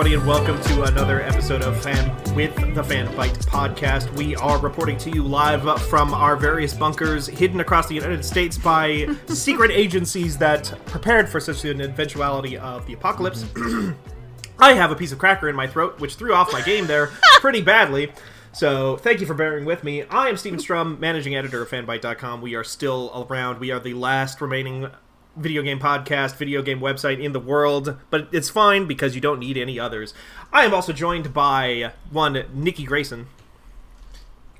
[0.00, 4.10] Everybody, and welcome to another episode of Fan with the Fanbyte podcast.
[4.16, 8.56] We are reporting to you live from our various bunkers hidden across the United States
[8.56, 13.44] by secret agencies that prepared for such an eventuality of the apocalypse.
[14.58, 17.08] I have a piece of cracker in my throat, which threw off my game there
[17.40, 18.10] pretty badly.
[18.52, 20.04] So, thank you for bearing with me.
[20.04, 22.40] I am Steven Strom, managing editor of fanbyte.com.
[22.40, 23.60] We are still around.
[23.60, 24.90] We are the last remaining
[25.36, 29.38] video game podcast, video game website in the world, but it's fine because you don't
[29.38, 30.14] need any others.
[30.52, 33.26] I am also joined by one Nikki Grayson.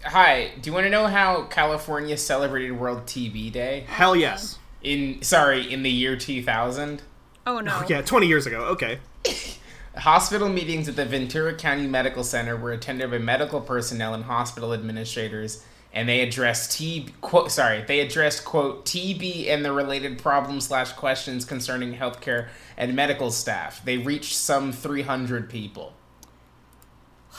[0.05, 3.85] Hi, do you want to know how California celebrated World TV Day?
[3.87, 4.59] Hell yes.
[4.83, 7.03] In sorry, in the year 2000?
[7.47, 7.85] Oh no.
[7.89, 8.65] Yeah, 20 years ago.
[8.67, 9.01] Okay.
[9.97, 14.73] Hospital meetings at the Ventura County Medical Center were attended by medical personnel and hospital
[14.73, 20.67] administrators, and they addressed T quote sorry they addressed quote TB and the related problems
[20.69, 23.85] slash questions concerning healthcare and medical staff.
[23.85, 25.95] They reached some 300 people.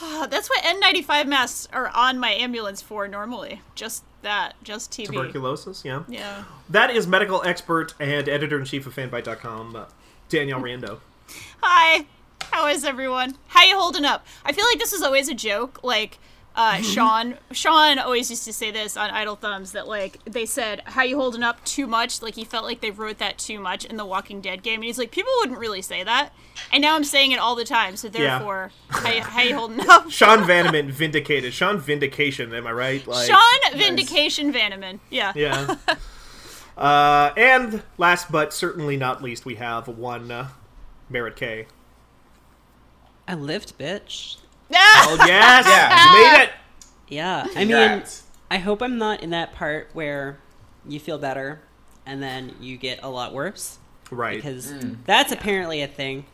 [0.00, 3.60] That's what N95 masks are on my ambulance for normally.
[3.74, 5.06] Just that, just TB.
[5.06, 6.04] Tuberculosis, yeah.
[6.08, 6.44] Yeah.
[6.68, 9.84] That is medical expert and editor in chief of fanbyte.com, uh,
[10.28, 11.00] Danielle Riendeau.
[11.60, 12.06] Hi.
[12.50, 13.36] How is everyone?
[13.48, 14.26] How you holding up?
[14.44, 15.80] I feel like this is always a joke.
[15.82, 16.18] Like
[16.54, 20.82] uh, Sean, Sean always used to say this on Idle Thumbs that like they said,
[20.84, 22.20] "How you holding up?" Too much.
[22.20, 24.84] Like he felt like they wrote that too much in the Walking Dead game, and
[24.84, 26.30] he's like, people wouldn't really say that,
[26.70, 27.96] and now I'm saying it all the time.
[27.96, 28.38] So Yeah.
[28.38, 30.10] therefore, how, you, how you holding up?
[30.10, 31.54] Sean Vanaman vindicated.
[31.54, 33.06] Sean Vindication, am I right?
[33.06, 34.98] Like, Sean Vindication Vanaman.
[35.10, 35.32] Yeah.
[35.34, 35.76] Yeah.
[36.76, 40.48] uh, and last but certainly not least, we have one uh,
[41.08, 41.66] Merritt K.
[43.26, 44.36] I lived, bitch.
[45.04, 45.66] Oh, yes!
[45.66, 46.04] Yeah.
[46.14, 46.50] You made it!
[47.08, 48.02] Yeah, I mean,
[48.50, 50.38] I hope I'm not in that part where
[50.88, 51.60] you feel better
[52.06, 53.78] and then you get a lot worse
[54.10, 54.36] Right.
[54.36, 54.72] because
[55.04, 56.24] that's apparently a thing.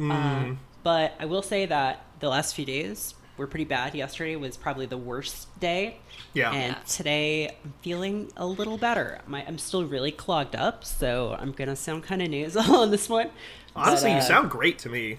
[0.00, 0.52] Uh,
[0.82, 3.94] but I will say that the last few days were pretty bad.
[3.94, 5.98] Yesterday was probably the worst day,
[6.34, 6.52] yeah.
[6.52, 9.20] and today I'm feeling a little better.
[9.26, 13.08] My, I'm still really clogged up, so I'm gonna sound kind of nasal on this
[13.08, 13.30] one.
[13.74, 15.18] Honestly, But, you uh, sound great to me.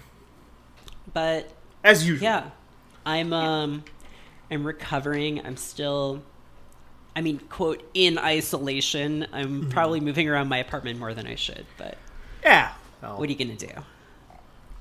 [1.12, 1.50] But
[1.84, 2.24] As usual.
[2.24, 2.50] Yeah,
[3.08, 3.84] I'm um,
[4.50, 5.44] I'm recovering.
[5.46, 6.22] I'm still,
[7.16, 9.26] I mean, quote in isolation.
[9.32, 9.70] I'm Mm-hmm.
[9.70, 11.64] probably moving around my apartment more than I should.
[11.78, 11.96] But
[12.44, 12.72] Yeah.
[13.02, 13.70] Well, what are you gonna do?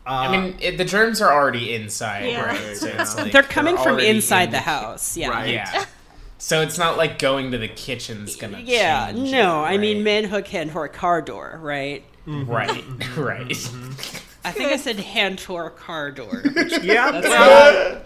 [0.05, 2.45] I mean, it, the germs are already inside, Yeah.
[2.45, 2.77] right?
[2.77, 2.87] So
[3.23, 5.15] like They're coming from inside in the house.
[5.17, 5.29] Yeah.
[5.29, 5.53] Right.
[5.53, 5.85] Yeah.
[6.39, 8.59] So it's not like going to the kitchen's gonna.
[8.63, 9.11] Yeah.
[9.11, 10.03] change No, it, I mean, right?
[10.03, 12.03] man hook hand for a car door, right?
[12.27, 12.69] Right.
[12.69, 14.26] Mm-hmm.
[14.47, 14.55] Right.
[14.55, 16.41] I think I said hand to a car door.
[16.81, 17.11] yeah.
[17.11, 18.03] That's well,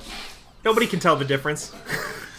[0.65, 1.73] nobody can tell the difference.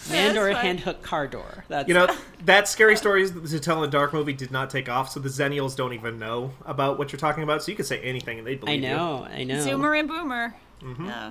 [0.08, 1.64] Hand or a hand hook car door.
[1.68, 2.08] That's You know,
[2.44, 5.28] that scary stories to tell in a dark movie did not take off, so the
[5.28, 8.46] Zennials don't even know about what you're talking about, so you could say anything and
[8.46, 8.88] they'd believe you.
[8.88, 9.24] I believe know.
[9.24, 9.64] I know.
[9.64, 10.54] Zoomer and Boomer.
[10.82, 11.06] Mm-hmm.
[11.06, 11.30] Yeah.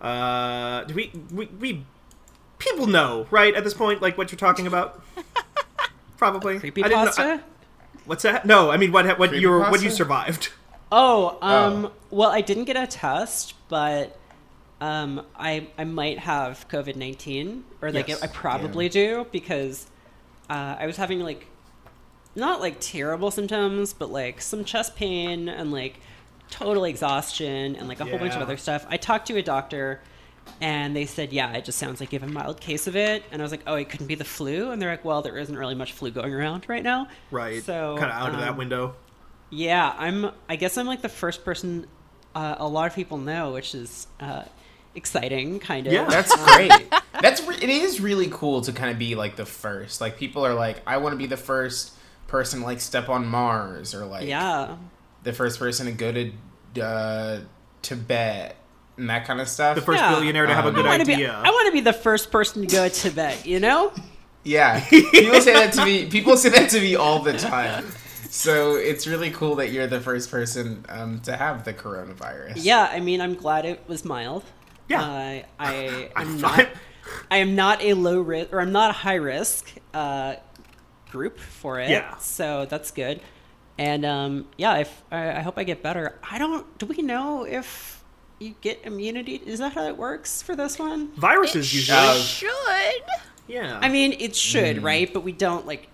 [0.00, 1.84] Uh, do we, we, we,
[2.58, 5.00] people know, right, at this point, like, what you're talking about?
[6.16, 6.58] Probably.
[6.58, 7.22] Creepy I didn't know- pasta.
[7.22, 7.40] I-
[8.06, 8.44] what's that?
[8.44, 10.50] No, I mean, what, what you what you survived.
[10.90, 11.92] Oh, um, Oh.
[12.10, 14.18] well, I didn't get a test, but
[14.80, 18.22] um, I I might have COVID nineteen, or like Yes.
[18.22, 19.86] I probably do because
[20.48, 21.46] uh, I was having like
[22.34, 26.00] not like terrible symptoms, but like some chest pain and like
[26.50, 28.86] total exhaustion and like a whole bunch of other stuff.
[28.88, 30.00] I talked to a doctor.
[30.62, 33.22] And they said, yeah, it just sounds like you have a mild case of it.
[33.30, 34.70] And I was like, oh, it couldn't be the flu.
[34.70, 37.08] And they're like, well, there isn't really much flu going around right now.
[37.30, 37.62] Right.
[37.62, 38.94] So, kind of out of that um, window.
[39.50, 40.30] Yeah, I'm.
[40.48, 41.86] I guess I'm like the first person
[42.34, 44.44] uh, a lot of people know, which is uh,
[44.94, 45.92] exciting, kind of.
[45.92, 46.04] Yeah.
[46.08, 46.72] That's great.
[47.20, 50.00] That's re- it is really cool to kind of be like the first.
[50.00, 51.92] Like people are like, I want to be the first
[52.28, 54.76] person to, like step on Mars or like yeah,
[55.24, 57.40] the first person to go to uh,
[57.82, 58.56] Tibet
[58.96, 59.74] and that kind of stuff.
[59.76, 60.14] The first yeah.
[60.14, 61.14] billionaire to have a Um, good I want to be.
[61.14, 61.32] idea.
[61.32, 63.46] I want to be the first person to go to Tibet.
[63.46, 63.92] You know?
[64.44, 66.06] Yeah, people say that to me.
[66.06, 67.84] People say that to me all the time.
[68.30, 72.54] So it's really cool that you're the first person um, to have the coronavirus.
[72.56, 72.88] Yeah.
[72.92, 74.44] I mean, I'm glad it was mild.
[74.88, 75.02] Yeah.
[75.02, 76.68] Uh, I I'm not.
[77.30, 80.36] I am not a low risk, or I'm not a high risk uh,
[81.10, 81.88] group for it.
[81.90, 82.16] Yeah.
[82.18, 83.20] So that's good.
[83.78, 86.18] And um, yeah, if I, I hope I get better.
[86.30, 86.78] I don't.
[86.78, 88.02] Do we know if
[88.40, 89.36] you get immunity?
[89.36, 91.12] Is that how it works for this one?
[91.12, 91.96] Viruses usually.
[91.98, 93.02] Uh, Should.
[93.46, 93.78] yeah.
[93.80, 94.84] I mean, it should, Mm.
[94.84, 95.12] right?
[95.12, 95.88] But we don't like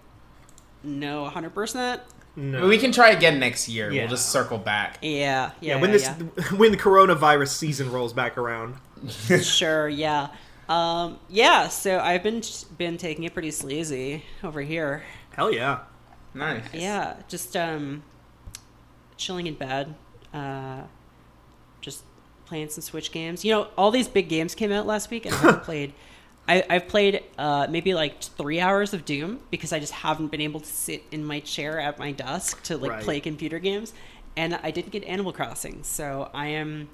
[0.83, 2.01] know 100.
[2.35, 2.61] Percent no.
[2.61, 3.91] But we can try again next year.
[3.91, 4.03] Yeah.
[4.03, 4.99] We'll just circle back.
[5.03, 5.81] Yeah, yeah, yeah.
[5.81, 6.15] when this yeah.
[6.57, 8.77] when the coronavirus season rolls back around.
[9.43, 10.29] sure, yeah,
[10.69, 11.69] um, yeah.
[11.69, 12.43] So I've been
[12.77, 15.05] been taking it pretty sleazy over here.
[15.31, 15.81] Hell yeah.
[16.35, 16.63] Nice.
[16.73, 18.03] Yeah, just um,
[19.17, 19.95] chilling in bed,
[20.33, 20.83] uh,
[21.81, 22.03] just
[22.47, 23.45] playing some Switch games.
[23.45, 25.93] You know, all these big games came out last week, and I haven't played.
[26.47, 30.43] I, I've played uh, maybe like three hours of Doom because I just haven't been
[30.43, 33.03] able to sit in my chair at my desk to like Right.
[33.03, 33.95] play computer games,
[34.37, 36.89] and I didn't get Animal Crossing, so I am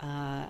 [0.00, 0.46] uh,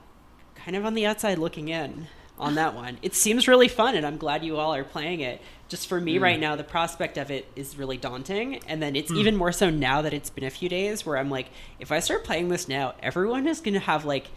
[0.54, 2.06] kind of on the outside looking in
[2.38, 2.98] on that one.
[3.02, 5.40] It seems really fun, and I'm glad you all are playing it.
[5.68, 9.10] Just for me right now, the prospect of it is really daunting, and then it's
[9.12, 11.04] even more so now that it's been a few days.
[11.04, 11.48] Where I'm like,
[11.80, 14.28] if I start playing this now, everyone is gonna have like.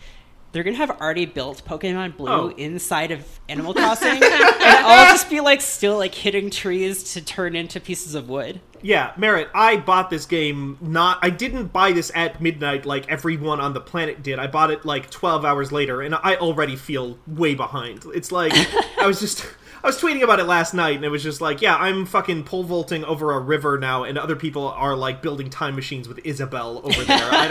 [0.55, 2.47] They're gonna have already built Pokemon Blue Oh.
[2.55, 7.57] inside of Animal Crossing, and I'll just be like still like hitting trees to turn
[7.57, 8.61] into pieces of wood.
[8.81, 13.59] Yeah, Merritt, I bought this game not I didn't buy this at midnight like everyone
[13.59, 14.39] on the planet did.
[14.39, 18.05] I bought it like 12 hours later and I already feel way behind.
[18.13, 18.53] It's like
[18.97, 19.45] I was just
[19.83, 22.45] I was tweeting about it last night and it was just like, yeah, I'm fucking
[22.45, 26.19] pole vaulting over a river now and other people are like building time machines with
[26.23, 27.29] Isabelle over there.
[27.29, 27.47] I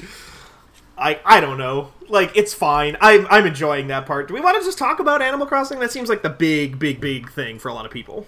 [0.00, 0.04] don't
[0.98, 1.92] I I don't know.
[2.08, 2.96] Like it's fine.
[3.00, 4.28] I'm I'm enjoying that part.
[4.28, 5.78] Do we want to just talk about Animal Crossing?
[5.80, 8.26] That seems like the big big big thing for a lot of people.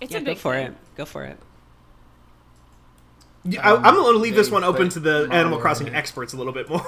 [0.00, 0.66] It's Yeah, a go big for thing.
[0.68, 0.74] it.
[0.96, 1.38] Go for it.
[3.44, 5.88] Yeah, I, I'm going to leave this um, one open to the Mario Animal Crossing
[5.94, 6.84] experts a little bit more.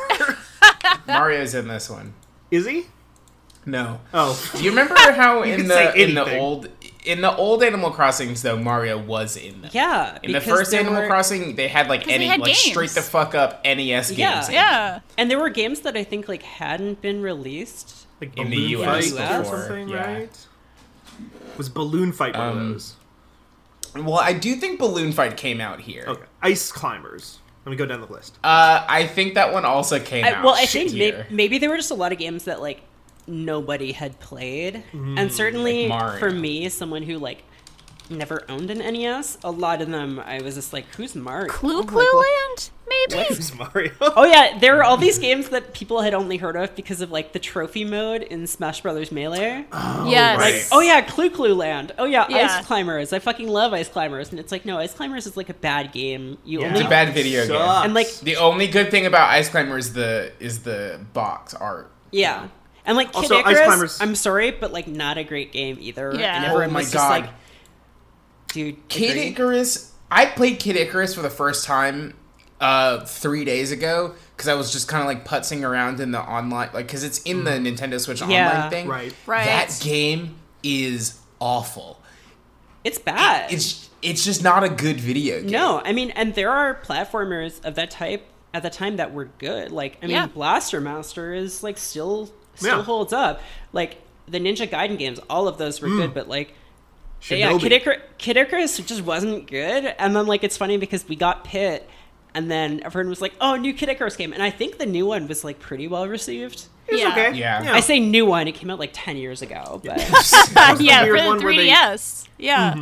[1.07, 2.13] Mario's in this one.
[2.51, 2.87] Is he?
[3.65, 4.01] No.
[4.13, 6.69] Oh, Do you remember how You in the in the old
[7.05, 9.71] in the old Animal Crossings though Mario was in them?
[9.75, 12.59] Yeah, In the first Animal were- Crossing, they had like any had like games.
[12.61, 14.19] straight the fuck up NES games.
[14.19, 14.51] Yeah.
[14.51, 15.01] Yeah.
[15.19, 18.07] And there were games that I think like hadn't been released.
[18.21, 20.15] like In the Balloon US Fight or before, something, yeah.
[20.15, 20.47] right?
[21.59, 22.95] Was Balloon Fight one of Um, those?
[23.95, 26.05] Well, I do think Balloon Fight came out here.
[26.09, 27.41] Okay, Ice Climbers.
[27.67, 28.39] Let me go down the list.
[28.43, 30.45] Uh, I think that one also came I, out.
[30.45, 32.81] well, I think may, maybe there were just a lot of games that like
[33.27, 37.43] nobody had played, and certainly Mm, Like for me, someone who like
[38.11, 41.81] never owned an NES, a lot of them I was just like, "Who's Mario?" Clu
[41.81, 43.25] I'm Clu like, Land, maybe?
[43.29, 43.93] Who's Mario?
[44.01, 47.11] Oh yeah, there were all these games that people had only heard of because of
[47.11, 49.65] like the trophy mode in Smash Brothers Melee.
[49.73, 50.39] yes.
[50.39, 50.69] right.
[50.73, 51.93] Oh yeah, Clu Clu Land.
[51.97, 52.59] Oh yeah, Yeah.
[52.59, 53.13] Ice Climbers.
[53.15, 55.93] I fucking love Ice Climbers, and it's like no, Ice Climbers is like a bad
[55.93, 56.37] game.
[56.45, 56.67] You Yeah.
[56.67, 57.57] only It's a bad video game.
[57.57, 61.91] And, like- The only good thing about Ice Climbers is the is the box art.
[62.11, 62.49] Yeah.
[62.85, 65.79] And like Kid Also, Ice Icarus, Climbers- I'm sorry, but like not a great game
[65.81, 66.15] either.
[66.19, 66.37] Yeah.
[66.45, 67.23] And Oh my was just God.
[67.23, 67.31] like,
[68.53, 69.29] dude, Kid agreed?
[69.33, 69.93] Icarus.
[70.11, 72.15] I played Kid Icarus for the first time
[72.61, 76.21] uh, three days ago because I was just kind of like putzing around in the
[76.21, 78.49] online, like because it's in the Nintendo Switch Yeah.
[78.57, 78.89] online thing.
[78.89, 79.15] Right.
[79.27, 79.45] Right.
[79.47, 82.01] That game is awful.
[82.85, 83.53] It's bad.
[83.53, 85.51] It's it's just not a good video game.
[85.51, 89.27] no, I mean, and there are platformers of that type at the time that were
[89.39, 89.71] good.
[89.71, 90.27] Like, I mean, Yeah.
[90.27, 92.31] Blaster Master is like still
[92.63, 92.85] still Yeah.
[92.85, 93.41] holds up.
[93.73, 93.99] Like
[94.29, 95.99] the Ninja Gaiden games, all of those were mm.
[95.99, 96.55] good, but like.
[97.31, 99.95] Yeah, Kid, Icar- Kid Icarus just wasn't good.
[99.97, 101.89] And then, like, it's funny because we got Pit,
[102.35, 104.33] and then everyone was like, oh, new Kid Icarus game.
[104.33, 106.67] And I think the new one was, like, pretty well received.
[106.89, 107.13] It's Yeah.
[107.13, 107.33] okay.
[107.39, 107.71] Yeah.
[107.73, 111.27] I say new one, it came out like 10 years ago, but yeah, weird for
[111.29, 112.27] one the where they- 3DS.
[112.39, 112.75] Yeah.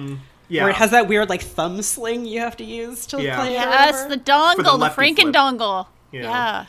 [0.49, 0.63] yeah.
[0.63, 3.37] where it has that weird, like, thumb sling you have to use to Yeah.
[3.37, 3.61] play it.
[3.61, 5.35] Yes, the dongle, For the, the lefty Franken flip.
[5.35, 5.87] dongle.
[6.13, 6.23] Yeah.
[6.23, 6.67] Yeah.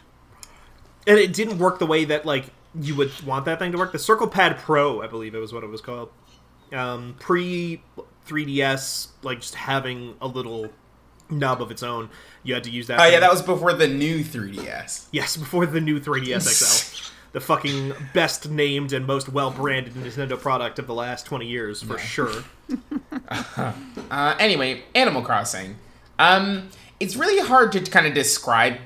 [1.07, 2.45] and it didn't work the way that like
[2.79, 3.91] you would want that thing to work.
[3.91, 6.09] The Circle Pad Pro, I believe it was what it was called.
[6.71, 7.83] Um, pre
[8.27, 10.71] 3DS, like just having a little
[11.29, 12.09] knob of its own.
[12.43, 12.99] You had to use that.
[12.99, 15.07] Oh yeah, that was before the new 3DS.
[15.11, 16.41] yes before the new 3DS
[17.01, 17.11] XL.
[17.33, 21.81] The fucking best named and most well branded Nintendo product of the last 20 years,
[21.81, 22.43] for sure.
[24.09, 25.77] Uh, anyway, Animal Crossing.
[26.19, 28.77] Um, it's really hard to kind of describe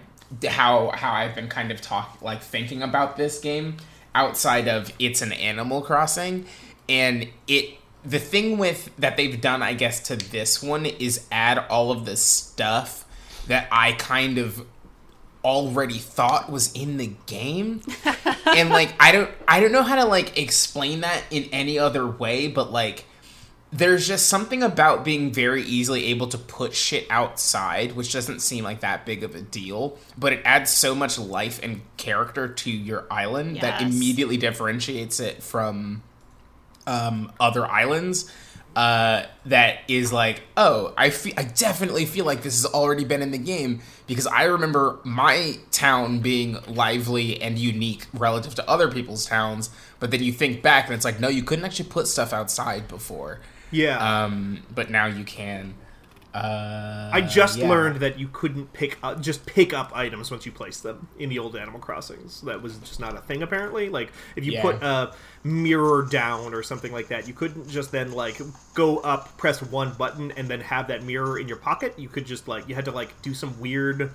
[0.47, 3.77] how how I've been kind of talk like thinking about this game
[4.13, 6.45] outside of it's an Animal Crossing,
[6.89, 11.59] and it the thing with that they've done, I guess, to this one is add
[11.69, 13.05] all of the stuff
[13.47, 14.65] that I kind of
[15.43, 17.81] already thought was in the game.
[18.45, 22.07] And like i don't i don't know how to like explain that in any other
[22.07, 23.03] way but like
[23.77, 28.63] there's just something about being very easily able to put shit outside which doesn't seem
[28.63, 32.71] like that big of a deal but it adds so much life and character to
[32.71, 36.01] your island that immediately differentiates it from
[36.87, 38.31] um, other islands
[38.75, 43.21] uh, that is like, oh, I feel, I definitely feel like this has already been
[43.21, 48.91] in the game because I remember my town being lively and unique relative to other
[48.91, 49.69] people's towns.
[50.01, 52.89] But then you think back and it's like, no, you couldn't actually put stuff outside
[52.89, 53.39] before.
[53.75, 54.23] Yeah.
[54.23, 55.75] Um, but now you can.
[56.33, 57.69] Uh, I just yeah.
[57.69, 61.29] learned that you couldn't pick up, just pick up items once you place them in
[61.29, 62.41] the old Animal Crossings.
[62.41, 63.87] That was just not a thing apparently.
[63.87, 64.61] Like if you Yeah.
[64.61, 65.13] put a
[65.45, 68.41] mirror down or something like that, you couldn't just then like
[68.73, 71.97] go up, press one button, and then have that mirror in your pocket.
[71.97, 74.11] You could just like you had to like do some weird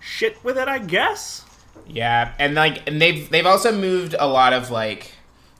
[0.00, 1.44] shit with it, I guess.
[1.86, 5.12] Yeah, and like, and they've they've also moved a lot of like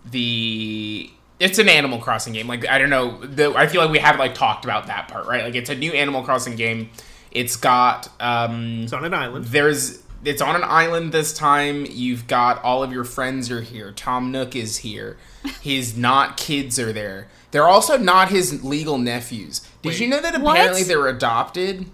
[0.05, 1.11] the.
[1.41, 2.47] It's an Animal Crossing game.
[2.49, 5.27] Like I don't know, the, I feel like we haven't like talked about that part,
[5.27, 5.45] right?
[5.45, 6.91] Like it's a new Animal Crossing game.
[7.31, 9.45] It's got um, It's on an island.
[9.47, 11.87] there's it's on an island this time.
[11.89, 13.93] You've got all of your friends are here.
[13.93, 15.17] Tom Nook is here.
[15.63, 17.29] His not kids are there.
[17.53, 19.61] They're also not his legal nephews.
[19.83, 20.01] Did Wait.
[20.01, 20.57] you know that What?
[20.57, 21.87] apparently they were adopted?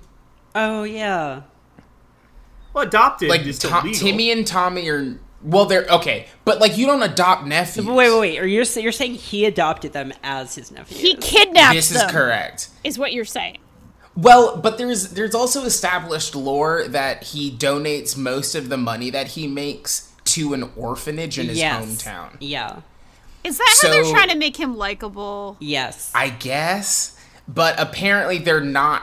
[0.54, 1.42] Oh yeah.
[2.72, 4.00] Well, adopted Like is still Tom, legal.
[4.00, 7.86] Timmy and Tommy are well, they're okay, but like you don't adopt nephews.
[7.86, 8.38] Wait, wait, wait.
[8.40, 10.96] Are you you're saying he adopted them as his nephew?
[10.96, 11.74] He kidnapped them.
[11.74, 12.06] This them.
[12.06, 12.68] is correct.
[12.82, 13.58] Is what you're saying?
[14.16, 19.28] Well, but there's there's also established lore that he donates most of the money that
[19.28, 21.84] he makes to an orphanage in his yes.
[21.84, 22.36] hometown.
[22.40, 22.80] Yeah.
[23.42, 25.58] Is that how they're trying to make him likable?
[25.60, 26.10] Yes.
[26.14, 29.02] I guess, but apparently they're not.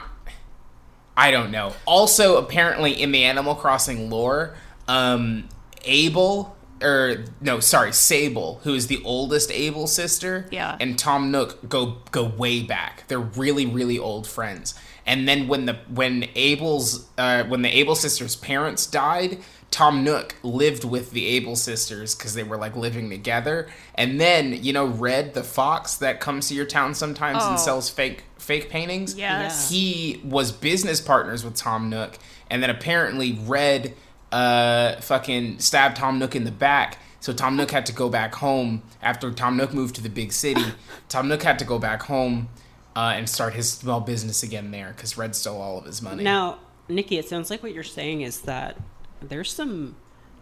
[1.16, 1.74] I don't know.
[1.86, 4.56] Also, apparently in the Animal Crossing lore,
[4.88, 5.48] um,
[5.84, 10.76] Able or no, sorry, Sable, who is the oldest Able sister, Yeah.
[10.80, 13.04] and Tom Nook go go way back.
[13.08, 14.74] They're really really old friends.
[15.06, 19.38] And then when the when Able's uh, when the Able sisters' parents died,
[19.70, 23.68] Tom Nook lived with the Able sisters because they were like living together.
[23.94, 27.50] And then you know Red the fox that comes to your town sometimes Oh.
[27.50, 29.14] and sells fake fake paintings.
[29.16, 29.70] Yes.
[29.70, 32.18] He was business partners with Tom Nook,
[32.50, 33.94] and then apparently Red
[34.32, 36.98] uh fucking stabbed Tom Nook in the back.
[37.20, 40.32] So Tom Nook had to go back home after Tom Nook moved to the big
[40.32, 40.64] city.
[41.08, 42.48] Tom Nook had to go back home
[42.96, 46.24] uh, and start his small business again there because Red stole all of his money.
[46.24, 46.58] Now,
[46.88, 48.76] Nikki, it sounds like what you're saying is that
[49.20, 49.94] there's some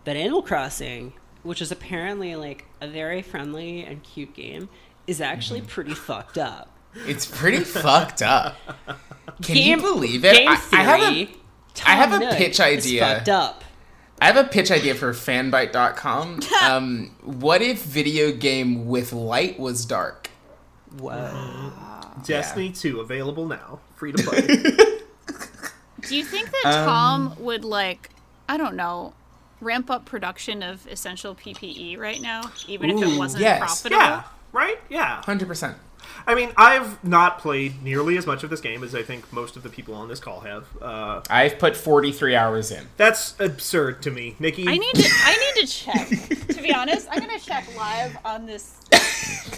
[0.04, 4.70] that Animal Crossing, which is apparently like a very friendly and cute game,
[5.06, 6.74] is actually pretty fucked up.
[7.06, 8.56] It's pretty fucked up.
[9.42, 10.34] Can Game- you believe it?
[10.34, 10.80] Game I, theory.
[10.80, 11.28] I have a
[11.86, 13.04] I have a Nook pitch idea.
[13.06, 13.64] fucked up.
[14.20, 16.40] I have a pitch idea for fanbite.com.
[16.62, 20.28] um, what if video game with light was dark?
[20.98, 21.72] Whoa.
[22.24, 24.40] Destiny 2 available now, free to play.
[26.06, 28.10] Do you think that Um, Tom would like,
[28.48, 29.14] I don't know,
[29.60, 33.58] ramp up production of essential PPE right now, even if it wasn't yes.
[33.58, 33.96] profitable?
[33.96, 34.22] yeah,
[34.52, 34.78] right?
[34.88, 35.22] Yeah.
[35.22, 35.76] Hundred percent.
[36.26, 39.56] I mean, I've not played nearly as much of this game as I think most
[39.56, 40.66] of the people on this call have.
[40.80, 42.86] Uh, I've put forty three hours in.
[42.96, 44.66] that's absurd to me, Nikki.
[44.68, 45.08] I need to.
[45.24, 46.08] I need to check.
[46.48, 48.74] to be honest, I'm gonna check live on this.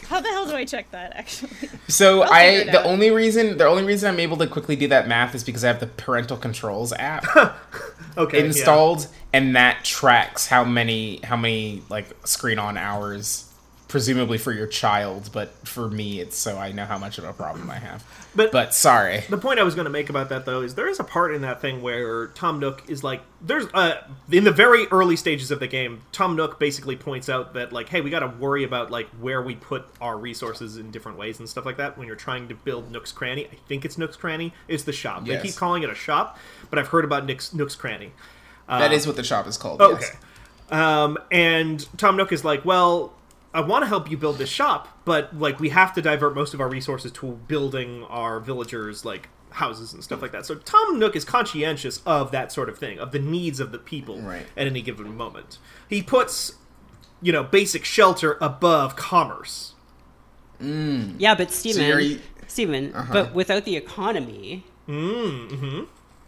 [0.09, 1.12] How the hell do I check that?
[1.16, 1.50] Actually,
[1.88, 2.87] So I'll I figure it the out.
[2.87, 5.68] only reason the only reason I'm able to quickly do that math is because I
[5.68, 7.25] have the parental controls app
[8.18, 8.44] okay, yeah.
[8.44, 13.51] installed and that tracks how many how many like screen on hours
[13.92, 17.32] presumably for your child, but for me it's so I know how much of a
[17.34, 18.02] problem I have.
[18.34, 19.22] But- but sorry.
[19.28, 21.34] The point I was going to make about that, though, is there is a part
[21.34, 23.96] in that thing where Tom Nook is like, there's uh,
[24.30, 27.90] in the very early stages of the game, Tom Nook basically points out that like,
[27.90, 31.38] hey, we got to worry about like where we put our resources in different ways
[31.38, 33.46] and stuff like that when you're trying to build Nook's Cranny.
[33.46, 34.54] I think it's Nook's Cranny.
[34.66, 35.26] It's the shop.
[35.26, 35.42] Yes.
[35.42, 36.38] They keep calling it a shop,
[36.70, 38.12] but I've heard about Nick's, Nook's Cranny.
[38.66, 39.82] that is what the shop is called.
[39.82, 40.08] Oh, yes.
[40.08, 40.18] okay.
[40.75, 43.12] Um, and Tom Nook is like, well,
[43.54, 46.54] I want to help you build this shop, but like we have to divert most
[46.54, 50.47] of our resources to building our villagers like houses and stuff like that.
[50.47, 53.78] So Tom Nook is conscientious of that sort of thing, of the needs of the
[53.78, 54.47] people Right.
[54.56, 55.59] at any given moment.
[55.88, 56.54] He puts,
[57.21, 59.75] you know, basic shelter above commerce.
[60.61, 62.21] Yeah, but Steven, you're-
[62.94, 63.12] Uh-huh.
[63.12, 65.82] But without the economy, Mm-hmm.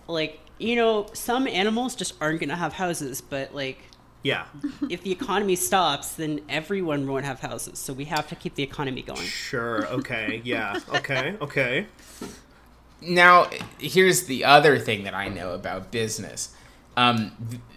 [0.09, 3.79] like, you know, some animals just aren't going to have houses, but like,
[4.25, 4.47] Yeah,
[4.91, 7.79] if the economy stops, then everyone won't have houses.
[7.79, 9.21] So we have to keep the economy going.
[9.21, 11.87] sure, okay, yeah, okay, okay.
[13.01, 16.55] Now, here's the other thing that I know about business.
[16.97, 17.33] Um,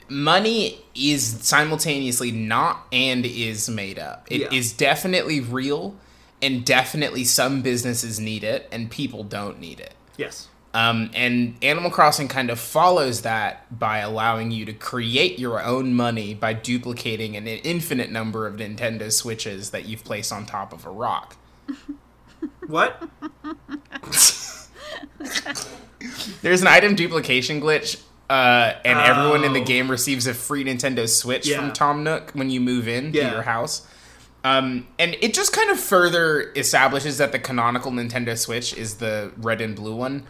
[0.08, 4.28] money is simultaneously not and is made up.
[4.32, 4.78] It is Yeah.
[4.78, 5.96] definitely real,
[6.42, 9.96] and definitely some businesses need it, and people don't need it.
[10.18, 10.48] Yes.
[10.74, 15.94] Um, and Animal Crossing kind of follows that by allowing you to create your own
[15.96, 20.86] money by duplicating an infinite number of Nintendo Switches that you've placed on top of
[20.86, 21.36] a rock.
[22.68, 23.02] What?
[26.42, 29.66] There's an item duplication glitch, uh, and everyone in the Oh.
[29.66, 31.58] game receives a free Nintendo Switch Yeah.
[31.58, 33.30] from Tom Nook when you move in Yeah.
[33.30, 33.88] to your house.
[34.44, 39.32] Um, and it just kind of further establishes that the canonical Nintendo Switch is the
[39.38, 40.24] red and blue one,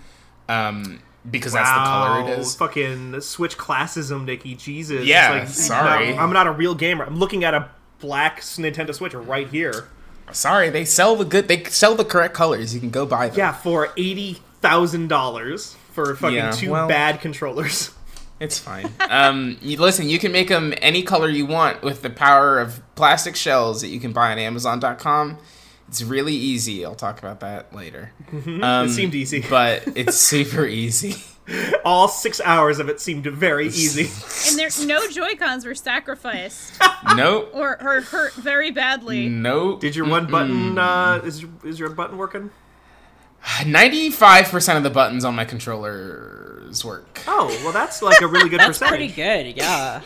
[0.49, 0.99] um,
[1.29, 2.37] because that's the color it is.
[2.37, 2.55] Wow, is.
[2.55, 4.55] Fucking switch classism, Nikki.
[4.55, 5.05] Jesus.
[5.05, 6.13] Yeah, like, sorry.
[6.13, 7.05] no, I'm not a real gamer.
[7.05, 9.87] I'm looking at a black Nintendo Switch right here.
[10.31, 11.47] Sorry, they sell the good.
[11.47, 12.73] They sell the correct colors.
[12.73, 13.37] You can go buy them.
[13.37, 17.91] Yeah, for eighty thousand dollars for fucking Yeah, two well- bad controllers.
[18.39, 18.93] It's fine.
[19.09, 22.81] Um, you, listen, you can make them any color you want with the power of
[22.93, 25.39] plastic shells that you can buy on Amazon.com.
[25.87, 26.83] It's really easy.
[26.85, 28.11] I'll talk about that later.
[28.31, 29.41] Um, it seemed easy.
[29.49, 31.15] but it's super easy.
[31.85, 34.09] All six hours of it seemed very easy.
[34.49, 36.77] And there, no Joy Cons were sacrificed
[37.15, 37.51] Nope.
[37.53, 39.29] or, or hurt very badly.
[39.29, 39.79] Nope.
[39.79, 40.77] Did your one button?
[40.77, 42.51] Uh, is your, is your button working?
[43.65, 47.21] Ninety-five percent of the buttons on my controllers work.
[47.27, 48.89] Oh, well, that's like a really good percentage.
[48.89, 50.01] Pretty good, yeah.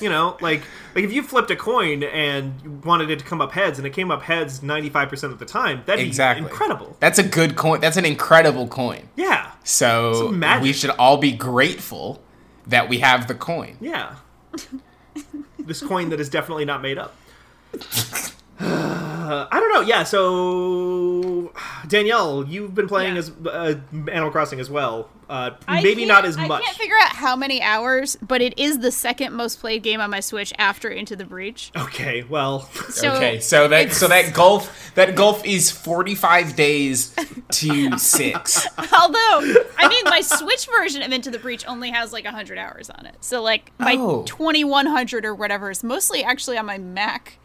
[0.00, 0.62] You know, like
[0.94, 3.86] like if you flipped a coin and you wanted it to come up heads and
[3.86, 6.44] it came up heads ninety five percent of the time, that'd be Exactly.
[6.46, 6.96] incredible.
[7.00, 7.80] That's a good coin.
[7.80, 9.08] That's an incredible coin.
[9.16, 12.22] Yeah, So we should all be grateful
[12.66, 13.76] that we have the coin.
[13.80, 14.16] yeah.
[15.58, 17.14] this coin that is definitely not made up.
[18.60, 19.80] Uh, I don't know.
[19.82, 21.52] Yeah, so
[21.88, 23.18] Danielle, you've been playing Yeah.
[23.20, 25.08] as uh, Animal Crossing as well.
[25.28, 26.60] Uh, maybe can't- as I much.
[26.60, 29.98] I can't figure out how many hours, but it is the second most played game
[30.02, 31.72] on my Switch after Into the Breach.
[31.74, 37.16] okay, well, So okay, so that so that golf that golf is forty-five days
[37.52, 38.66] to six.
[38.78, 42.90] Although, I mean, my Switch version of Into the Breach only has like 100 hours
[42.90, 43.16] on it.
[43.20, 44.24] So, like, my Oh.
[44.26, 47.38] 2100 or whatever is mostly actually on my Mac.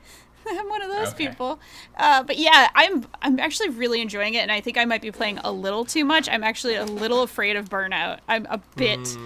[0.59, 1.27] I'm one of those Okay.
[1.27, 1.59] people.
[1.97, 5.11] Uh, but yeah, I'm I'm actually really enjoying it, and I think I might be
[5.11, 6.27] playing a little too much.
[6.29, 8.19] I'm actually a little afraid of burnout.
[8.27, 9.17] I'm a bit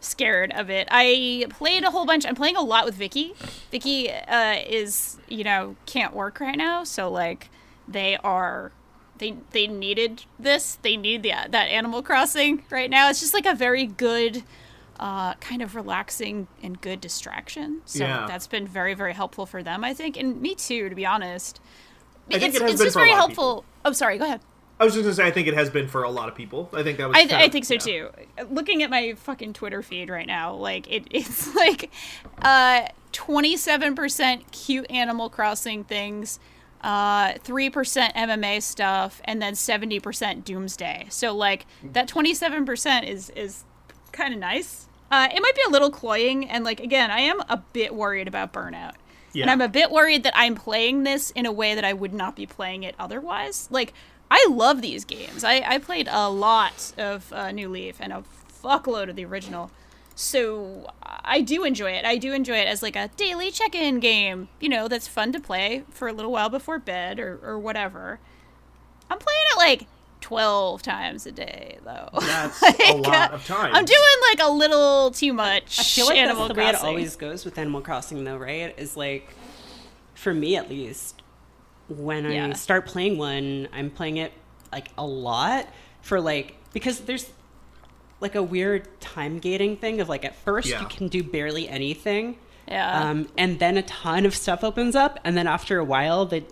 [0.00, 0.86] scared of it.
[0.90, 2.26] I played a whole bunch.
[2.26, 3.34] I'm playing a lot with Vicky.
[3.70, 7.48] Vicky uh, is you know can't work right now, so like
[7.88, 8.72] they are
[9.18, 10.76] they they needed this.
[10.82, 13.08] They need the that Animal Crossing right now.
[13.10, 14.42] It's just like a very good.
[15.00, 17.80] Uh, kind of relaxing and good distraction.
[17.84, 18.26] So Yeah.
[18.28, 21.60] that's been very, very helpful for them, I think, and me too, to be honest.
[22.30, 23.44] I think it's it has it's been just very lot of people.
[23.44, 23.64] helpful.
[23.84, 24.18] Oh, sorry.
[24.18, 24.40] Go ahead.
[24.78, 26.68] I was just gonna say I think it has been for a lot of people.
[26.72, 27.16] I think that was.
[27.16, 27.78] I, I of- think so yeah.
[27.80, 28.10] too.
[28.50, 31.90] Looking at my fucking Twitter feed right now, like it, it's like
[32.42, 36.38] uh, 27% cute Animal Crossing things,
[36.82, 41.06] uh, 3% MMA stuff, and then 70% Doomsday.
[41.10, 43.64] So like that 27% is is
[44.14, 44.86] kind of nice.
[45.10, 48.26] Uh, it might be a little cloying, and like again, I am a bit worried
[48.26, 48.94] about burnout.
[49.34, 49.42] Yeah.
[49.42, 52.14] And I'm a bit worried that I'm playing this in a way that I would
[52.14, 53.68] not be playing it otherwise.
[53.70, 53.92] Like,
[54.30, 55.42] I love these games.
[55.42, 58.22] I, I played a lot of uh, New Leaf and a
[58.62, 59.72] fuckload of the original.
[60.14, 62.04] So I do enjoy it.
[62.04, 65.32] I do enjoy it as like a daily check in game, you know, that's fun
[65.32, 68.20] to play for a little while before bed or, or whatever.
[69.10, 69.86] I'm playing it like
[70.24, 72.08] 12 times a day, though.
[72.18, 73.74] That's Like, a lot uh, of time.
[73.74, 75.78] I'm doing like a little too much.
[75.78, 76.88] I feel like Animal that's the way it Crossing.
[76.88, 78.74] always goes with Animal Crossing, though, right?
[78.78, 79.28] Is like,
[80.14, 81.20] for me at least,
[81.90, 84.32] when I start playing one, I'm playing it
[84.72, 85.68] like a lot
[86.00, 87.30] for like because there's
[88.20, 90.80] like a weird time gating thing of like at first Yeah.
[90.80, 93.10] you can do barely anything, Yeah.
[93.10, 96.44] um, and then a ton of stuff opens up, and then after a while, the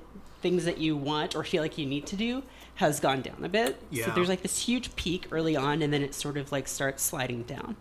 [0.43, 2.43] things that you want or feel like you need to do
[2.83, 3.81] has gone down a bit.
[3.91, 4.07] Yeah.
[4.07, 7.03] So there's like this huge peak early on, and then it sort of like starts
[7.03, 7.77] sliding down.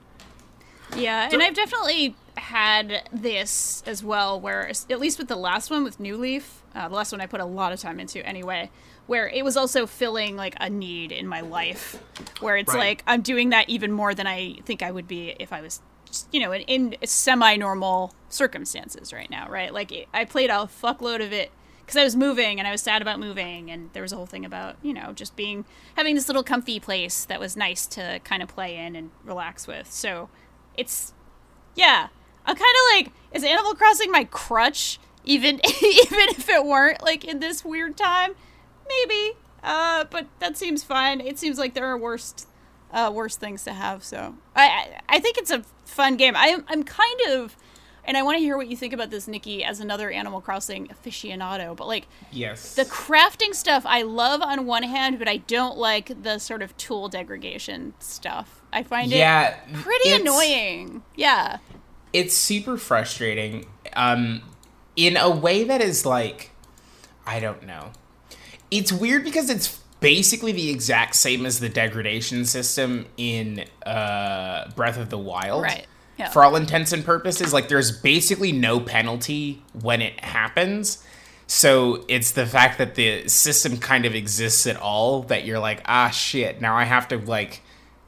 [0.96, 5.84] Yeah, and I've definitely had this as well, where at least with the last one
[5.84, 8.70] with New Leaf, uh, the last one I put a lot of time into anyway,
[9.08, 12.02] where it was also filling like a need in my life,
[12.42, 12.80] where it's Right.
[12.80, 15.80] like I'm doing that even more than I think I would be if I was,
[16.32, 19.74] you know, in, in semi-normal circumstances right now, right?
[19.74, 21.52] Like I played a fuckload of it
[21.92, 24.26] because I was moving and I was sad about moving, and there was a whole
[24.26, 25.66] thing about you know just being
[25.98, 29.68] having this little comfy place that was nice to kind of play in and relax
[29.68, 29.92] with.
[29.92, 30.30] So
[30.78, 31.14] it's
[31.76, 32.08] yeah.
[32.46, 35.00] I'm kind of like is animal crossing my crutch?
[35.26, 38.36] Even even if it weren't like in this weird time?
[38.88, 39.34] Maybe.
[39.62, 41.20] Uh but that seems fine.
[41.20, 42.48] It seems like there are worst
[42.94, 44.36] uh worse things to have so.
[44.56, 46.36] I i, I think it's a fun game.
[46.38, 47.58] I'm i'm kind of
[48.06, 50.88] and i want to hear what you think about this nikki as another animal crossing
[50.88, 52.76] aficionado but like Yes.
[52.76, 56.76] the crafting stuff I love on one hand, but I don't like the sort of
[56.78, 58.62] tool degradation stuff.
[58.72, 61.04] I find yeah, it pretty annoying.
[61.16, 61.58] Yeah.
[62.14, 63.66] It's super frustrating.
[63.94, 64.42] Um,
[64.96, 66.52] in a way that is like,
[67.26, 67.92] I don't know.
[68.70, 74.98] It's weird because it's basically the exact same as the degradation system in uh, Breath
[74.98, 75.64] of the Wild.
[75.64, 75.86] Right.
[76.22, 76.30] Yeah.
[76.30, 81.04] For all intents and purposes, like there's basically no penalty when it happens.
[81.48, 85.82] So it's the fact that the system kind of exists at all that you're like,
[85.88, 86.62] ah, shit.
[86.62, 87.62] Now I have to like,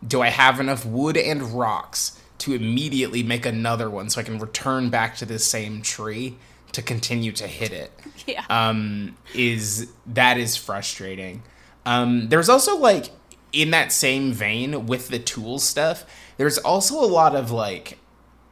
[0.07, 4.37] do I have enough wood and rocks to immediately make another one so I can
[4.37, 6.35] return back to this same tree
[6.73, 7.91] to continue to hit it?
[8.27, 8.45] Yeah.
[8.49, 11.41] um, is that is frustrating.
[11.85, 13.09] Um, there's also like
[13.51, 16.05] in that same vein with the tool stuff,
[16.37, 17.97] there's also a lot of like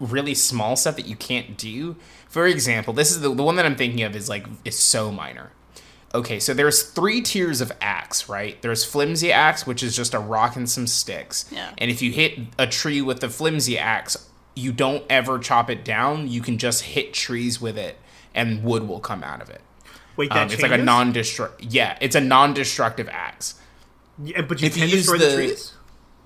[0.02, 1.96] really small stuff that you can't do.
[2.28, 5.12] For example, this is the, the one that I'm thinking of is like is so
[5.12, 5.52] minor.
[6.14, 8.62] Okay, so there's three tiers of axe, right?
[8.62, 11.46] There's flimsy axe, which is just a rock and some sticks.
[11.52, 11.72] Yeah.
[11.78, 15.86] And if you hit a tree with the flimsy axe, you don't ever chop it
[15.86, 16.28] down.
[16.28, 17.98] You can just hit trees with it,
[18.36, 19.62] and wood will come out of it.
[20.18, 21.52] Wait, that Um, it's like a non-destruct.
[21.60, 23.56] Yeah, it's a non-destructive axe.
[24.22, 25.74] Yeah, but you if you can use destroy the, the- trees.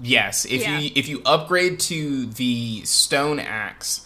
[0.02, 0.80] Yes, if Yeah.
[0.80, 4.06] you if you upgrade to the stone axe,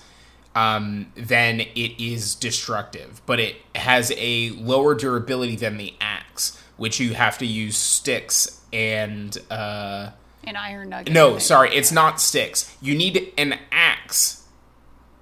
[0.56, 7.00] um, then it is destructive, but it has a lower durability than the axe, which
[7.00, 10.10] you have to use sticks and uh,
[10.44, 11.14] An iron nugget.
[11.14, 12.76] no, sorry, it's not sticks.
[12.82, 14.44] You need an axe,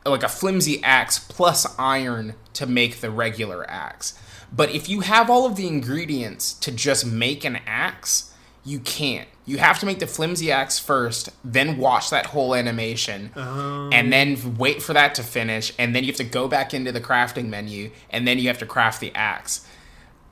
[0.05, 4.17] like a flimsy axe plus iron to make the regular axe.
[4.51, 8.31] But if you have all of the ingredients to just make an axe,
[8.67, 9.27] you can't.
[9.45, 13.31] You have to make the flimsy axe first, then watch that whole animation,
[13.93, 16.91] and then wait for that to finish, and then you have to go back into
[16.91, 19.65] the crafting menu, and then you have to craft the axe.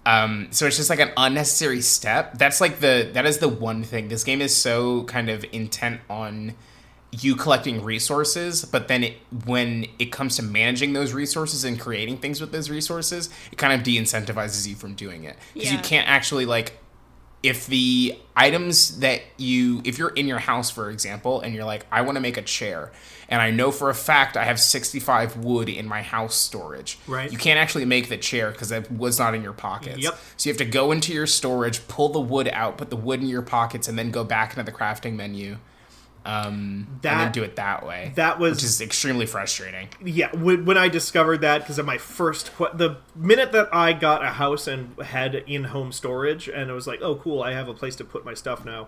[0.06, 2.38] Um, so it's just like an unnecessary step.
[2.38, 4.10] That's like the that is the one thing.
[4.10, 6.54] This game is so kind of intent on
[7.12, 9.14] you collecting resources, but then it
[9.46, 13.74] when it comes to managing those resources and creating things with those resources, it kind
[13.74, 16.78] of de-incentivizes you from doing it because you can't actually like
[17.48, 21.86] if the items that you if you're in your house for example and you're like
[21.92, 22.92] i want to make a chair
[23.30, 27.32] and i know for a fact i have 65 wood in my house storage Right.
[27.32, 30.18] you can't actually make the chair because that was not in your pockets Yep.
[30.38, 33.22] so you have to go into your storage pull the wood out put the wood
[33.22, 35.58] in your pockets and then go back into the crafting menu
[36.26, 39.90] um, and then That- do it that way that was- which is extremely frustrating.
[40.04, 43.94] Yeah when, when i discovered that because of my first que- the minute that i
[43.94, 47.68] got a house and had in-home storage and it was like oh cool i have
[47.68, 48.88] a place to put my stuff now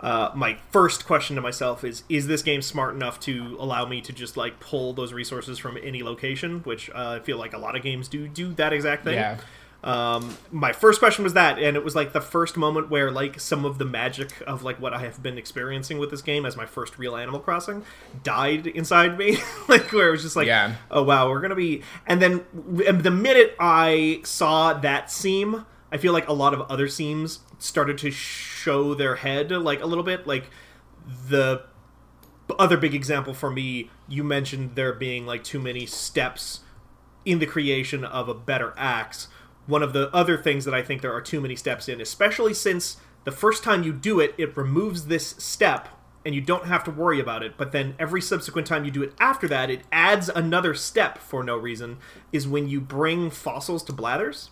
[0.00, 4.00] uh, my first question to myself is is this game smart enough to allow me
[4.00, 6.60] to just like pull those resources from any location?
[6.64, 9.14] Which uh, i feel like a lot of games do do that exact thing.
[9.14, 9.38] Yeah.
[9.84, 13.38] Um, my first question was that and it was like the first moment where like
[13.38, 16.56] some of the magic of like what i have been experiencing with this game as
[16.56, 17.84] my first real animal crossing
[18.22, 19.36] died inside me
[19.68, 20.74] like where it was just like Yeah.
[20.90, 22.44] oh wow we're gonna be and then
[22.86, 27.40] and the minute i saw that seam i feel like a lot of other seams
[27.58, 30.48] started to show their head like a little bit like
[31.28, 31.62] the
[32.58, 36.60] other big example for me you mentioned there being like too many steps
[37.24, 39.28] in the creation of a better axe.
[39.66, 42.54] One of the other things that I think there are too many steps in, especially
[42.54, 45.88] since the first time you do it, it removes this step
[46.24, 47.56] and you don't have to worry about it.
[47.56, 51.44] But then every subsequent time you do it after that, it adds another step for
[51.44, 51.98] no reason,
[52.32, 54.50] is when you bring fossils to blathers.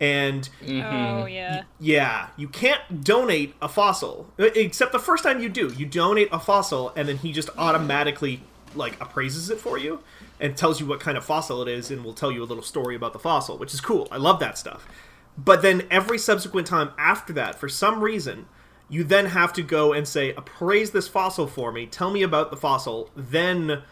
[0.00, 1.22] And mm-hmm.
[1.22, 1.64] Oh yeah.
[1.80, 5.72] yeah, you can't donate a fossil except the first time you do.
[5.76, 8.42] You donate a fossil, and then he just automatically
[8.74, 10.00] like appraises it for you
[10.40, 12.62] and tells you what kind of fossil it is, and will tell you a little
[12.62, 14.08] story about the fossil, which is cool.
[14.10, 14.86] I love that stuff.
[15.36, 18.46] But then every subsequent time after that, for some reason,
[18.88, 21.86] you then have to go and say, appraise this fossil for me.
[21.86, 23.10] Tell me about the fossil.
[23.14, 23.82] Then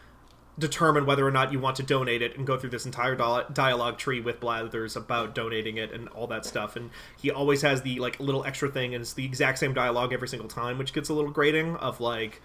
[0.59, 3.15] determine whether or not you want to donate it and go through this entire
[3.53, 6.77] dialogue tree with Blathers about donating it and all that stuff.
[6.77, 10.15] And he always has the like little extra thing, and it's the exact same dialogue
[10.15, 11.77] every single time, which gets a little grating.
[11.77, 12.41] Of like,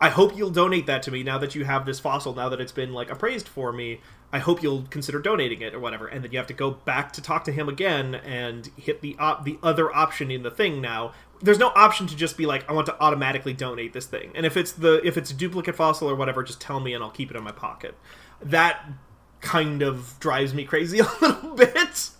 [0.00, 2.34] I hope you'll donate that to me now that you have this fossil.
[2.34, 4.00] Now that it's been like appraised for me,
[4.32, 6.06] I hope you'll consider donating it or whatever.
[6.06, 9.16] And then you have to go back to talk to him again and hit the
[9.18, 11.12] op- the other option in the thing now.
[11.40, 14.30] There's no option to just be like I want to automatically donate this thing.
[14.34, 17.02] And if it's the if it's a duplicate fossil or whatever, just tell me and
[17.02, 17.96] I'll keep it in my pocket.
[18.40, 18.84] That
[19.40, 22.10] kind of drives me crazy a little bit.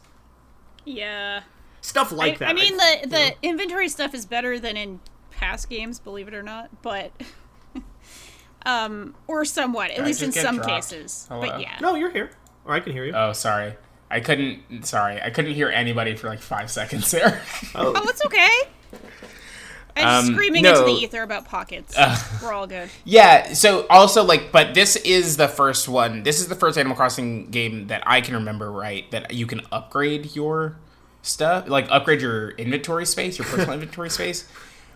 [0.84, 1.42] Yeah.
[1.80, 2.48] Stuff like I, that.
[2.48, 6.34] I mean, I- the the inventory stuff is better than in past games, believe it
[6.34, 6.82] or not.
[6.82, 7.12] But,
[8.66, 10.70] um, or somewhat, at I least in some dropped?
[10.70, 11.26] cases.
[11.28, 11.40] Hello?
[11.40, 11.78] But yeah.
[11.80, 12.30] No, you're here.
[12.64, 13.12] Or I can hear you.
[13.14, 13.74] oh sorry
[14.10, 17.42] i couldn't sorry i couldn't hear anybody for like five seconds there
[17.74, 18.48] Oh, it's okay.
[19.96, 20.70] I'm Um, screaming no.
[20.70, 21.96] into the ether about pockets.
[22.42, 22.88] We're all good.
[23.04, 26.22] Yeah, so also like but this is the first one.
[26.22, 29.60] This is the first Animal Crossing game that I can remember right that you can
[29.72, 30.76] upgrade your
[31.22, 34.48] stuff, like upgrade your inventory space, your personal inventory space,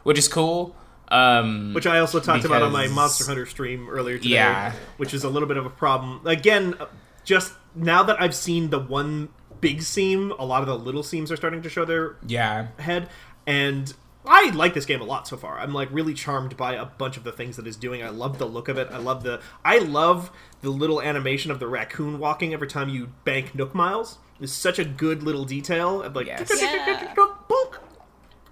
[0.04, 0.76] which is cool.
[1.12, 4.30] Um which I also talked about on my Monster Hunter stream earlier today.
[4.30, 4.72] Yeah.
[4.96, 6.26] Which is a little bit of a problem.
[6.26, 6.86] Again, uh,
[7.24, 9.28] just now that I've seen the one
[9.60, 12.68] big seam, a lot of the little seams are starting to show their yeah.
[12.78, 13.08] head,
[13.46, 13.94] and
[14.24, 15.58] I like this game a lot so far.
[15.58, 18.02] I'm like really charmed by a bunch of the things that it's doing.
[18.02, 18.88] I love the look of it.
[18.90, 23.12] I love the I love the little animation of the raccoon walking every time you
[23.24, 24.18] bank Nook miles.
[24.40, 26.02] It's such a good little detail.
[26.02, 26.50] of like Yes.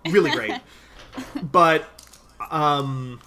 [0.11, 0.59] Really great.
[1.43, 2.00] but
[2.51, 3.21] um,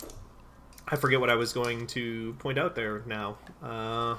[0.88, 3.38] I forget what I was going to point out there now.
[3.62, 4.16] Uh,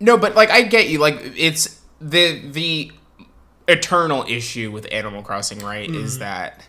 [0.00, 0.98] No, but like I get you.
[0.98, 2.92] Like it's the the
[3.68, 5.88] eternal issue with Animal Crossing, right?
[5.88, 6.66] Is that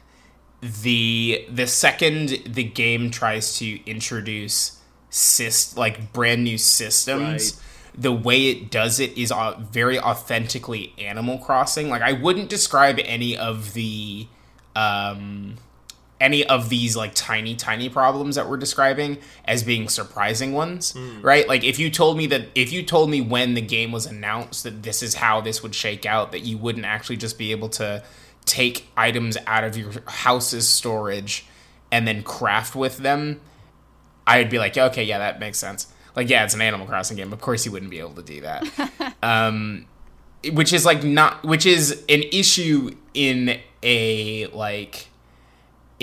[0.61, 7.21] the the second the game tries to introduce syst like brand new systems,
[7.55, 8.01] Right.
[8.01, 9.33] the way it does it is
[9.71, 11.89] very authentically Animal Crossing.
[11.89, 14.27] Like I wouldn't describe any of the
[14.75, 15.55] um
[16.21, 21.47] any of these like tiny tiny problems that we're describing as being surprising ones right?
[21.47, 24.63] Like if you told me that if you told me when the game was announced
[24.63, 27.69] that this is how this would shake out that you wouldn't actually just be able
[27.69, 28.03] to
[28.45, 31.45] take items out of your house's storage
[31.91, 33.39] and then craft with them
[34.27, 35.87] i'd be like okay yeah that makes sense.
[36.15, 37.33] Like yeah it's an animal crossing game.
[37.33, 39.15] Of course you wouldn't be able to do that.
[39.23, 39.85] Um
[40.53, 45.07] which is like not which is an issue in a like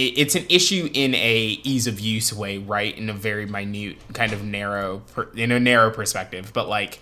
[0.04, 2.96] it's an issue in a ease of use way right?
[2.96, 6.52] In a very minute kind of narrow per, in a narrow perspective.
[6.52, 7.00] But like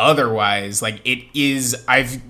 [0.00, 2.22] otherwise like it is i've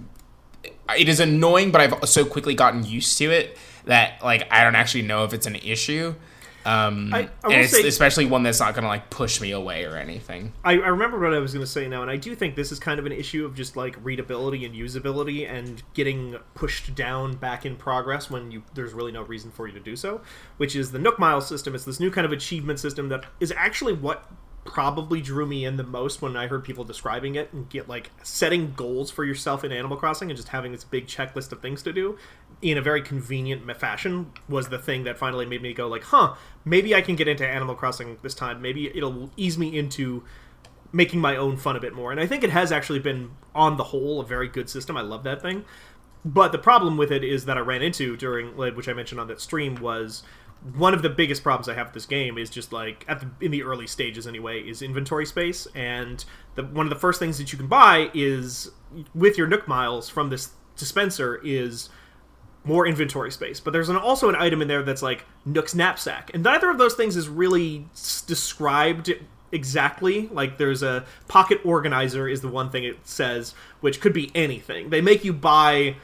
[0.98, 4.74] it is annoying but i've so quickly gotten used to it that like i don't
[4.74, 6.14] actually know if it's an issue
[6.66, 9.96] um I- I and say- especially one that's not gonna like push me away or
[9.96, 12.54] anything I, I remember what I was going to say now, and I do think
[12.54, 16.94] this is kind of an issue of just like readability and usability and getting pushed
[16.94, 20.20] down back in progress when you there's really no reason for you to do so.
[20.58, 21.74] Which is the Nook Mile system.
[21.74, 24.30] It's this new kind of achievement system that is actually what
[24.64, 28.10] probably drew me in the most when I heard people describing it and get like
[28.22, 31.82] setting goals for yourself in Animal Crossing and just having this big checklist of things
[31.82, 32.18] to do
[32.62, 36.34] in a very convenient fashion was the thing that finally made me go like, huh,
[36.64, 38.60] maybe I can get into Animal Crossing this time.
[38.60, 40.24] Maybe it'll ease me into
[40.92, 42.10] making my own fun a bit more.
[42.10, 44.96] And I think it has actually been, on the whole, a very good system.
[44.96, 45.64] I love that thing.
[46.24, 49.28] But the problem with it is that I ran into during, which I mentioned on
[49.28, 50.22] that stream, was
[50.76, 53.44] one of the biggest problems I have with this game is just like at the
[53.44, 55.66] in the early stages anyway is inventory space.
[55.74, 58.70] And the one of the first things that you can buy is
[59.14, 61.88] with your Nook miles from this dispenser is
[62.64, 63.58] more inventory space.
[63.58, 66.78] But there's an, also an item in there that's like Nook's knapsack, and neither of
[66.78, 67.86] those things is really
[68.26, 69.10] described
[69.52, 70.28] exactly.
[70.28, 74.90] Like there's a pocket organizer is the one thing it says, which could be anything.
[74.90, 75.96] They make you buy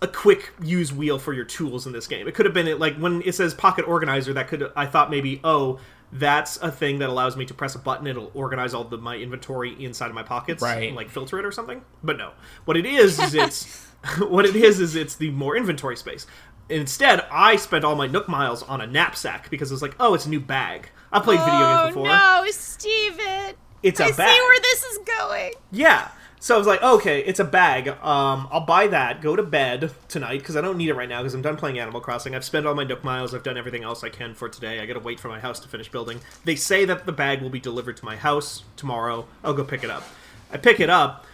[0.00, 2.28] a quick use wheel for your tools in this game.
[2.28, 4.32] It could have been like when it says pocket organizer.
[4.32, 5.78] That could I thought maybe oh.
[6.10, 8.06] That's a thing that allows me to press a button.
[8.06, 10.84] It'll organize all the my inventory inside of my pockets, Right.
[10.88, 11.82] and, like filter it or something.
[12.02, 12.30] But no,
[12.64, 13.84] what it is is it's
[14.20, 16.26] what it is is it's the more inventory space.
[16.70, 20.14] Instead, I spent all my Nook miles on a knapsack because it was like, oh,
[20.14, 20.88] it's a new bag.
[21.12, 22.08] I played video oh games before.
[22.08, 23.54] no, Steven!
[23.82, 24.34] It's a I bag.
[24.34, 25.52] see where this is going.
[25.72, 26.08] Yeah.
[26.40, 27.88] So I was like, okay, it's a bag.
[27.88, 29.20] Um, I'll buy that.
[29.20, 31.78] Go to bed tonight because I don't need it right now because I'm done playing
[31.78, 32.34] Animal Crossing.
[32.34, 33.34] I've spent all my Nook miles.
[33.34, 34.80] I've done everything else I can for today.
[34.80, 36.20] I gotta wait for my house to finish building.
[36.44, 39.26] They say that the bag will be delivered to my house tomorrow.
[39.42, 40.04] I'll go pick it up.
[40.52, 41.26] I pick it up,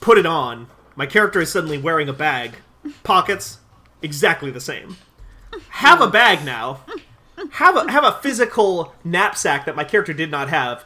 [0.00, 0.68] put it on.
[0.96, 2.56] My character is suddenly wearing a bag.
[3.02, 3.58] Pockets,
[4.02, 4.96] exactly the same.
[5.70, 6.80] Have a bag now.
[7.52, 10.84] Have a have a physical knapsack that my character did not have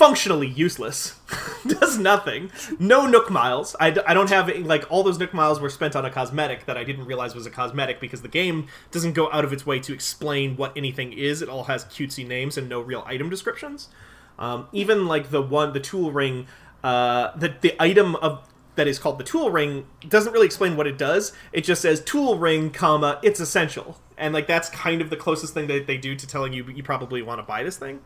[0.00, 1.20] functionally useless.
[1.66, 2.50] Does nothing.
[2.78, 3.76] No Nook miles.
[3.78, 6.84] I, don't have like all those Nook miles were spent on a cosmetic that I
[6.84, 9.92] didn't realize was a cosmetic because the game doesn't go out of its way to
[9.92, 11.42] explain what anything is.
[11.42, 13.90] It all has cutesy names and no real item descriptions.
[14.38, 16.46] Um, even like the one the tool ring,
[16.82, 20.86] uh, the the item of that is called the tool ring doesn't really explain what
[20.86, 21.34] it does.
[21.52, 24.00] It just says tool ring, comma, it's essential.
[24.16, 26.82] And like that's kind of the closest thing that they do to telling you you
[26.82, 28.00] probably want to buy this thing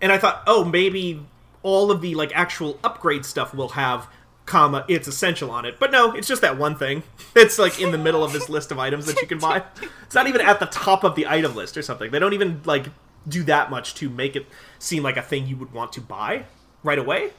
[0.00, 1.24] and I thought, oh, maybe
[1.62, 4.08] all of the like actual upgrade stuff will have
[4.46, 5.78] comma it's essential on it.
[5.78, 7.02] But no, it's just that one thing.
[7.36, 9.62] It's like in the middle of this list of items that you can buy.
[10.02, 12.10] It's not even at the top of the item list or something.
[12.10, 12.86] They don't even like
[13.28, 14.46] do that much to make it
[14.80, 16.46] seem like a thing you would want to buy
[16.82, 17.30] right away.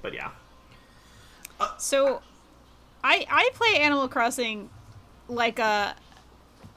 [0.00, 0.30] But yeah.
[1.78, 2.22] So,
[3.02, 4.70] I I play Animal Crossing
[5.28, 5.94] like a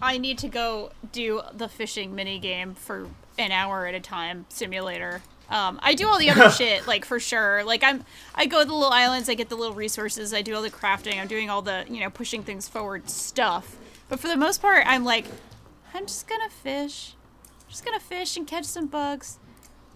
[0.02, 4.46] I need to go do the fishing mini game for an hour at a time
[4.50, 5.22] simulator.
[5.50, 7.64] Um, I do all the other shit like for sure.
[7.64, 8.04] Like I'm
[8.36, 10.70] I go to the little islands, I get the little resources, I do all the
[10.70, 13.78] crafting, I'm doing all the you know pushing things forward stuff.
[14.10, 15.26] But for the most part, I'm like
[15.94, 17.16] I'm just gonna fish,
[17.70, 19.40] just gonna fish and catch some bugs,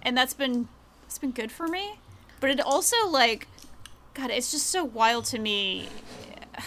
[0.02, 0.68] and that's been
[1.06, 2.00] it's been good for me.
[2.40, 3.48] But it also like
[4.14, 5.90] God, it's just so wild to me.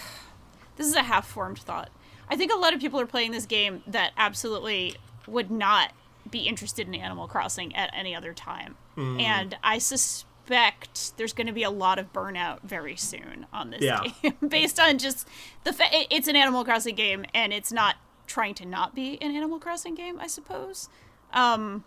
[0.77, 1.89] This is a half formed thought.
[2.29, 4.97] I think a lot of people are playing this game that absolutely
[5.29, 5.93] would not
[6.31, 8.77] be interested in Animal Crossing at any other time.
[8.97, 13.83] And I suspect there's going to be a lot of burnout very soon on this
[13.83, 14.03] Yeah.
[14.23, 15.27] game based on just
[15.65, 19.35] the fa- it's an Animal Crossing game and it's not trying to not be an
[19.35, 20.89] Animal Crossing game, I suppose.
[21.33, 21.83] Um,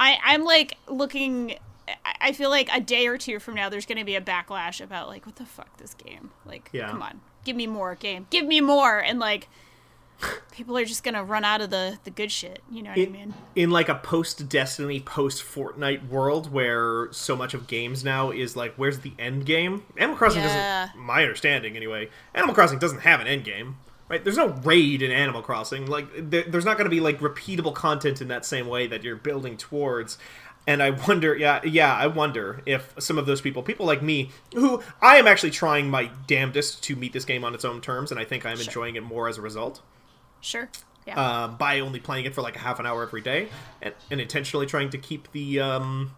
[0.00, 1.52] I I'm like looking.
[1.88, 4.20] I- I feel like a day or two from now, there's going to be a
[4.20, 6.30] backlash about like, what the fuck, this game?
[6.46, 6.88] Like, Yeah.
[6.88, 9.48] come on, give me more game, give me more, and like,
[10.52, 12.62] people are just to run out of the the good shit.
[12.70, 13.34] You know what I in, mean?
[13.54, 18.56] in like a post Destiny, post Fortnite world where so much of games now is
[18.56, 19.82] like, where's the end game?
[19.96, 20.86] Animal Crossing Yeah.
[20.86, 23.76] doesn't, my understanding anyway, Animal Crossing doesn't have an end game.
[24.06, 24.22] Right?
[24.22, 25.86] There's no raid in Animal Crossing.
[25.86, 29.02] Like, there, there's not going to be like repeatable content in that same way that
[29.02, 30.18] you're building towards.
[30.66, 34.30] And I wonder, yeah, yeah, I wonder if some of those people, people like me,
[34.54, 38.10] who I am actually trying my damnedest to meet this game on its own terms,
[38.10, 39.80] and I think I'm enjoying it more as a result
[40.44, 40.68] Sure.
[41.06, 41.44] Yeah.
[41.44, 43.48] um, by only playing it for like a half an hour every day,
[43.82, 46.12] and, and intentionally trying to keep the um,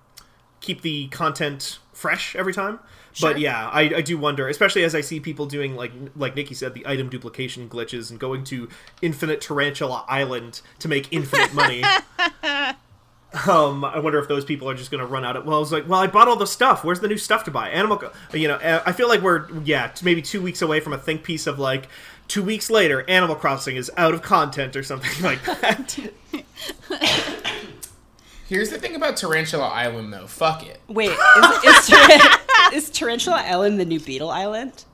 [0.60, 2.78] keep the content fresh every time.
[3.12, 3.30] Sure.
[3.32, 6.54] But yeah, I, I do wonder, especially as I see people doing like like Nikki
[6.54, 8.68] said, the item duplication glitches and going to
[9.02, 11.82] Infinite Tarantula Island to make infinite money.
[13.48, 15.44] Um, I wonder if those people are just going to run out of.
[15.44, 16.84] Well, I was like, well, I bought all the stuff.
[16.84, 17.68] Where's the new stuff to buy?
[17.68, 20.98] Animal, Co- you know, I feel like we're yeah, maybe two weeks away from a
[20.98, 21.88] think piece of like
[22.28, 25.98] two weeks later, Animal Crossing is out of content or something like that.
[28.48, 30.28] Here's the thing about Tarantula Island, though.
[30.28, 30.80] Fuck it.
[30.86, 34.84] Wait, is, is, Tar- is Tarantula Island the new Beetle Island?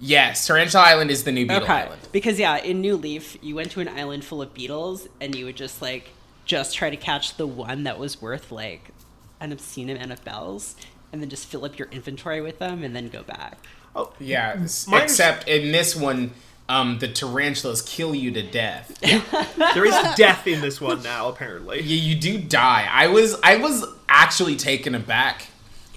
[0.00, 1.72] Yes, Tarantula Island is the new Beetle okay.
[1.72, 2.08] Island.
[2.10, 5.44] Because yeah, in New Leaf, you went to an island full of beetles, and you
[5.44, 6.10] would just like
[6.46, 8.92] just try to catch the one that was worth like
[9.40, 10.74] an obscene amount of bells,
[11.12, 13.58] and then just fill up your inventory with them, and then go back.
[13.98, 16.32] Oh, Yeah, s- My- except in this one,
[16.68, 18.98] um, the tarantulas kill you to death.
[19.74, 21.80] there is death in this one now, apparently.
[21.82, 22.86] you, you do die.
[22.90, 25.46] I was I was actually taken aback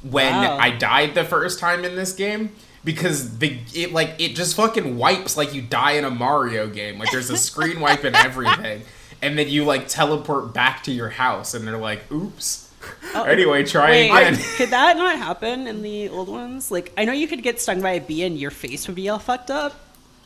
[0.01, 0.57] when Wow.
[0.57, 2.51] I died the first time in this game
[2.83, 6.97] because the it like it just fucking wipes like you die in a Mario game.
[6.97, 8.83] Like there's a screen wipe and everything.
[9.21, 12.70] And then you like teleport back to your house and they're like, oops.
[13.15, 14.39] Anyway, try Wait, again.
[14.57, 16.71] could that not happen in the old ones?
[16.71, 19.09] Like, I know you could get stung by a bee and your face would be
[19.09, 19.79] all fucked up.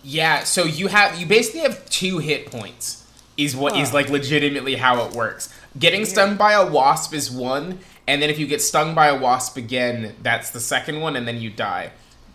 [0.03, 3.01] Yeah, so you have you basically have two hit points.
[3.37, 5.53] Is what is like legitimately how it works.
[5.77, 9.19] Getting stung by a wasp is one, and then if you get stung by a
[9.19, 11.91] wasp again, that's the second one, and then you die.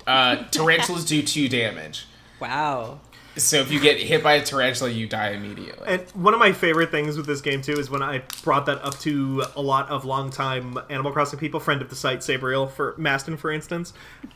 [0.07, 2.07] Uh, tarantulas do two damage.
[2.39, 3.01] Wow.
[3.37, 5.87] So if you get hit by a tarantula, you die immediately.
[5.87, 8.85] And one of my favorite things with this game too is when I brought that
[8.85, 12.95] up to a lot of longtime Animal Crossing people, friend of the site Sabriel for
[12.99, 13.93] Maston, for instance,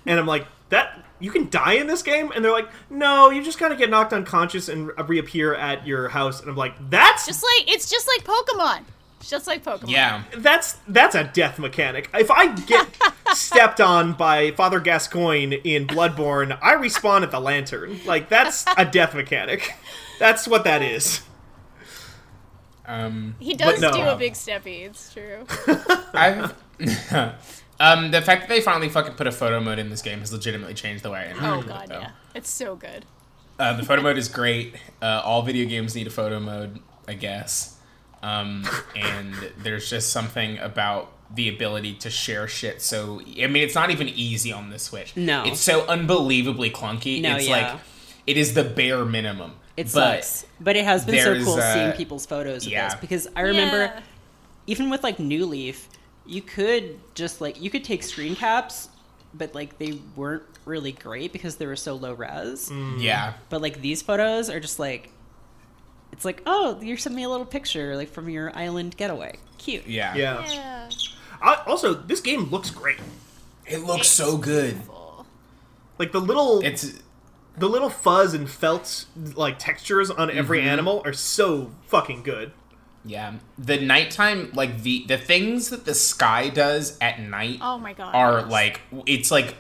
[0.07, 3.42] and I'm like, that you can die in this game, and they're like, no, you
[3.42, 7.26] just kind of get knocked unconscious and reappear at your house, and I'm like, that's
[7.26, 8.85] just like it's just like Pokemon.
[9.24, 9.88] It's just like Pokemon.
[9.88, 10.22] yeah.
[10.37, 12.10] that's that's a death mechanic.
[12.12, 12.87] If I get
[13.32, 18.00] stepped on by Father Gascoigne in Bloodborne, I respawn at the lantern.
[18.04, 19.72] Like that's a death mechanic.
[20.18, 21.22] That's what that is.
[22.84, 23.92] Um, He does no.
[23.92, 24.84] do a big steppy.
[24.84, 25.46] It's true.
[26.12, 26.52] I've.
[27.80, 30.34] um, the fact that they finally fucking put a photo mode in this game has
[30.34, 32.00] legitimately changed the way I interact Oh with god, it, though.
[32.00, 32.10] yeah.
[32.34, 33.06] It's so good.
[33.58, 34.74] Uh, the photo mode is great.
[35.00, 37.73] Uh, all video games need a photo mode, I guess.
[38.24, 42.80] Um, and there's just something about the ability to share shit.
[42.80, 45.16] So I mean, it's not even easy on the Switch.
[45.16, 45.44] No.
[45.44, 47.20] it's so unbelievably clunky.
[47.20, 47.72] No, it's yeah.
[47.72, 47.80] like
[48.26, 49.52] it is the bare minimum.
[49.76, 50.46] It but sucks.
[50.60, 52.88] But it has been so cool uh, seeing people's photos of yeah.
[52.90, 54.00] this because I remember Yeah.
[54.68, 55.88] even with like New Leaf,
[56.24, 58.88] you could just like you could take screen caps,
[59.34, 62.70] but like they weren't really great because they were so low res.
[62.99, 65.11] yeah, But like these photos are just like
[66.14, 69.36] it's like, oh, you sent me a little picture like from your island getaway.
[69.58, 69.86] Cute.
[69.86, 70.46] yeah, Yeah.
[70.48, 70.88] Yeah.
[71.42, 72.96] I, also, this game looks great.
[73.66, 74.80] It looks so good.
[74.86, 75.26] Cool.
[75.98, 77.00] Like the little It's
[77.58, 80.68] the little fuzz and felt like textures on every Mm-hmm.
[80.68, 82.52] animal are so fucking good.
[83.04, 83.34] yeah.
[83.58, 87.58] The nighttime, like the the things that the sky does at night.
[87.60, 88.14] Oh my god.
[88.14, 89.54] are like it's like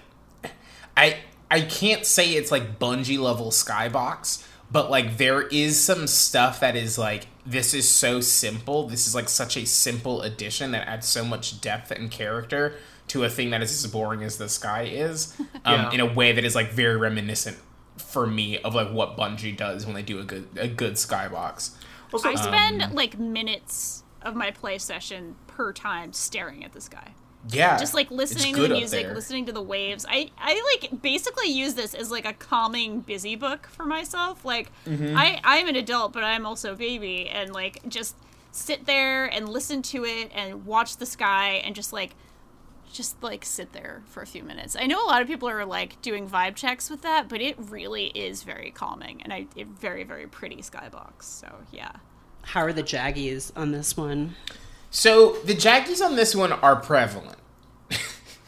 [0.96, 1.18] I
[1.50, 6.76] I can't say it's like Bungie level skybox, but like there is some stuff that
[6.76, 8.88] is like this is so simple.
[8.88, 12.76] This is like such a simple addition that adds so much depth and character
[13.08, 15.34] to a thing that is as boring as the sky is,
[15.64, 15.90] um, Yeah.
[15.92, 17.58] in a way that is like very reminiscent
[17.98, 21.72] for me of like what Bungie does when they do a good a good skybox.
[22.12, 26.80] Also, I spend um, like minutes of my play session per time staring at the
[26.80, 27.12] sky.
[27.50, 30.06] Yeah, Just like listening to the music, listening to the waves.
[30.08, 34.44] I, I like basically use this as like a calming busy book for myself.
[34.44, 35.16] Like Mm-hmm.
[35.16, 38.16] I, I'm an adult, but I'm also a baby and like just
[38.52, 42.14] sit there and listen to it and watch the sky and just like
[42.92, 44.76] just like sit there for a few minutes.
[44.78, 47.56] I know a lot of people are like doing vibe checks with that, but it
[47.58, 51.22] really is very calming and I it, very very pretty skybox.
[51.24, 51.90] So yeah.
[52.42, 54.34] How are the Jaggies on this one?
[54.96, 57.36] So the Jaggies on this one are prevalent.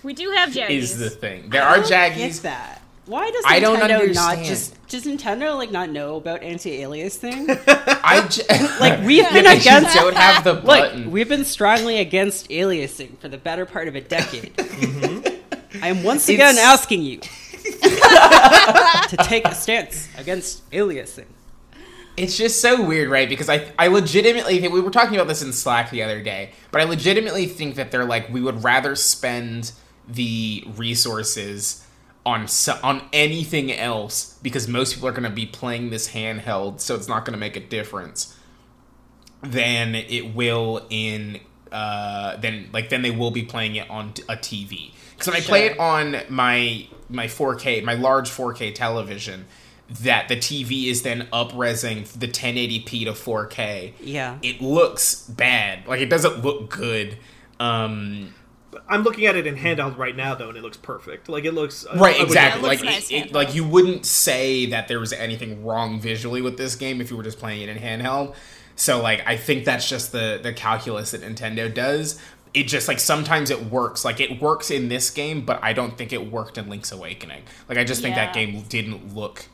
[0.05, 0.71] We do have Jaggies.
[0.71, 2.43] Is the thing there are I don't get Jaggies?
[2.43, 2.81] that.
[3.07, 4.45] Why does Nintendo I don't not understand.
[4.47, 7.49] just does Nintendo like not know about anti-alias thing?
[7.67, 8.43] I j-
[8.81, 11.11] like we've been they just against don't have the Look, button.
[11.11, 14.57] we've been strongly against aliasing for the better part of a decade.
[14.57, 15.83] Mm-hmm.
[15.83, 21.27] I am once again It's- asking you to take a stance against aliasing.
[22.17, 23.29] It's just so weird, right?
[23.29, 26.53] Because I I legitimately think we were talking about this in Slack the other day,
[26.71, 29.73] but I legitimately think that they're like we would rather spend
[30.09, 31.87] the resources
[32.25, 36.81] on so, on anything else because most people are going to be playing this handheld,
[36.81, 38.37] so it's not going to make a difference
[39.43, 41.39] than it will in
[41.71, 44.93] uh then like then they will be playing it on a TV.
[45.13, 49.47] Because when I play it on my my 4K, my large 4K television,
[50.03, 53.93] that the TV is then upresing the 1080p to 4K.
[54.01, 54.39] Yeah.
[54.43, 55.87] It looks bad.
[55.87, 57.19] Like it doesn't look good.
[57.61, 58.35] Um
[58.89, 61.29] I'm looking at it in handheld right now though, and it looks perfect.
[61.29, 63.55] Like it looks right I would- exactly Yeah, it looks like nice it, it- like
[63.55, 67.23] you wouldn't say that there was anything wrong visually with this game if you were
[67.23, 68.35] just playing it in handheld
[68.79, 72.21] so like i think that's just the the calculus that nintendo does
[72.53, 75.97] it just like sometimes it works like it works in this game but i don't
[75.97, 79.47] think it worked in link's awakening like i just think that game didn't look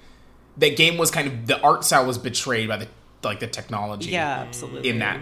[0.58, 2.88] that game was kind of the art style was betrayed by the
[3.22, 4.88] like the technology Yeah, absolutely.
[4.88, 5.20] in that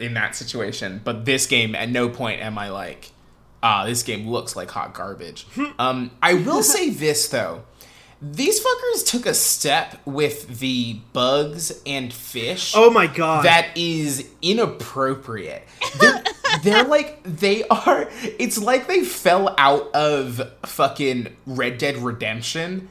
[0.00, 1.00] in that situation.
[1.02, 3.10] But this game, at no point am I like,
[3.62, 5.46] ah, this game looks like hot garbage.
[5.78, 7.64] um, I will say this though.
[8.22, 13.44] These fuckers took a step with the bugs and fish Oh my god.
[13.44, 15.62] that is inappropriate.
[16.62, 18.08] they're like they are.
[18.38, 22.88] It's like they fell out of fucking Red Dead Redemption.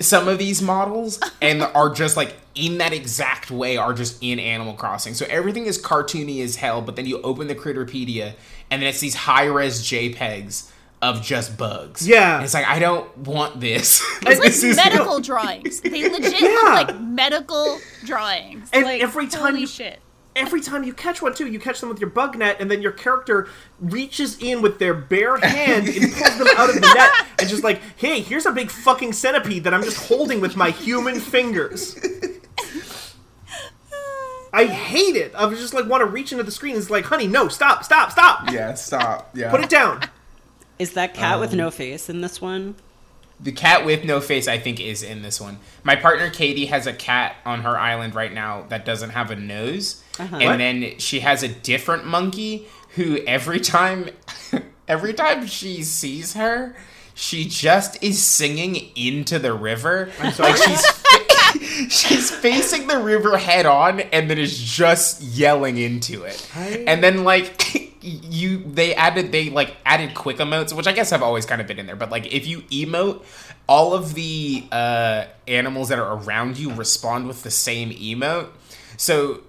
[0.00, 4.38] Some of these models and are just like in that exact way are just in
[4.38, 5.14] Animal Crossing.
[5.14, 6.82] So everything is cartoony as hell.
[6.82, 8.34] But then you open the Critterpedia
[8.70, 12.06] and then it's these high res JPEGs of just bugs.
[12.08, 12.36] Yeah.
[12.36, 14.02] And it's like I don't want this.
[14.22, 15.80] It's Like This is- medical drawings.
[15.80, 16.48] They legit Yeah.
[16.48, 18.68] look like medical drawings.
[18.72, 20.00] And like, every time holy you- shit.
[20.36, 22.80] Every time you catch one too, you catch them with your bug net, and then
[22.80, 23.48] your character
[23.80, 27.10] reaches in with their bare hand and pulls them out of the net,
[27.40, 30.70] and just like, hey, here's a big fucking centipede that I'm just holding with my
[30.70, 31.98] human fingers.
[34.52, 35.34] I hate it.
[35.34, 36.76] I was just like want to reach into the screen.
[36.76, 38.50] It's like, honey, no, stop, stop, stop.
[38.50, 39.30] yeah, stop.
[39.34, 39.50] Yeah.
[39.50, 40.00] Put it down.
[40.78, 42.76] Is that cat with Um, no face in this one?
[43.40, 45.58] The cat with no face, I think, is in this one.
[45.84, 49.36] My partner Katie has a cat on her island right now that doesn't have a
[49.36, 50.36] nose, Uh-huh.
[50.36, 50.56] and What?
[50.58, 52.66] then she has a different monkey
[52.96, 54.10] who every time,
[54.88, 56.74] every time she sees her,
[57.14, 60.10] she just is singing into the river.
[60.32, 60.52] sorry?
[60.52, 66.48] Like she's she's facing the river head on, and then is just yelling into it.
[66.54, 71.10] I- And then like you they added they like added quick emotes which i guess
[71.10, 73.24] have always kind of been in there but like if you emote
[73.68, 78.48] all of the uh animals that are around you respond with the same emote
[78.96, 79.40] so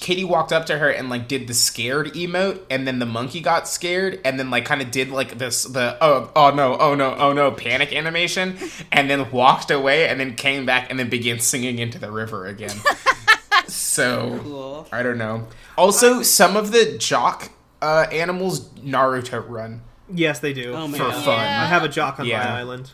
[0.00, 3.40] Katie walked up to her and like did the scared emote, and then the monkey
[3.40, 6.94] got scared, and then like kind of did like this the oh oh no oh
[6.94, 8.56] no oh no panic animation,
[8.92, 12.46] and then walked away, and then came back, and then began singing into the river
[12.46, 12.76] again.
[13.66, 14.86] so Cool.
[14.92, 15.46] I don't know.
[15.76, 17.50] Also, some of the jock
[17.82, 19.82] uh, animals Naruto run.
[20.12, 20.72] Yes, they do.
[20.74, 21.24] Oh For god.
[21.24, 21.38] fun.
[21.38, 22.38] I have a jock on Yeah.
[22.44, 22.90] my island.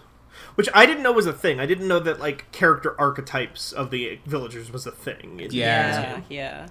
[0.56, 1.58] Which I didn't know was a thing.
[1.60, 5.40] I didn't know that like character archetypes of the villagers was a thing.
[5.40, 6.00] in- Yeah.
[6.00, 6.66] Yeah, yeah.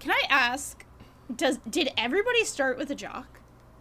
[0.00, 0.84] Can I ask,
[1.34, 3.40] does did everybody start with a jock?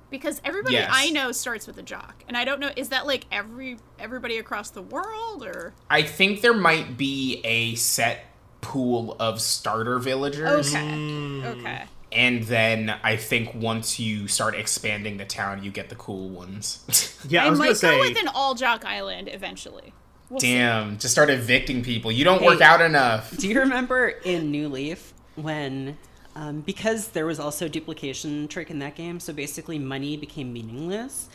[0.09, 0.89] Because everybody Yes.
[0.93, 4.37] I know starts with a jock, and I don't know is that like every everybody
[4.37, 8.25] across the world or I think there might be a set
[8.61, 10.73] pool of starter villagers.
[10.73, 11.45] okay, Mm.
[11.59, 11.83] okay.
[12.15, 17.19] And then I think once you start expanding the town, you get the cool ones.
[17.29, 17.95] Yeah, I, I, was might gonna say.
[17.95, 19.93] go with an all jock island eventually.
[20.29, 20.53] We'll see.
[20.55, 22.11] Damn, just start evicting people.
[22.11, 22.47] You don't Hey.
[22.47, 23.35] work out enough.
[23.37, 25.97] Do you remember in New Leaf when,
[26.35, 30.51] um, because there was also a duplication trick in that game, so basically money became
[30.51, 31.29] meaningless.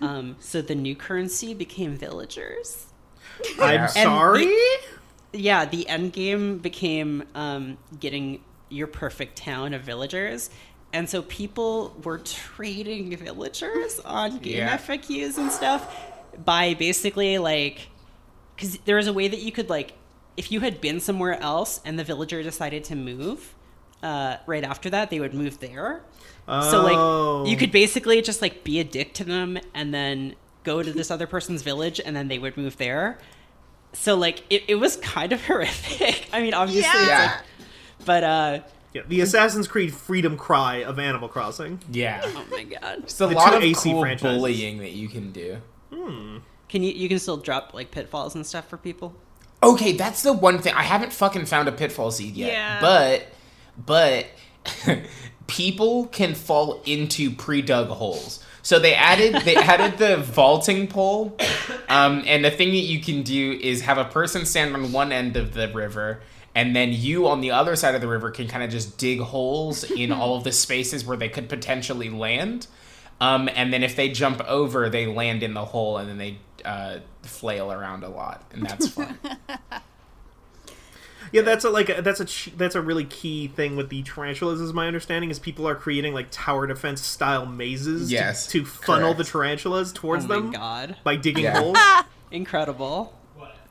[0.00, 2.86] um, so the new currency became villagers.
[3.60, 3.86] I'm Yeah.
[3.88, 4.52] sorry.
[5.32, 8.42] Yeah, the end game became um, getting
[8.72, 10.50] your perfect town of villagers.
[10.92, 14.76] And so people were trading villagers on game Yeah.
[14.78, 15.94] FAQs and stuff
[16.44, 17.88] by basically like,
[18.56, 19.92] because there was a way that you could like,
[20.36, 23.54] if you had been somewhere else and the villager decided to move,
[24.02, 26.02] uh, right after that, they would move there.
[26.48, 26.70] Oh.
[26.70, 30.82] So like you could basically just like be a dick to them and then go
[30.82, 33.18] to this other person's village and then they would move there.
[33.92, 36.28] So like it, it was kind of horrific.
[36.32, 37.32] I mean obviously it's Yeah.
[37.36, 37.44] like
[38.04, 38.60] but uh
[38.92, 41.80] Yeah, the Assassin's Creed freedom cry of Animal Crossing.
[41.90, 42.20] Yeah.
[42.24, 42.98] oh my god.
[43.04, 44.38] It's a The lot of AC cool franchises.
[44.38, 45.58] bullying that you can do.
[46.68, 49.14] Can you you can still drop like pitfalls and stuff for people?
[49.62, 52.50] Okay, that's the one thing I haven't fucking found a pitfall seed yet.
[52.52, 52.80] Yeah.
[52.80, 53.28] But
[53.86, 54.26] but
[55.46, 58.44] people can fall into pre-dug holes.
[58.62, 61.36] So they added they added the vaulting pole,
[61.88, 65.10] um, and the thing that you can do is have a person stand on one
[65.12, 66.22] end of the river,
[66.54, 69.20] and then you on the other side of the river can kind of just dig
[69.20, 72.66] holes in all of the spaces where they could potentially land.
[73.20, 76.38] Um, and then if they jump over, they land in the hole, and then they
[76.64, 79.18] uh, flail around a lot, and that's fun.
[81.30, 84.60] Yeah, that's a, like a, that's a that's a really key thing with the tarantulas,
[84.60, 88.66] is my understanding, is people are creating like tower defense style mazes to- Yes, to,
[88.66, 89.18] funnel correct.
[89.18, 90.96] the tarantulas towards oh my them god.
[91.04, 91.58] by digging Yeah.
[91.58, 91.78] holes.
[92.30, 93.18] Incredible.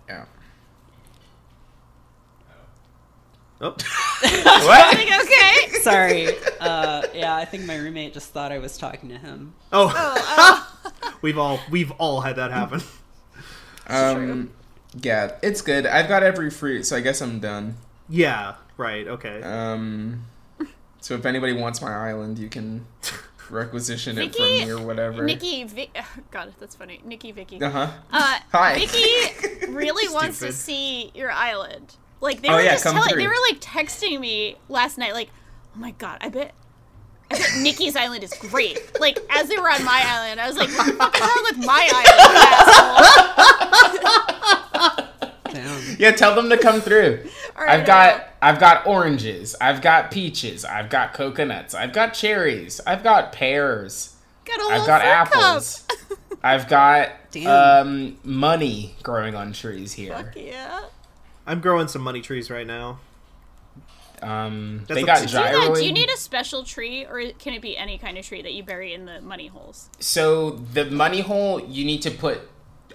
[0.10, 0.26] yeah.
[3.62, 3.76] Oh.
[4.24, 4.96] What?
[4.98, 5.80] Like, okay.
[5.82, 6.28] Sorry.
[6.60, 9.54] Uh yeah, I think my roommate just thought I was talking to him.
[9.72, 10.68] oh,
[11.22, 12.82] we've all we've all had that happen.
[13.88, 14.52] Um,
[15.02, 15.86] yeah, it's good.
[15.86, 17.78] I've got every fruit, so I guess I'm done.
[18.10, 19.08] Yeah, right.
[19.08, 19.42] Okay.
[19.42, 20.26] Um,
[21.02, 22.86] so if anybody wants my island, you can
[23.50, 25.24] requisition it from me or whatever.
[25.24, 25.92] Nikki, Vi-
[26.30, 27.02] God, that's funny.
[27.04, 27.62] Nikki, Vicky.
[27.62, 27.88] Uh huh.
[28.12, 28.76] Uh, Hi.
[28.80, 31.96] Vicky really wants to see your island.
[32.22, 33.22] Like they Oh, were yeah, just come telling, through.
[33.22, 35.30] they were like texting me last night, like,
[35.76, 36.54] "Oh my god, I bet."
[37.32, 38.78] I bet Nikki's island is great.
[39.00, 41.44] Like as they were on my island, I was like, "What the fuck is wrong
[41.44, 43.18] with my island?"
[44.06, 45.08] asshole?"
[45.52, 45.96] Damn.
[46.00, 47.26] Yeah, tell them to come through.
[47.58, 52.14] All right, I've got I've got oranges, I've got peaches, I've got coconuts, I've got
[52.14, 54.16] cherries, I've got pears,
[54.46, 55.34] got I've got fruit cup.
[55.34, 55.86] apples.
[56.44, 57.48] I've got Damn.
[57.88, 60.14] um money growing on trees here.
[60.16, 60.82] Fuck yeah.
[61.52, 63.00] I'm growing some money trees right now.
[64.22, 65.52] Um That's they up got to you.
[65.52, 68.26] Do you, do you need a special tree, or can it be any kind of
[68.26, 69.90] tree that you bury in the money holes?
[70.00, 72.42] So the money hole, you need to put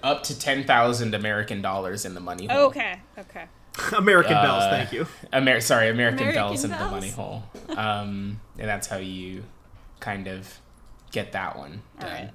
[0.01, 2.67] up to ten thousand American dollars in the money hole.
[2.67, 3.45] Okay, okay.
[3.97, 5.05] American bells, Uh, thank you.
[5.33, 7.43] Amer- sorry, American, American bells in the money hole.
[7.75, 9.43] Um, and that's how you
[9.99, 10.59] kind of
[11.11, 12.09] get that one done.
[12.11, 12.29] right.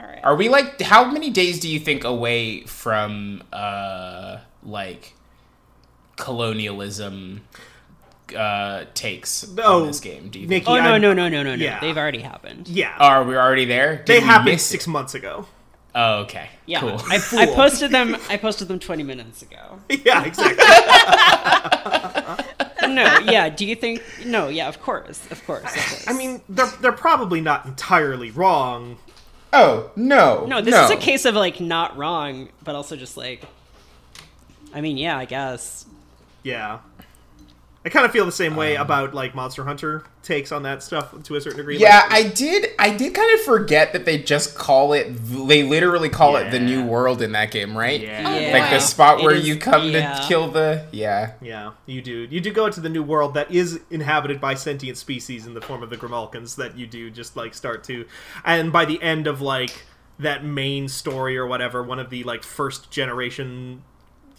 [0.00, 0.20] All right.
[0.24, 5.14] Are we like how many days do you think away from uh like
[6.18, 7.40] colonialism
[8.36, 10.28] uh takes No, on this game?
[10.28, 10.78] Do you Nikki, think?
[10.78, 11.64] Oh no, I'm- no, no, no, no, no.
[11.64, 11.80] Yeah.
[11.80, 12.68] They've already happened.
[12.68, 13.96] Yeah, Are we already there?
[13.96, 14.90] Did they happened six it?
[14.90, 15.46] months ago.
[15.94, 16.50] Oh, okay.
[16.66, 16.80] Yeah.
[16.80, 17.00] Cool.
[17.08, 19.78] I, I posted them I posted them 20 minutes ago.
[19.88, 20.64] yeah, exactly.
[22.88, 25.20] No, yeah, do you think No, yeah, of course.
[25.30, 25.62] Of course.
[25.64, 26.08] Of course.
[26.08, 28.96] I mean, they're they're probably not entirely wrong.
[29.52, 33.42] Oh no, No, this is a case of like not wrong, but also just like
[34.74, 35.84] I mean, yeah, I guess.
[36.48, 36.78] Yeah.
[37.84, 40.82] I kind of feel the same way Um, about like Monster Hunter takes on that
[40.82, 41.78] stuff to a certain degree.
[41.78, 42.70] Yeah, Like, I did.
[42.78, 45.06] I did kind of forget that they just call it.
[45.48, 47.98] They literally call it the new world in that game, right?
[48.00, 48.36] Yeah.
[48.36, 48.52] Yeah.
[48.58, 50.18] Like the spot It where is- you come yeah.
[50.18, 50.84] to kill the.
[50.90, 51.32] Yeah.
[51.40, 52.26] Yeah, you do.
[52.28, 55.62] You do go to the new world that is inhabited by sentient species in the
[55.62, 58.04] form of the Grimalkynes that you do just like start to
[58.44, 59.84] and by the end of like
[60.18, 63.82] that main story or whatever, one of the like first generation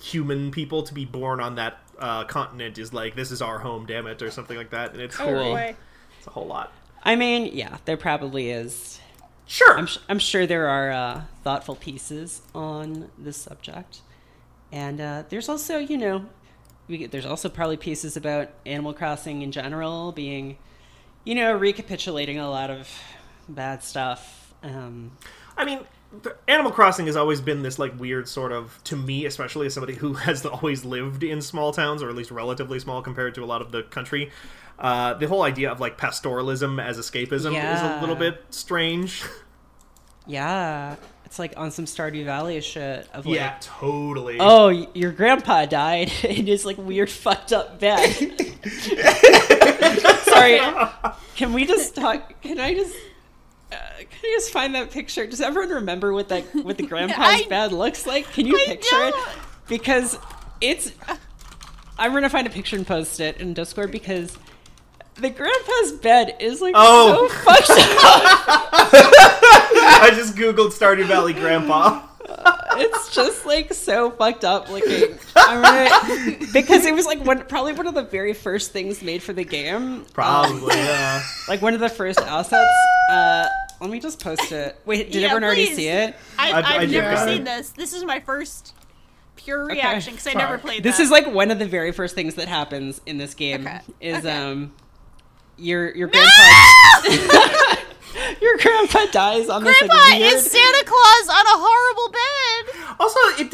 [0.03, 3.85] human people to be born on that uh, continent is like this is our home,
[3.85, 4.93] damn it, or something like that.
[4.93, 5.27] And it's Cool.
[5.33, 5.75] boy.
[6.17, 6.71] it's a whole lot.
[7.03, 8.99] I mean, yeah, there probably is.
[9.45, 9.77] Sure.
[9.77, 14.01] I'm, sh- I'm sure there are uh, thoughtful pieces on this subject.
[14.71, 16.25] And uh, there's also, you know,
[16.87, 20.57] we, there's also probably pieces about Animal Crossing in general being,
[21.23, 22.87] you know, recapitulating a lot of
[23.47, 24.53] bad stuff.
[24.61, 25.11] Um,
[25.57, 25.85] I mean, the-
[26.47, 29.93] Animal Crossing has always been this like weird sort of to me, especially as somebody
[29.93, 33.45] who has always lived in small towns or at least relatively small compared to a
[33.45, 34.31] lot of the country.
[34.79, 39.23] Uh, the whole idea of like pastoralism as escapism is a little bit strange.
[40.25, 40.95] yeah,
[41.25, 44.37] it's like on some Stardew Valley shit of like, yeah, totally.
[44.39, 48.09] oh, your grandpa died in his like weird fucked up bed.
[50.23, 50.59] Sorry,
[51.35, 52.41] can we just talk?
[52.41, 52.95] Can I just?
[53.71, 55.25] Uh, can you just find that picture?
[55.27, 58.31] Does everyone remember what that what the grandpa's I- bed looks like?
[58.33, 59.11] Can you I picture it?
[59.11, 59.29] don't.
[59.67, 60.17] Because
[60.61, 60.91] it's.
[61.97, 64.37] I'm gonna find a picture and post it in Discord because
[65.15, 67.27] the grandpa's bed is like Oh.
[67.27, 67.75] so fucked up.
[70.01, 72.07] I just googled Stardew Valley Grandpa.
[72.77, 75.17] it's just like so fucked up looking.
[75.35, 79.33] I'm because it was like one, probably one of the very first things made for
[79.33, 80.05] the game.
[80.13, 81.23] Probably, yeah.
[81.47, 82.69] Like one of the first assets.
[83.11, 83.47] Uh,
[83.81, 84.79] let me just post it.
[84.85, 86.15] Wait, did Yeah, everyone already see it?
[86.37, 87.35] I, I've- I've, never did.
[87.35, 87.69] seen this.
[87.69, 88.73] This is my first
[89.35, 91.03] pure reaction because I never played This that.
[91.03, 93.65] is like one of the very first things that happens in this game.
[93.65, 94.35] Okay, Is okay.
[94.37, 94.73] um,
[95.57, 97.75] your your grandpa.
[98.41, 100.33] your grandpa dies on this Grandpa like weird.
[100.33, 101.69] is Santa Claus on a horrible bed.
[101.69, 101.88] Also, it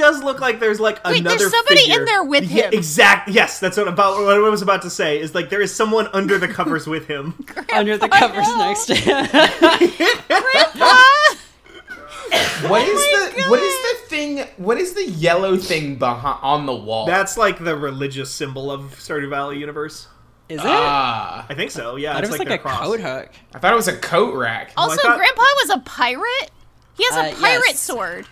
[0.06, 1.38] does look like there's like Wait, another.
[1.38, 2.74] there's somebody in there with Yeah, him.
[2.74, 3.30] exact.
[3.30, 5.20] Yes, that's what about what I was about to say.
[5.20, 7.34] Is like there is someone under the covers with him.
[7.74, 8.58] under the covers no.
[8.58, 9.26] next to him.
[10.28, 10.96] Grandpa.
[12.68, 14.40] What is my the what is the thing?
[14.58, 17.06] What is the yellow thing behind on the wall?
[17.06, 20.08] That's like the religious symbol of Stardew Valley universe.
[20.50, 20.66] Is it?
[20.66, 21.46] ah.
[21.48, 21.96] I think so.
[21.96, 22.80] Yeah, Thought it's it was like, their a cross.
[22.82, 23.30] coat hook.
[23.54, 24.72] I thought it was a coat rack.
[24.76, 26.52] Also, thought- Grandpa was a pirate.
[26.98, 27.80] He has a Uh, pirate yes.
[27.80, 28.28] sword.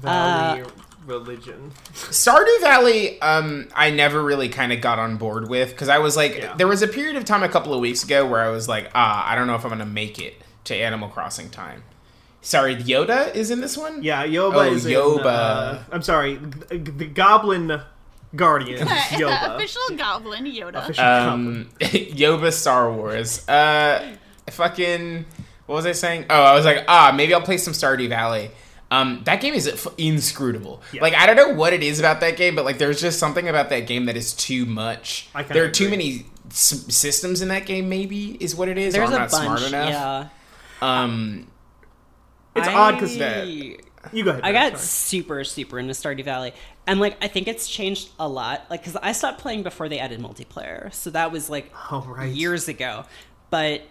[0.00, 0.66] Valley Uh,
[1.06, 1.72] religion.
[1.94, 6.16] Stardew Valley, um, I never really kind of got on board with because I was
[6.16, 6.54] like, Yeah.
[6.56, 8.90] there was a period of time a couple of weeks ago where I was like,
[8.94, 10.34] ah, I don't know if I'm gonna make it
[10.64, 11.82] to Animal Crossing time.
[12.40, 14.02] Sorry, Yoda is in this one.
[14.02, 15.24] Yeah, Yoba Oh, is in, Yoba.
[15.26, 17.80] uh, I'm sorry, the, the Goblin
[18.36, 18.86] Guardian.
[18.86, 19.56] Yoba.
[19.56, 20.76] Official goblin Yoda.
[20.84, 21.56] Official Goblin.
[21.62, 23.48] Um, Yoba Star Wars.
[23.48, 24.14] Uh,
[24.50, 25.24] fucking.
[25.66, 26.26] What was I saying?
[26.30, 28.50] Oh, I was like, ah, maybe I'll play some Stardew Valley.
[28.90, 29.66] Um, that game is
[29.98, 30.82] inscrutable.
[30.92, 31.02] Yeah.
[31.02, 33.46] Like I don't know what it is about that game, but like there's just something
[33.48, 35.28] about that game that is too much.
[35.34, 37.88] I kinda There are too many s- systems in that game.
[37.90, 38.94] Maybe is what it is.
[38.94, 39.44] There's or I'm a not bunch.
[39.44, 39.90] smart enough.
[39.90, 40.28] Yeah.
[40.80, 41.48] Um,
[42.56, 44.40] It's I- odd because that you go ahead.
[44.44, 44.86] I Matt, got sorry.
[44.86, 46.54] super super into Stardew Valley,
[46.86, 48.64] and like I think it's changed a lot.
[48.70, 52.32] Like because I stopped playing before they added multiplayer, so that was like Oh, right.
[52.32, 53.04] years ago.
[53.50, 53.82] But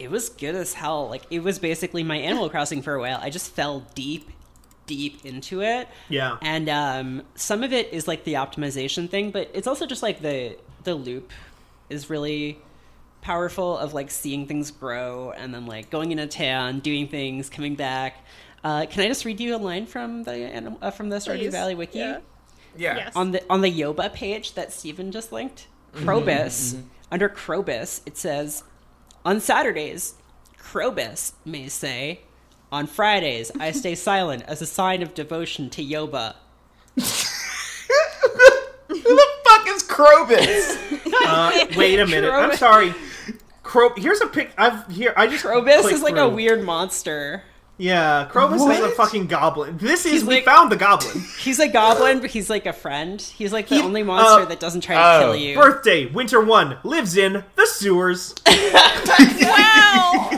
[0.00, 1.08] it was good as hell.
[1.08, 3.18] Like it was basically my Animal Crossing for a while.
[3.22, 4.30] I just fell deep,
[4.86, 5.88] deep into it.
[6.08, 6.38] Yeah.
[6.42, 10.22] And um, some of it is like the optimization thing, but it's also just like
[10.22, 11.30] the the loop
[11.90, 12.58] is really
[13.20, 17.74] powerful of like seeing things grow and then like going into town, doing things, coming
[17.74, 18.24] back.
[18.64, 21.38] Uh, can I just read you a line from the anim- uh, from the Stardew
[21.38, 21.52] Please.
[21.52, 21.98] Valley wiki?
[21.98, 22.20] Yeah.
[22.76, 22.96] yeah.
[22.96, 23.16] Yes.
[23.16, 28.62] on the on the Yoba page that Steven just linked, Mm-hmm, under Krobus, it says,
[29.24, 30.14] on Saturdays,
[30.58, 32.20] Krobus may say,
[32.72, 36.34] on Fridays, I stay silent as a sign of devotion to Yoba.
[38.88, 40.96] Who the fuck is Krobus?
[41.22, 42.30] Uh, wait a minute.
[42.30, 42.94] I'm sorry.
[43.62, 44.52] Cro- here's a pic.
[44.56, 45.12] I've here.
[45.16, 47.42] I just Krobus is like a weird monster.
[47.80, 49.78] Yeah, Krobus is a fucking goblin.
[49.78, 51.24] This is He's we like- found the goblin.
[51.38, 53.20] He's a goblin, but he's like a friend.
[53.20, 55.56] He's like the He- only monster uh, that doesn't try to oh, kill you.
[55.56, 58.34] Birthday, winter one, lives in the sewers.
[58.46, 60.30] wow.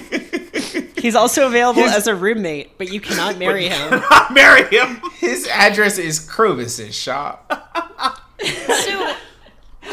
[0.97, 4.01] He's also available as a roommate, but you cannot marry him.
[4.33, 5.01] Marry him.
[5.19, 8.19] His address is Krobus's shop.
[8.45, 9.15] So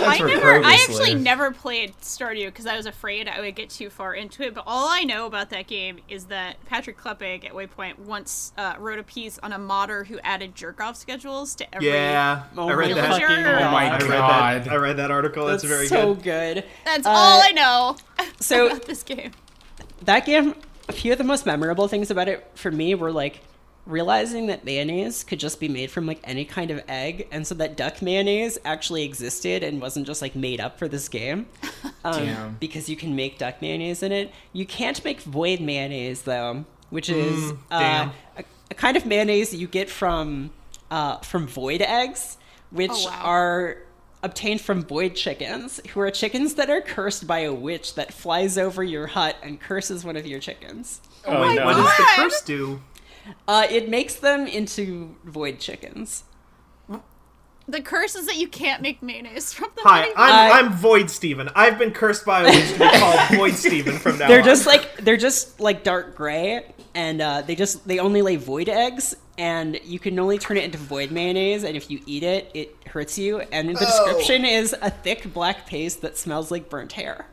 [0.02, 1.22] I never, I actually live.
[1.22, 4.54] never played Stardew because I was afraid I would get too far into it.
[4.54, 8.76] But all I know about that game is that Patrick Klepek at Waypoint once uh,
[8.80, 11.88] wrote a piece on a modder who added jerk off schedules to every.
[11.88, 13.12] Yeah, Oh I read my that.
[13.22, 13.74] fucking Oh God.
[13.74, 13.98] I
[14.54, 14.72] read that.
[14.72, 15.46] I read that article.
[15.48, 16.24] That's, That's very so good.
[16.56, 16.66] good.
[16.86, 17.98] That's Uh, all I know
[18.40, 19.32] so- about this game.
[20.04, 20.56] that game
[20.88, 23.42] a few of the most memorable things about it for me were like
[23.86, 27.56] realizing that mayonnaise could just be made from like any kind of egg and so
[27.56, 31.48] that duck mayonnaise actually existed and wasn't just like made up for this game
[32.04, 32.56] um, Damn.
[32.60, 37.10] because you can make duck mayonnaise in it you can't make void mayonnaise though which
[37.10, 40.52] is uh, a, a kind of mayonnaise you get from
[40.92, 42.38] uh, from void eggs
[42.72, 43.22] which Oh, wow.
[43.24, 43.78] are
[44.22, 48.58] obtained from void chickens, who are chickens that are cursed by a witch that flies
[48.58, 51.00] over your hut and curses one of your chickens.
[51.26, 51.66] Oh, Wait, no.
[51.66, 52.82] what does the curse do?
[53.48, 56.24] Uh, it makes them into void chickens.
[57.68, 59.86] The curse is that you can't make mayonnaise from them.
[59.86, 60.06] Hi.
[60.06, 61.50] I'm, I- I'm Void Steven.
[61.56, 64.46] I've been cursed by a witch to be called Void Steven from now They're on.
[64.46, 66.66] just like they're just like dark gray,
[66.96, 70.64] and uh, they just they only lay void eggs, and you can only turn it
[70.64, 71.64] into void mayonnaise.
[71.64, 73.42] And if you eat it, it hurts you.
[73.52, 77.28] And the description is a thick black paste that smells like burnt hair.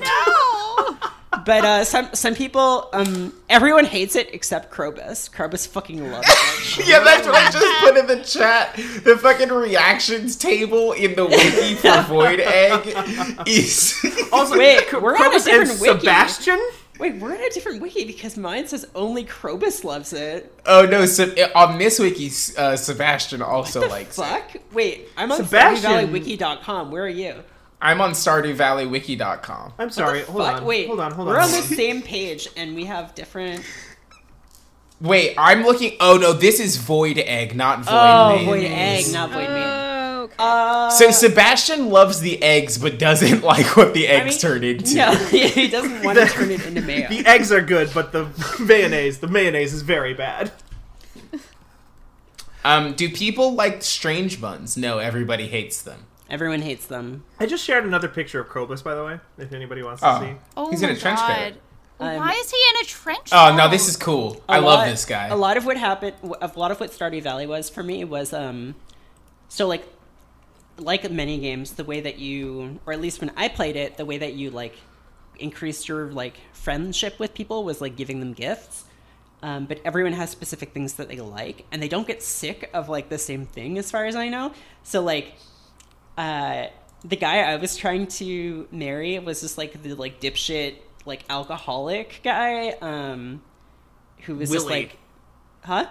[0.00, 0.96] no.
[1.46, 5.30] But uh, some some people, um, everyone hates it except Krobus.
[5.30, 6.86] Krobus fucking loves it.
[6.88, 8.74] Yeah, that's what I just put in the chat.
[9.04, 12.92] The fucking reactions table in the wiki for Void Egg
[13.46, 13.94] is.
[14.32, 16.00] also, Wait, we're on a different wiki.
[16.00, 16.60] Sebastian.
[16.98, 20.52] Wait, we're in a different wiki because mine says only Krobus loves it.
[20.66, 21.06] oh no!
[21.06, 22.26] So, on this wiki,
[22.58, 24.22] uh, Sebastian also likes it.
[24.22, 24.56] Fuck.
[24.72, 26.90] Wait, I'm on Sebastian- StardewValleyWiki.com.
[26.90, 27.36] Where are you?
[27.82, 29.72] I'm on StardewValleyWiki.com.
[29.78, 30.22] I'm sorry.
[30.22, 30.64] Hold Fuck, on.
[30.66, 31.12] Wait, hold on.
[31.12, 31.34] Hold on.
[31.34, 31.46] we're on.
[31.46, 33.64] on the same page and we have different.
[35.00, 35.96] Wait, I'm looking.
[35.98, 38.46] Oh no, this is Void Egg, not Void Oh, Mayonnaise.
[38.46, 39.64] void egg, not void meat.
[39.64, 40.34] Oh, okay.
[40.38, 44.94] Uh, So Sebastian loves the eggs, but doesn't like what the eggs mean, turn into.
[44.96, 47.08] no, he doesn't want to turn it into mayo.
[47.08, 48.28] The eggs are good, but the
[48.60, 50.52] mayonnaise, the mayonnaise is very bad.
[52.62, 54.76] Um, do people like strange buns?
[54.76, 56.04] No, everybody hates them.
[56.30, 57.24] Everyone hates them.
[57.40, 60.20] I just shared another picture of Krobus, by the way, if anybody wants Oh.
[60.20, 60.36] to see.
[60.56, 61.36] oh he's my in a trench God.
[61.36, 61.54] coat.
[62.02, 63.56] Um, Why is he in a trench Oh coat?
[63.56, 64.42] no, this is cool.
[64.48, 65.26] A I love lot- this guy.
[65.28, 68.32] A lot of what happened, a lot of what Stardew Valley was for me was,
[68.32, 68.74] um,
[69.48, 69.84] so like,
[70.78, 74.06] like many games, the way that you, or at least when I played it, the
[74.06, 74.76] way that you like
[75.38, 78.84] increased your like friendship with people was like giving them gifts.
[79.42, 82.88] Um, but everyone has specific things that they like, and they don't get sick of
[82.88, 84.52] like the same thing, as far as I know.
[84.84, 85.34] So like,
[86.16, 86.66] uh,
[87.04, 92.20] the guy I was trying to marry was just like the like dipshit like alcoholic
[92.22, 93.42] guy, um,
[94.22, 94.96] who was just like,
[95.62, 95.86] huh?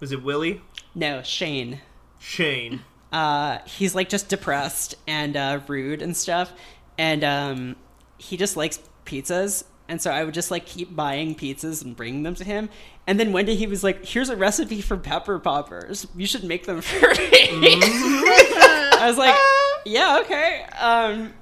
[0.00, 0.62] Was it Willie?
[0.94, 1.80] No, Shane.
[2.18, 2.80] Shane.
[3.12, 6.52] Uh, he's like just depressed and uh, rude and stuff,
[6.96, 7.74] and um,
[8.18, 9.64] he just likes pizzas.
[9.88, 12.70] And so I would just like keep buying pizzas and bringing them to him.
[13.08, 16.06] And then one day he was like, "Here's a recipe for pepper poppers.
[16.14, 17.80] You should make them for me."
[19.00, 19.34] I was like,
[19.84, 21.34] "Yeah, okay." Um,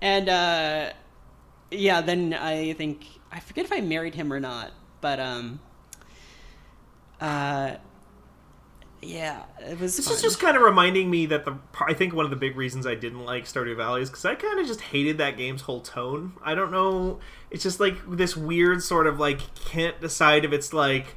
[0.00, 0.92] and uh,
[1.70, 5.60] yeah, then I think I forget if I married him or not, but um,
[7.20, 7.76] uh,
[9.00, 9.96] yeah, it was.
[9.96, 10.14] This fun.
[10.14, 12.86] is just kind of reminding me that the I think one of the big reasons
[12.86, 15.80] I didn't like Stardew Valley is because I kind of just hated that game's whole
[15.80, 16.34] tone.
[16.42, 17.20] I don't know.
[17.50, 21.14] It's just like this weird sort of like can't decide if it's like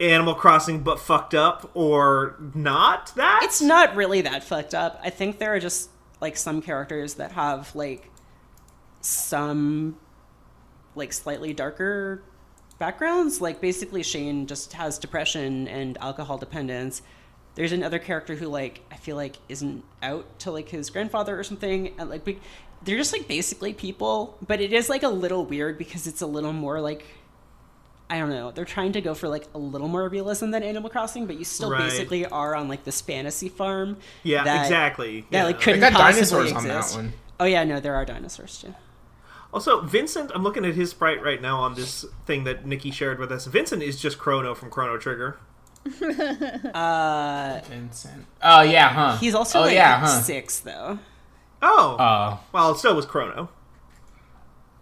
[0.00, 3.12] Animal Crossing but fucked up or not.
[3.16, 5.00] That It's not really that fucked up.
[5.02, 5.90] I think there are just
[6.20, 8.10] like some characters that have like
[9.00, 9.96] some
[10.94, 12.22] like slightly darker
[12.78, 13.40] backgrounds.
[13.40, 17.02] Like basically Shane just has depression and alcohol dependence.
[17.54, 21.44] There's another character who like I feel like isn't out to like his grandfather or
[21.44, 22.40] something and like we,
[22.82, 26.26] they're just like basically people, but it is like a little weird because it's a
[26.26, 27.06] little more like
[28.10, 28.50] I don't know.
[28.50, 31.44] They're trying to go for like a little more realism than Animal Crossing, but you
[31.44, 31.82] still Right.
[31.82, 33.96] basically are on like this fantasy farm.
[34.22, 35.22] yeah, that- exactly.
[35.30, 35.44] That yeah.
[35.44, 36.96] like couldn't got possibly dinosaurs on that exist.
[36.96, 37.12] one.
[37.40, 38.74] Oh yeah, no, there are dinosaurs too.
[39.52, 43.18] Also, Vincent, I'm looking at his sprite right now on this thing that Nikki shared
[43.20, 43.46] with us.
[43.46, 45.38] Vincent is just Chrono from Chrono Trigger.
[46.74, 48.26] Uh, Vincent.
[48.42, 49.16] Oh yeah, huh?
[49.18, 50.20] he's also oh like yeah, huh?
[50.22, 50.98] six though.
[51.62, 53.48] Oh, Oh, well, so was Chrono.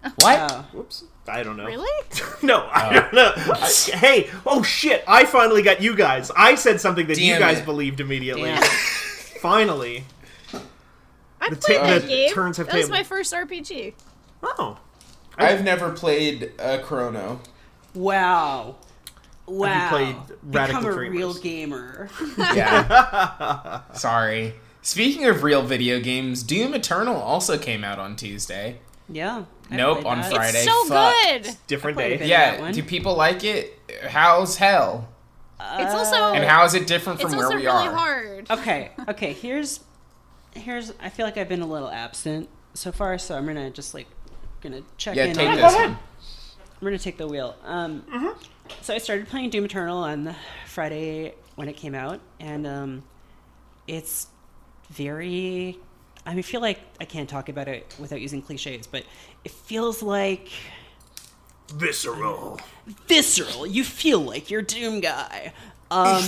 [0.17, 0.51] what?
[0.53, 0.67] Oh.
[0.73, 1.05] Whoops.
[1.29, 1.67] I don't know.
[1.67, 1.89] Really?
[2.43, 2.93] No, I oh.
[3.01, 3.33] don't know.
[3.37, 5.05] I- hey, oh shit!
[5.07, 6.33] I finally got you guys.
[6.37, 7.65] I said something that you guys it.
[7.65, 8.51] believed immediately.
[8.51, 8.63] Damn.
[9.41, 10.05] finally.
[11.41, 12.33] I The played ta- that the game.
[12.33, 12.99] turns have that was tabled.
[12.99, 13.95] my first RPG.
[14.43, 14.79] Oh,
[15.39, 17.41] I've never played a Chrono.
[17.95, 18.77] Wow.
[19.47, 19.83] Wow.
[19.85, 21.17] you played Radical Become a Dreamers?
[21.19, 22.11] real gamer.
[22.39, 23.81] Yeah.
[23.93, 24.55] Sorry.
[24.83, 28.79] Speaking of real video games, Doom Eternal also came out on Tuesday.
[29.09, 29.45] Yeah.
[29.71, 30.33] I Nope, on that.
[30.33, 30.59] Friday.
[30.59, 31.15] It's so Fuck.
[31.45, 31.57] good.
[31.67, 32.27] different day.
[32.27, 33.79] Yeah, do people like it?
[34.09, 35.09] How's hell?
[35.61, 37.93] It's also And how is it different from where also we really are?
[37.95, 38.51] hard.
[38.51, 39.81] Okay, okay, here's
[40.55, 43.95] here's I feel like I've been a little absent so far, so I'm gonna just
[43.95, 44.09] like
[44.61, 45.91] gonna check Yeah, in take on this one.
[45.93, 45.99] I'm
[46.83, 47.55] gonna take the wheel.
[47.65, 48.05] Um,
[48.81, 50.35] So I started playing Doom Eternal on
[50.67, 53.03] Friday when it came out, and um,
[53.87, 54.27] it's
[54.91, 55.79] very.
[56.25, 59.05] I feel like I can't talk about it without using cliches, but
[59.45, 60.49] it feels like
[61.75, 62.61] Visceral.
[63.07, 63.67] visceral.
[63.67, 65.53] You feel like you're Doom guy.
[65.91, 66.23] Um,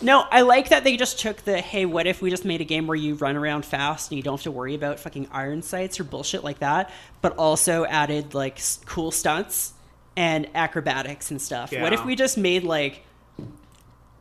[0.00, 2.64] no, I like that they just took the hey, what if we just made a
[2.64, 5.62] game where you run around fast and you don't have to worry about fucking iron
[5.62, 6.90] sights or bullshit like that,
[7.20, 9.72] but also added like cool stunts
[10.16, 11.72] and acrobatics and stuff.
[11.72, 13.04] What if we just made like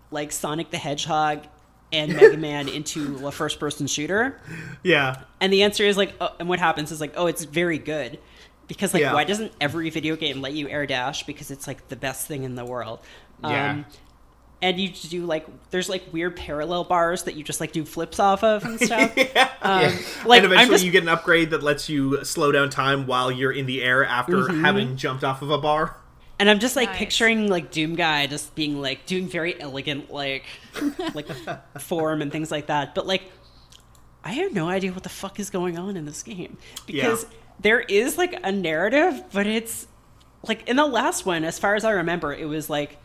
[0.09, 1.43] like Sonic the Hedgehog
[1.91, 4.39] and Mega Man into a first person shooter?
[4.83, 5.21] Yeah.
[5.39, 8.19] And the answer is like, oh, and what happens is like, oh, it's very good.
[8.67, 9.13] Because like, Yeah.
[9.13, 11.23] why doesn't every video game let you air dash?
[11.25, 12.99] Because it's like the best thing in the world.
[13.43, 13.71] Yeah.
[13.71, 13.85] Um,
[14.61, 18.19] and you do like, there's like weird parallel bars that you just like do flips
[18.19, 19.15] off of and stuff.
[19.61, 19.93] um,
[20.25, 23.31] Like, and eventually just, you get an upgrade that lets you slow down time while
[23.31, 24.63] you're in the air after Mm-hmm.
[24.65, 25.95] having jumped off of a bar.
[26.39, 26.97] And I'm just like Nice.
[26.99, 30.45] picturing like Doom guy just being like doing very elegant like,
[31.13, 31.27] like
[31.79, 32.93] form and things like that.
[32.95, 33.23] But like,
[34.23, 37.29] I have no idea what the fuck is going on in this game because Yeah.
[37.61, 39.87] there is like a narrative, but it's
[40.47, 42.97] like in the last one, as far as I remember, it was like,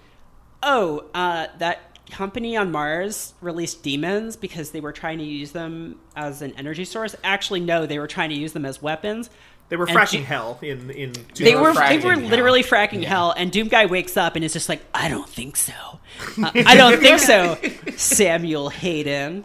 [0.63, 1.81] oh, uh, that
[2.11, 6.85] company on Mars released demons because they were trying to use them as an energy
[6.85, 7.17] source.
[7.25, 9.31] Actually, no, they were trying to use them as weapons.
[9.69, 11.13] They were fracking Ju- hell in in.
[11.35, 12.29] They were were they fracking were hell.
[12.29, 15.57] literally fracking hell, and Doom Guy wakes up and is just like, I don't think
[15.57, 15.73] so.
[16.43, 17.57] Uh, I don't think so,
[17.97, 19.45] Samuel Hayden.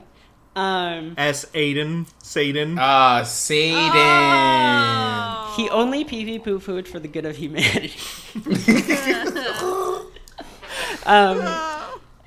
[0.55, 1.45] Um, S.
[1.53, 2.77] Aiden, Satan.
[2.79, 3.79] Ah, Satan.
[3.93, 5.53] Oh.
[5.55, 7.93] he only pee pee poo pooed for the good of humanity.
[11.05, 11.41] um,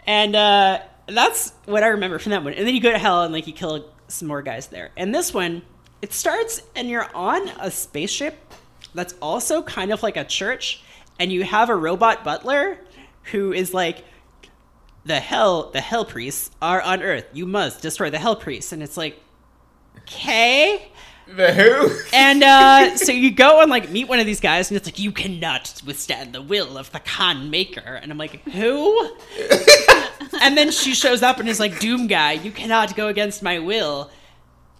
[0.07, 2.55] and uh, that's what I remember from that one.
[2.55, 4.91] And then you go to hell and like you kill some more guys there.
[4.97, 5.63] And this one,
[6.03, 8.39] it starts and you're on a spaceship
[8.95, 10.83] that's also kind of like a church,
[11.19, 12.79] and you have a robot butler
[13.25, 14.05] who is like,
[15.05, 17.27] the hell, the hell priests are on Earth.
[17.33, 18.73] You must destroy the hell priests.
[18.73, 19.19] And it's like,
[19.99, 20.91] okay.
[21.29, 21.91] The who?
[22.13, 24.99] And uh, so you go and like meet one of these guys, and it's like
[24.99, 29.17] you cannot withstand the will of the Khan Maykr, and I'm like, who?
[30.41, 33.59] and then she shows up and is like, Doom guy, you cannot go against my
[33.59, 34.11] will.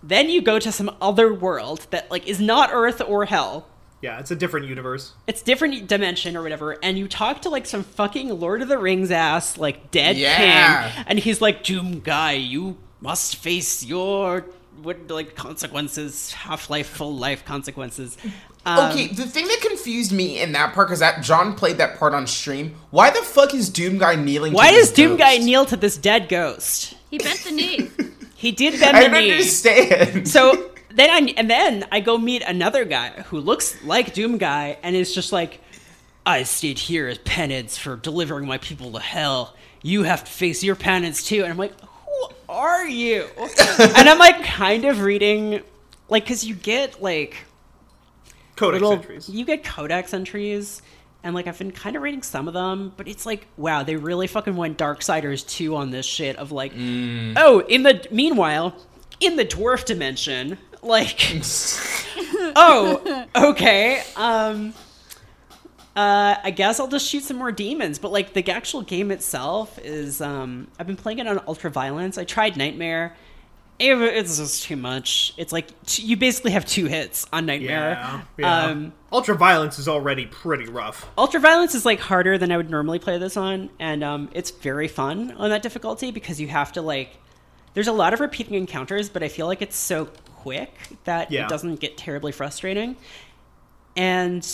[0.03, 3.67] Then you go to some other world that like is not Earth or Hell.
[4.01, 5.13] yeah, it's a different universe.
[5.27, 8.79] It's different dimension or whatever, and you talk to like some fucking Lord of the
[8.79, 10.91] Rings ass like dead Yeah.
[10.93, 14.47] king, and he's like, Doom guy, you must face your
[14.83, 18.17] what like consequences, half life, full life consequences.
[18.65, 21.99] Um, Okay, the thing that confused me in that part, because that John played that
[21.99, 22.77] part on stream.
[22.91, 24.55] Why the fuck is Doom Guy kneeling?
[24.55, 26.95] Why to does this Doom Guy kneel to this dead ghost?
[27.11, 27.91] He bent the knee.
[28.41, 29.33] He did bend I the knee.
[29.33, 30.27] understand.
[30.27, 34.79] So then I and then I go meet another guy who looks like Doom Guy
[34.83, 35.61] and is just like,
[36.25, 39.55] I stayed here as penance for delivering my people to hell.
[39.83, 41.43] You have to face your penance too.
[41.43, 43.29] And I'm like, who are you?
[43.79, 45.63] and I'm like kind of reading,
[46.09, 47.37] like, because you get like
[48.57, 49.29] Codex little entries.
[49.29, 50.81] you get codex entries
[51.23, 53.97] and like i've been kind of reading some of them but it's like wow they
[53.97, 56.73] really fucking went darksiders 2 on this shit of like
[57.37, 58.75] oh in the meanwhile
[59.21, 61.33] in the dwarf dimension like
[62.57, 64.73] oh okay um
[65.97, 69.79] uh, I guess I'll just shoot some more demons, but like the actual game itself
[69.83, 72.17] is, um, I've been playing it on ultra violence.
[72.17, 73.17] I tried Nightmare.
[73.81, 75.33] It- It's just too much.
[75.37, 75.69] It's like
[75.99, 77.93] you basically have two hits on Nightmare.
[77.93, 78.65] Yeah, yeah.
[78.67, 81.09] Um, Ultra violence is already pretty rough.
[81.19, 84.51] Ultra Violence is like harder than I would normally play this on, and um, it's
[84.53, 87.17] very fun on that difficulty because you have to like.
[87.75, 90.07] There's a lot of repeating encounters, but I feel like it's so
[90.37, 90.73] quick
[91.05, 91.45] that Yeah.
[91.45, 92.97] it doesn't get terribly frustrating.
[93.97, 94.47] And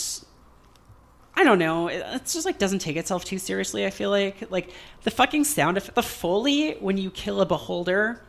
[1.35, 3.85] I don't know, it, it's just like doesn't take itself too seriously.
[3.85, 4.71] I feel like like
[5.03, 8.21] the fucking sound of the foley when you kill a beholder,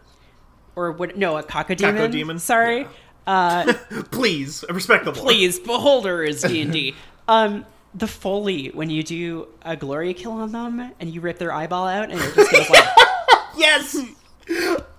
[0.79, 1.17] or what?
[1.17, 2.11] No, a cacodemon.
[2.13, 2.41] Cacodemon?
[2.41, 2.87] Sorry.
[3.27, 3.73] Uh,
[4.11, 6.95] Please, respect the please beholder is d&d
[7.27, 11.53] um the foley when you do a glory kill on them and you rip their
[11.53, 12.85] eyeball out and it just goes like
[13.57, 13.99] Yes.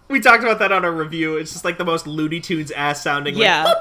[0.10, 1.38] We talked about that on our review.
[1.38, 3.34] It's just like the most Looney Tunes ass sounding.
[3.36, 3.74] like, yeah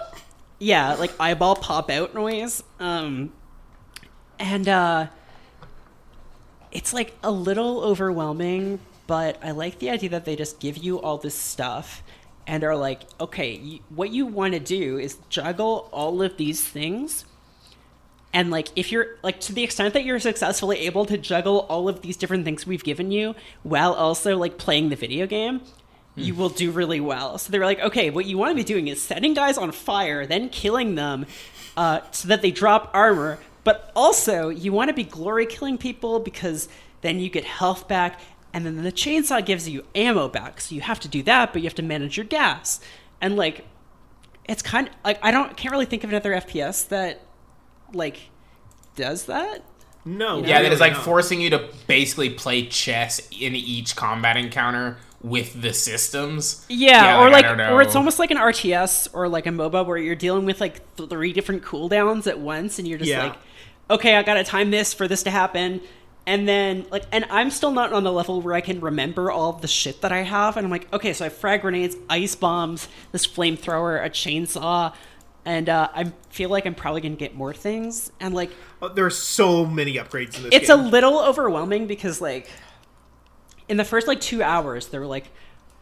[0.61, 3.33] yeah like eyeball pop out noise um
[4.41, 5.07] and uh
[6.73, 11.01] it's like a little overwhelming but i like the idea that they just give you
[11.01, 12.05] all this stuff
[12.49, 17.25] and are like okay what you want to do is juggle all of these things.
[18.33, 21.89] And like if you're like to the extent that you're successfully able to juggle all
[21.89, 25.61] of these different things we've given you while also like playing the video game
[26.15, 27.39] you will do really well.
[27.39, 29.71] So they were like okay what you want to be doing is setting guys on
[29.71, 31.27] fire then killing them
[31.77, 33.39] uh, so that they drop armor.
[33.63, 36.69] But also you want to be glory killing people because
[37.03, 38.21] then you get health back
[38.53, 41.61] and then the chainsaw gives you ammo back so you have to do that but
[41.63, 42.81] you have to manage your gas
[43.21, 43.67] and like
[44.49, 47.21] it's kind of like i don't can't really think of another fps that
[47.93, 48.31] like
[48.97, 49.63] does that
[50.05, 50.39] No.
[50.43, 50.99] yeah, that is like no.
[51.01, 56.65] forcing you to basically play chess in each combat encounter with the systems.
[56.69, 59.97] yeah, or I like or it's almost like an rts or like a moba where
[59.99, 63.25] you're dealing with like three different cooldowns at once and you're just Yeah.
[63.25, 63.37] like
[63.91, 65.81] okay i gotta time this for this to happen
[66.29, 69.55] and then like and i'm still not on the level where i can remember all
[69.55, 70.57] the shit that i have.
[70.57, 74.95] And i'm like okay so i have frag grenades ice bombs this flamethrower a chainsaw
[75.45, 78.51] and uh, I feel like I'm probably gonna get more things, and like
[78.83, 82.51] Oh, there are so many upgrades in this it's a little overwhelming because like
[83.67, 85.31] in the first like two hours they were like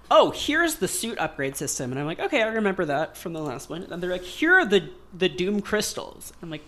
[0.08, 1.90] oh here's the suit upgrade system.
[1.90, 3.82] And i'm like okay i remember that from the last one.
[3.82, 6.32] And they're like here are the the doom crystals.
[6.40, 6.62] I'm like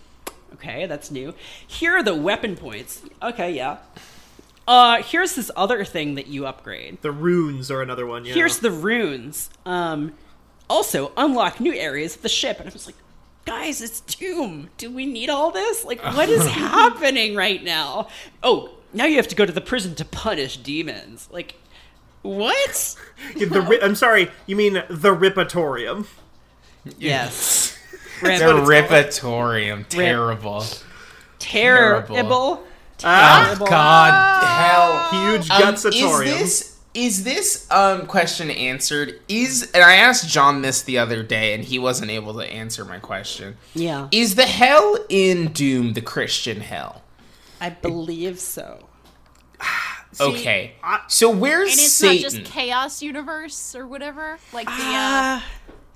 [0.53, 1.33] okay that's new
[1.67, 3.77] here are the weapon points okay yeah
[4.67, 8.25] uh here's this other thing that you upgrade the runes are another one.
[8.25, 8.33] Yeah.
[8.33, 10.13] here's the runes um
[10.69, 12.95] also unlock new areas of the ship and i was like
[13.45, 18.07] guys it's doom do we need all this like what is happening right now
[18.43, 21.55] oh now you have to go to the prison to punish demons like
[22.21, 22.95] what
[23.37, 23.61] the.
[23.61, 24.29] ri- I'm sorry.
[24.45, 26.05] You mean the Ripatorium?
[26.97, 27.68] yes
[28.21, 28.39] Rip.
[28.39, 29.87] The Ripatorium.
[29.87, 30.63] Terrible.
[31.39, 32.15] Terrible.
[32.15, 32.63] Terrible.
[33.03, 33.67] Ah, Terrible.
[33.67, 34.43] God,
[35.11, 35.31] hell.
[35.31, 36.25] huge Um, gutsatorium.
[36.25, 39.19] is this is this um question answered?
[39.29, 42.83] Is and I asked John this the other day, and he wasn't able to answer
[42.83, 43.57] my question.
[43.73, 47.03] Yeah, Is the hell in Doom the Christian hell?
[47.61, 48.85] I believe so.
[50.11, 52.23] See, okay, I- so where's And it's Satan?
[52.23, 54.39] not just chaos universe or whatever.
[54.51, 55.45] Like the uh, Ah,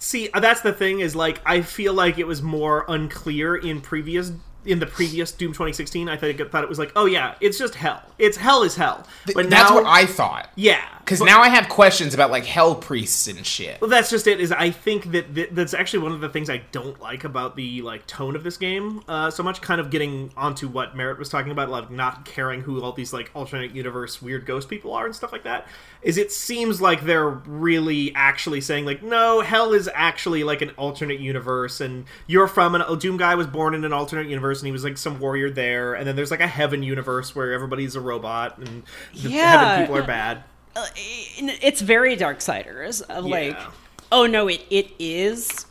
[0.04, 3.80] See, uh, that's the thing is like I feel like it was more unclear in
[3.80, 4.34] previous
[4.66, 6.10] in the previous Doom 2016.
[6.10, 8.04] I think I thought it was like, oh yeah, it's just hell.
[8.20, 9.08] It's hell is hell.
[9.34, 10.50] But That's now, what I thought.
[10.56, 13.82] yeah, Because now I have questions about like hell priests and shit.
[13.82, 14.40] Well, that's just it.
[14.40, 17.56] Is I think that th- that's actually one of the things I don't like about
[17.58, 19.60] the like tone of this game uh, so much.
[19.62, 23.12] Kind of getting onto what Merritt was talking about, like not caring who all these
[23.12, 25.68] like alternate universe weird ghost people are and stuff like that.
[26.02, 30.70] Is it seems like they're really actually saying like, no, hell is actually like an
[30.72, 34.62] alternate universe, and you're from an a Doom guy was born in an alternate universe,
[34.62, 37.52] and he was like some warrior there, and then there's like a heaven universe where
[37.52, 38.84] everybody's a robot and
[39.14, 39.58] the Yeah.
[39.60, 40.44] heaven people are bad.
[40.76, 43.72] Uh, it's very Darksiders of like, Yeah.
[44.12, 45.66] oh no, it it is,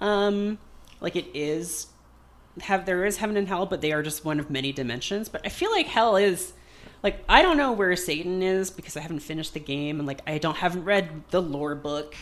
[0.00, 0.58] um,
[1.00, 1.88] like it is
[2.62, 5.28] have there is heaven and hell, but they are just one of many dimensions.
[5.28, 6.52] But I feel like hell is
[7.02, 10.20] like I don't know where Satan is because I haven't finished the game and like
[10.26, 12.14] I don't haven't read the lore book,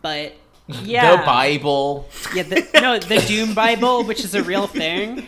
[0.00, 0.32] but
[0.66, 2.08] yeah, The Bible.
[2.34, 5.26] yeah, the, no, the Doom Bible, which is a real thing.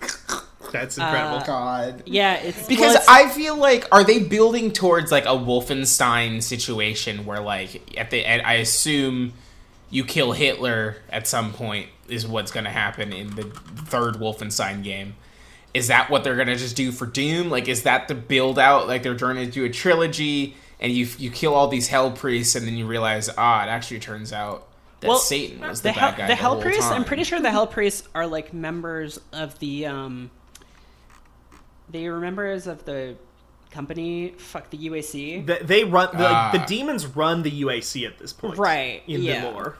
[0.72, 1.44] That's incredible.
[1.46, 2.02] God.
[2.06, 6.42] Yeah, it's Because well, it's- I feel like are they building towards like a Wolfenstein
[6.42, 9.32] situation where like at the end I assume
[9.90, 14.82] you kill Hitler at some point is what's going to happen in the third Wolfenstein
[14.82, 15.14] game.
[15.74, 17.50] Is that what they're going to just do for Doom?
[17.50, 21.06] Like is that the build out like they're trying to do a trilogy and you
[21.18, 24.68] you kill all these hell priests and then you realize ah it actually turns out
[25.00, 26.90] that Well, Satan was the, the bad hell, guy the hell priests.
[26.90, 30.30] I'm pretty sure the hell priests are like members of the um.
[31.90, 33.16] They are members of the
[33.70, 34.34] company.
[34.38, 35.44] Fuck the UAC.
[35.46, 36.66] They, they run the, like, the Ah.
[36.66, 39.42] demons run the UAC at this point, Right, In yeah.
[39.44, 39.76] the lore,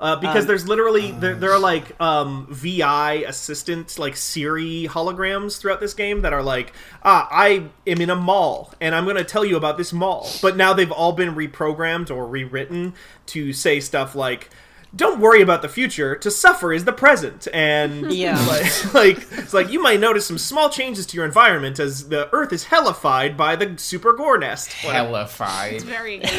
[0.00, 5.58] uh, because Um, there's literally there, there are like um, VI assistant like Siri holograms
[5.60, 6.72] throughout this game that are like,
[7.04, 10.28] ah, I am in a mall and I'm going to tell you about this mall,
[10.40, 12.94] but now they've all been reprogrammed or rewritten
[13.26, 14.50] to say stuff like.
[14.94, 16.16] Don't worry about the future.
[16.16, 18.38] To suffer is the present, and Yeah.
[18.48, 22.28] like, like it's like you might notice some small changes to your environment as the
[22.34, 24.70] Earth is hellified by the super gore nest.
[24.84, 25.06] Whatever.
[25.08, 25.82] hellified.
[25.82, 26.20] very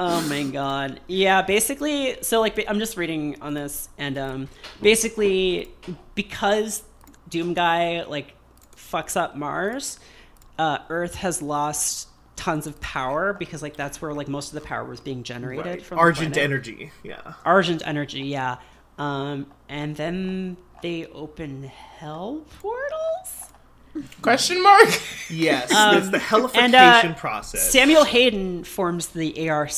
[0.00, 1.00] Oh my god.
[1.08, 4.48] Yeah, basically, so like I'm just reading on this, and um,
[4.80, 5.70] basically
[6.14, 6.84] because
[7.28, 8.34] Doom Guy like
[8.76, 9.98] fucks up Mars,
[10.56, 12.06] uh, Earth has lost
[12.38, 15.66] tons of power because like that's where like most of the power was being generated
[15.66, 15.82] Right.
[15.82, 16.50] from Argent planet.
[16.50, 16.92] energy.
[17.02, 17.34] Yeah.
[17.44, 18.56] Argent energy, yeah.
[18.96, 23.52] Um, and then they open hell portals.
[24.22, 24.88] Question mark?
[25.30, 25.72] Yes.
[25.74, 27.70] Um, it's the hellification and, uh, process.
[27.70, 29.70] Samuel Hayden forms the ARC,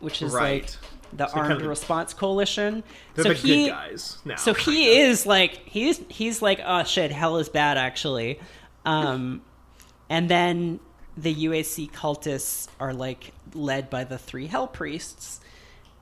[0.00, 0.62] which is Right.
[0.62, 0.70] like
[1.12, 2.82] the So Armed kind of- Response Coalition.
[3.14, 4.36] They're so the he, good guys now.
[4.36, 8.40] so he is like he's he's like oh shit, hell is bad actually.
[8.86, 9.42] Um,
[10.08, 10.80] and then
[11.16, 15.40] the UAC cultists are like led by the three hell priests,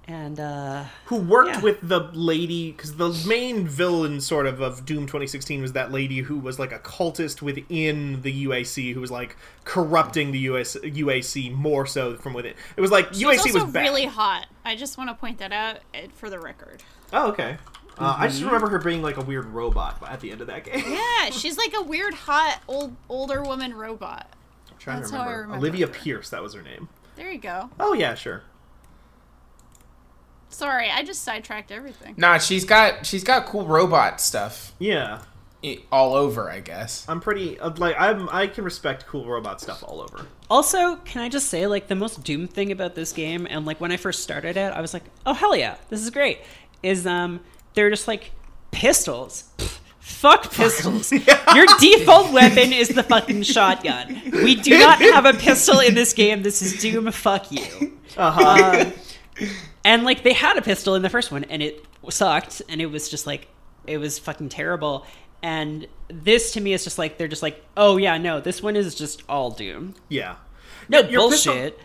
[0.09, 1.61] and uh, who worked yeah.
[1.61, 6.21] with the lady because the main villain sort of of Doom 2016 was that lady
[6.21, 11.53] who was like a cultist within the UAC who was like corrupting the US, UAC
[11.55, 12.55] more so from within.
[12.77, 13.83] It was like She's UAC also was bad.
[13.83, 14.47] really hot.
[14.65, 16.83] I just want to point that out uh, for the record.
[17.13, 17.57] Oh, okay.
[17.99, 18.29] Uh, I Mm-hmm.
[18.29, 20.83] just remember her being like a weird robot at the end of that game.
[20.89, 24.27] Yeah, she's like a weird, hot, old, older woman robot.
[24.87, 25.43] I'm trying That's to how I remember.
[25.43, 25.93] remember Olivia her.
[25.93, 26.89] Pierce, that was her name.
[27.17, 27.71] There you go.
[27.79, 28.43] Oh yeah, sure.
[30.49, 32.15] Sorry, I just sidetracked everything.
[32.17, 35.23] Nah, she's got she's got cool robot stuff Yeah,
[35.91, 37.07] all over, I guess.
[37.09, 40.27] I'm pretty uh, like I'm I can respect cool robot stuff all over.
[40.51, 43.81] Also, can I just say, like, the most Doom thing about this game, and like
[43.81, 46.41] when I first started it, I was like, oh hell yeah, this is great.
[46.83, 47.41] Is um,
[47.75, 48.33] they're just like
[48.71, 49.45] pistols.
[49.57, 51.13] Pfft, Fuck pistols.
[51.55, 54.21] Your default weapon is the fucking shotgun.
[54.33, 56.43] We do not have a pistol in this game.
[56.43, 57.11] This is Doom.
[57.13, 57.99] Fuck you.
[58.17, 58.93] Uh-huh.
[59.41, 59.49] Um,
[59.85, 62.87] and like they had a pistol in the first one, and it sucked, and it
[62.87, 63.47] was just like
[63.87, 65.07] it was fucking terrible.
[65.41, 68.75] And this to me is just like they're just like, oh yeah, no, this one
[68.75, 69.95] is just all Doom.
[70.09, 70.37] Yeah.
[70.89, 71.81] No Your pistol- bullshit.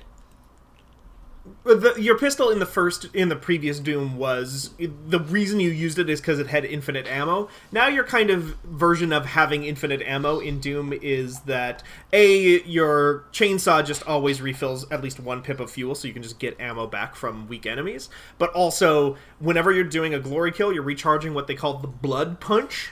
[1.64, 6.00] The, your pistol in the first in the previous Doom was the reason you used
[6.00, 7.50] it is because it had infinite ammo.
[7.72, 11.84] Now your kind of version of having infinite ammo in Doom is that
[12.14, 16.24] a your chainsaw just always refills at least one pip of fuel, so you can
[16.24, 18.10] just get ammo back from weak enemies.
[18.38, 22.40] But also, whenever you're doing a glory kill, you're recharging what they call the blood
[22.40, 22.92] punch.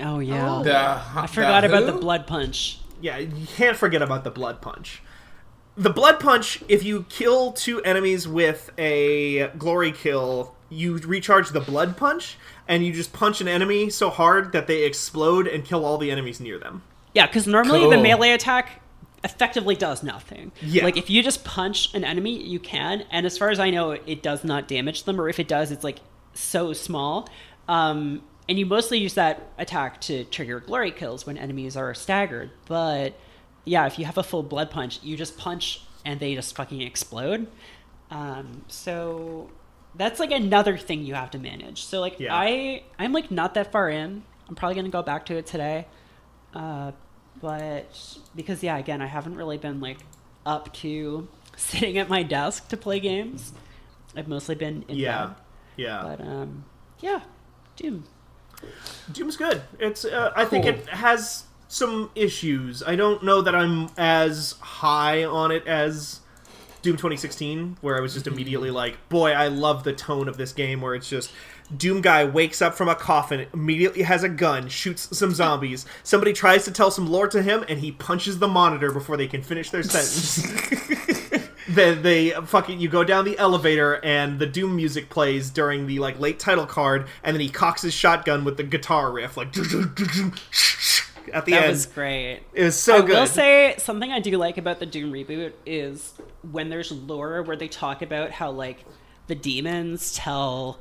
[0.00, 0.62] Oh yeah.
[0.64, 2.80] The, I forgot about the blood punch.
[3.00, 5.02] Yeah, you can't forget about the blood punch.
[5.78, 11.60] The blood punch, if you kill two enemies with a glory kill, you recharge the
[11.60, 15.84] blood punch, and you just punch an enemy so hard that they explode and kill
[15.84, 16.82] all the enemies near them.
[17.14, 18.82] Yeah, because normally the melee attack
[19.22, 20.50] effectively does nothing.
[20.60, 20.82] Yeah.
[20.84, 23.92] Like if you just punch an enemy, you can, and as far as I know,
[23.92, 26.00] it does not damage them, or if it does, it's like
[26.34, 27.28] so small.
[27.68, 32.50] Um, and you mostly use that attack to trigger glory kills when enemies are staggered.
[32.66, 33.14] But
[33.68, 36.80] yeah, if you have a full blood punch, you just punch and they just fucking
[36.82, 37.46] explode.
[38.10, 39.50] Um, so
[39.94, 41.84] that's like another thing you have to manage.
[41.84, 42.34] So like Yeah.
[42.34, 44.22] I I'm like not that far in.
[44.48, 45.86] I'm probably gonna go back to it today.
[46.54, 46.92] Uh,
[47.40, 49.98] but because yeah, again, I haven't really been like
[50.46, 53.52] up to sitting at my desk to play games.
[54.16, 55.34] I've mostly been in Yeah, bed.
[55.76, 56.02] yeah.
[56.02, 56.64] But um,
[57.00, 57.20] yeah,
[57.76, 58.04] Doom.
[59.12, 59.62] Doom's good.
[59.78, 62.82] It's uh, I think it has some issues.
[62.82, 66.20] I don't know that I'm as high on it as
[66.82, 70.52] Doom 2016, where I was just immediately like, boy, I love the tone of this
[70.52, 71.30] game, where it's just
[71.76, 75.84] Doom guy wakes up from a coffin, immediately has a gun, shoots some zombies.
[76.02, 79.26] Somebody tries to tell some lore to him, and he punches the monitor before they
[79.26, 80.46] can finish their sentence.
[81.68, 85.98] then they fucking you go down the elevator and the doom music plays during the
[85.98, 89.52] like late title card and then he cocks his shotgun with the guitar riff like
[91.32, 91.70] at the That end.
[91.70, 92.40] was great.
[92.54, 93.16] it was so I good.
[93.16, 96.14] I will say something I do like about the Doom reboot is
[96.50, 98.84] when there's lore where they talk about how like
[99.26, 100.78] the demons tell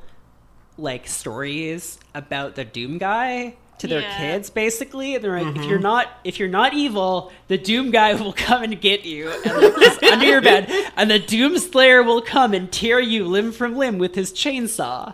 [0.77, 4.17] like stories about the Doom guy to their Yeah.
[4.17, 5.15] kids basically.
[5.15, 8.63] And they're like if you're not if you're not evil the doom guy will come
[8.63, 10.67] and get you and like under your bed.
[10.95, 15.13] And the doom slayer will come and tear you limb from limb with his chainsaw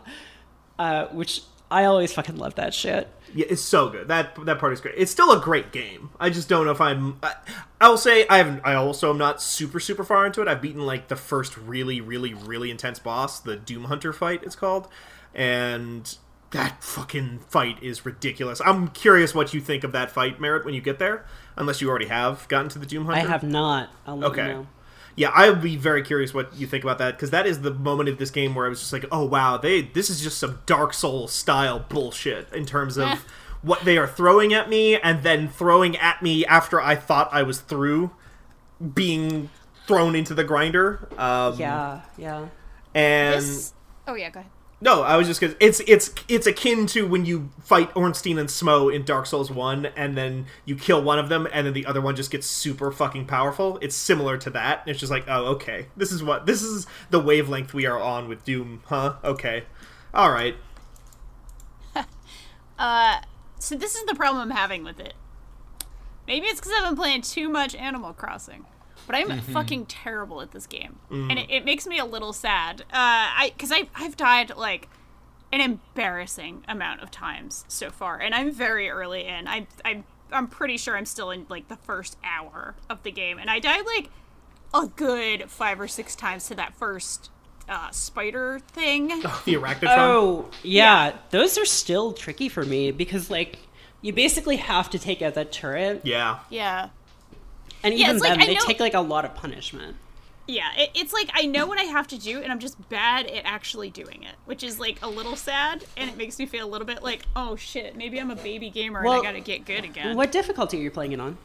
[0.80, 4.08] uh, which i always fucking love that shit yeah it's so good.
[4.08, 4.96] That that part is great.
[4.98, 6.10] It's still a great game.
[6.20, 7.34] I just don't know if i'm I,
[7.82, 10.48] i'll say i haven't i also am not super super far into it.
[10.48, 14.56] I've beaten like the first really really really intense boss the doom hunter fight it's
[14.56, 14.88] called.
[15.36, 16.16] And
[16.52, 18.62] that fucking fight is ridiculous.
[18.64, 21.26] I'm curious what you think of that fight Merritt when you get there
[21.58, 23.22] unless you already have gotten to the doom hunter.
[23.28, 23.90] I have not.
[24.06, 24.48] I'll let Okay.
[24.48, 24.68] you know
[25.16, 27.72] Yeah, I would be very curious what you think about that because that is the
[27.74, 30.38] moment of this game where I was just like, "Oh wow, they this is just
[30.38, 33.26] some Dark Souls style bullshit in terms of
[33.62, 37.44] what they are throwing at me and then throwing at me after I thought I
[37.44, 38.12] was through
[38.94, 39.50] being
[39.88, 42.48] thrown into the grinder." Um, yeah yeah
[42.96, 43.74] and This.
[44.08, 44.52] Oh yeah, go ahead.
[44.84, 48.50] No, I was just because it's it's it's akin to when you fight Ornstein and
[48.50, 51.86] Smough in Dark Souls One, and then you kill one of them, and then the
[51.86, 53.80] other one just gets super fucking powerful.
[53.82, 54.84] It's similar to that.
[54.86, 58.28] It's just like, oh, okay, this is what this is the wavelength we are on
[58.28, 59.16] with Doom, huh?
[59.24, 59.64] Okay,
[60.14, 60.56] all right.
[62.76, 63.22] Uh,
[63.60, 65.14] so this is the problem I'm having with it.
[66.28, 68.66] Maybe it's because I've been playing too much Animal Crossing,
[69.08, 72.82] but I'm fucking terrible at this game, and it, it makes me a little sad.
[72.82, 74.90] Uh, I because I I've died like
[75.52, 79.48] an embarrassing amount of times so far, and I'm very early in.
[79.48, 83.38] I I'm I'm pretty sure I'm still in like the first hour of the game,
[83.38, 84.10] and I died like
[84.74, 87.30] a good five or six times to that first
[87.70, 89.10] uh, spider thing.
[89.46, 89.98] The Arachnotron.
[89.98, 93.60] Oh, yeah, those are still tricky for me because like
[94.02, 96.40] you basically have to take out that turret, Yeah.
[96.50, 96.90] Yeah.
[97.84, 99.98] And Yeah, even it's like, then they know- take like a lot of punishment.
[100.46, 103.28] Yeah, it, it's like I know what I have to do, and I'm just bad
[103.28, 106.66] at actually doing it, which is like a little sad, and it makes me feel
[106.66, 109.40] a little bit like, oh shit, maybe I'm a baby gamer Well, and I gotta
[109.40, 110.18] get good again.
[110.18, 111.38] What difficulty are you playing it on?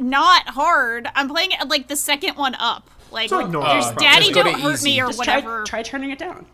[0.00, 1.08] Not hard.
[1.14, 2.90] I'm playing it like the second one up.
[3.12, 3.98] Like, So ignore there's it.
[3.98, 4.90] daddy Just go to don't hurt easy.
[4.90, 5.64] me or Just try, whatever.
[5.64, 6.46] try turning it down.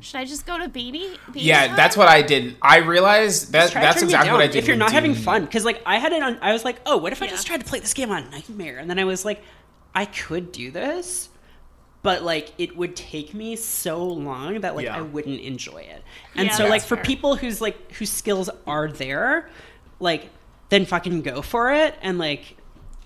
[0.00, 1.16] Should I just go to baby?
[1.28, 1.76] baby Yeah, time?
[1.76, 2.56] that's what I did.
[2.62, 4.56] I realized that that's exactly what I did.
[4.56, 5.22] if you're not having Doom.
[5.22, 5.44] fun.
[5.44, 7.60] Because like I had it on, I was like, oh, what if I just tried
[7.60, 8.78] to play this game on Nightmare?
[8.78, 9.42] And then I was like,
[9.94, 11.28] I could do this,
[12.02, 14.96] but like it would take me so long that like Yeah.
[14.96, 16.02] I wouldn't enjoy it.
[16.34, 17.04] And Yeah, so like that's for fair.
[17.04, 19.50] people whose like whose skills are there,
[19.98, 20.30] like
[20.70, 21.94] then fucking go for it.
[22.00, 22.56] And like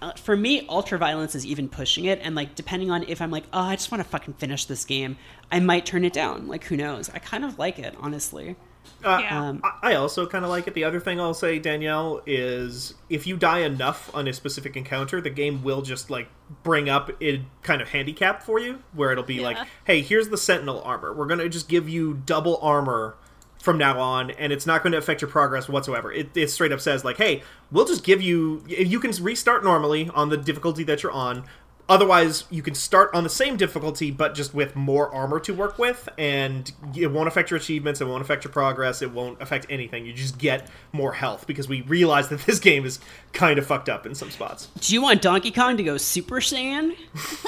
[0.05, 2.21] uh, for me, ultra violence is even pushing it.
[2.23, 4.85] And like depending on if I'm like, oh, I just want to fucking finish this
[4.85, 5.17] game,
[5.51, 6.47] I might turn it down.
[6.47, 7.11] Like who knows?
[7.11, 8.57] I kind of like it honestly.
[9.03, 9.41] Uh, Yeah.
[9.49, 10.75] Um, I- I also kind of like it.
[10.75, 15.21] The other thing I'll say, Danielle, is if you die enough on a specific encounter,
[15.23, 16.29] the game will just like
[16.63, 20.37] bring up a kind of handicap for you, where it'll be like, "Hey, here's the
[20.37, 21.15] Sentinel armor.
[21.15, 23.17] We're gonna just give you double armor
[23.65, 26.73] from now on, and it's not going to affect your progress whatsoever." It, it straight
[26.73, 27.43] up says like, "Hey,
[27.73, 31.45] we'll just give you you can restart normally on the difficulty that you're on."
[31.87, 35.79] Otherwise, you can start on the same difficulty, but just with more armor to work
[35.79, 38.01] with, and it won't affect your achievements.
[38.01, 39.03] It won't affect your progress.
[39.03, 40.07] It won't affect anything.
[40.07, 43.01] You just get more health because we realize that this game is
[43.35, 44.69] kind of fucked up in some spots.
[44.81, 46.97] Do you want Donkey Kong to go Super Saiyan?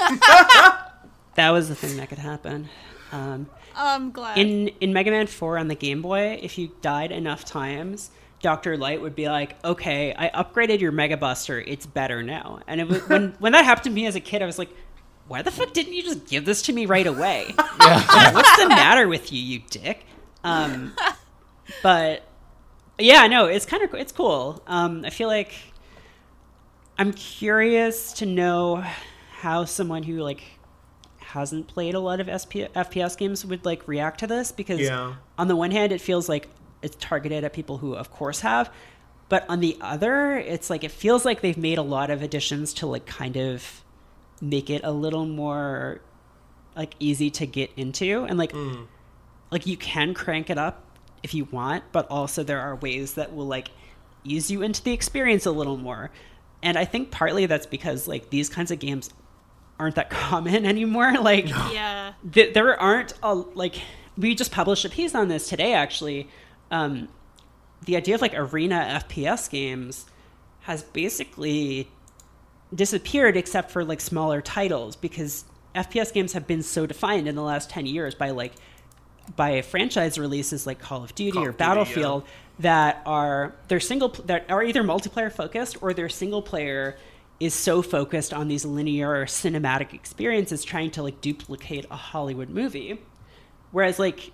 [1.33, 2.69] that was the thing that could happen.
[3.11, 4.37] Um, I'm glad.
[4.37, 8.09] in in Mega Man 4 on the Game Boy, if you died enough times,
[8.41, 8.77] Dr.
[8.77, 11.59] Light would be like, "Okay, I upgraded your Mega Buster.
[11.59, 14.41] It's better now." And it was, when when that happened to me as a kid,
[14.41, 14.69] I was like,
[15.27, 17.53] "Why the fuck didn't you just give this to me right away?
[17.77, 20.05] What's the matter with you, you dick?"
[20.43, 20.93] Um,
[21.83, 22.23] but
[22.99, 24.61] yeah, no, it's kind of it's cool.
[24.67, 25.53] Um, I feel like
[26.97, 28.83] I'm curious to know
[29.39, 30.41] how someone who like
[31.27, 35.15] hasn't played a lot of SP- FPS games would like react to this because Yeah.
[35.37, 36.47] on the one hand it feels like
[36.81, 38.71] it's targeted at people who of course have
[39.29, 42.73] but on the other it's like it feels like they've made a lot of additions
[42.75, 43.83] to like kind of
[44.41, 45.99] make it a little more
[46.75, 48.87] like easy to get into and like mm.
[49.51, 50.83] like you can crank it up
[51.23, 53.69] if you want but also there are ways that will like
[54.23, 56.09] ease you into the experience a little more
[56.63, 59.09] and i think partly that's because like these kinds of games
[59.79, 62.13] aren't that common anymore like yeah.
[62.31, 63.81] th- there aren't a like
[64.17, 66.27] we just published a piece on this today actually.
[66.71, 67.07] Um
[67.85, 70.05] the idea of like arena fps games
[70.61, 71.89] has basically
[72.73, 75.45] disappeared except for like smaller titles because
[75.75, 78.53] fps games have been so defined in the last 10 years by like
[79.35, 82.23] by franchise releases like call of duty Call or of Duty, battlefield
[82.59, 86.97] that are they're single that are either multiplayer focused or they're single player
[87.39, 92.99] is so focused on these linear cinematic experiences trying to like duplicate a hollywood movie.
[93.71, 94.31] Whereas like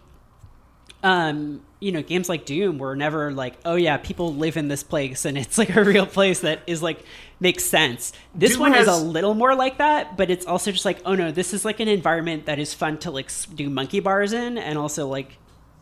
[1.02, 4.84] um you know games like doom were never like oh yeah people live in this
[4.84, 7.04] place and it's like a real place that is like
[7.40, 8.14] makes sense.
[8.34, 11.16] This Doom one is a little more like that but it's also just like oh
[11.16, 14.58] no this is like an environment that is fun to like do monkey bars in
[14.58, 15.38] and also like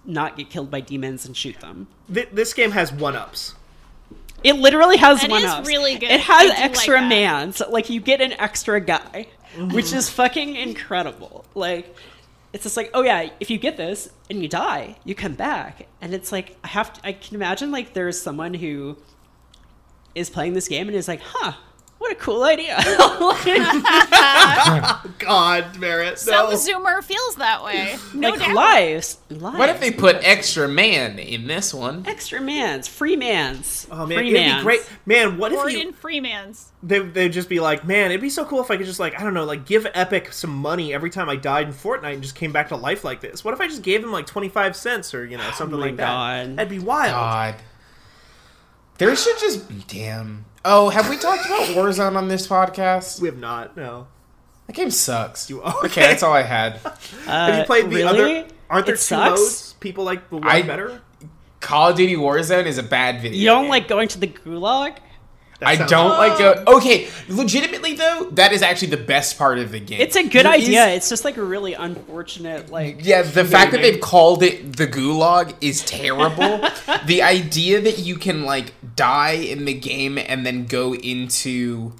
[0.06, 1.88] not get killed by demons and shoot them.
[2.11, 3.56] Th- this game has one ups.
[4.44, 5.68] It literally has It one is ups.
[5.68, 6.12] really good.
[6.12, 7.62] It has do like extra mans.
[7.70, 9.76] Like you get an extra guy, Mm-hmm.
[9.76, 11.44] which is fucking incredible.
[11.56, 11.94] Like
[12.54, 15.88] it's just like, oh yeah, if you get this and you die, you come back,
[16.02, 17.06] and it's like I have to.
[17.06, 18.98] I can imagine like there's someone who
[20.16, 21.54] is playing this game and is like, huh.
[22.12, 22.76] What a cool idea!
[25.20, 26.52] God, Merritt, Some.
[26.52, 27.96] Zoomer feels that way.
[28.14, 28.54] No like doubt.
[28.54, 29.58] lives, lives.
[29.58, 32.06] What if they put extra man in this one?
[32.06, 33.88] extra mans, free mans?
[33.90, 34.60] Oh man, free it'd mans.
[34.60, 34.82] be great.
[35.06, 35.78] Man, what if you?
[35.78, 36.74] Gordon Freeman's.
[36.84, 39.18] They they'd just be like, man, it'd be so cool if I could just like
[39.18, 42.22] I don't know, like give Epic some money every time I died in Fortnite and
[42.22, 43.46] just came back to life like this.
[43.46, 45.80] What if I just gave him like twenty five cents or you know oh something
[45.80, 46.08] my like that?
[46.08, 46.58] God.
[46.58, 47.14] That'd be wild.
[47.14, 47.56] God.
[48.98, 50.44] There should just damn.
[50.64, 53.20] Oh, have we talked about Warzone on this podcast?
[53.20, 53.76] We have not.
[53.76, 54.08] No.
[54.68, 55.50] That game sucks.
[55.50, 55.78] You- okay.
[55.88, 56.02] okay.
[56.02, 56.74] that's all I had.
[57.26, 58.40] Have you played the uh, really?
[58.40, 58.48] other?
[58.70, 59.40] Aren't there It two sucks?
[59.42, 59.74] modes?
[59.80, 61.02] People like the one I- better.
[61.60, 63.40] Call of Duty Warzone is a bad video.
[63.40, 63.70] You don't game.
[63.72, 64.98] like going to the gulag?
[65.62, 66.64] That I don't like go.
[66.78, 70.02] Okay, legitimately though, that is actually the best part of the game.
[70.02, 70.88] It's a good There is- idea.
[70.90, 74.88] It's just like a really unfortunate, like Yeah, the fact that they've called it the
[74.88, 76.68] gulag is terrible.
[77.06, 81.94] the idea that you can like die in the game and then go into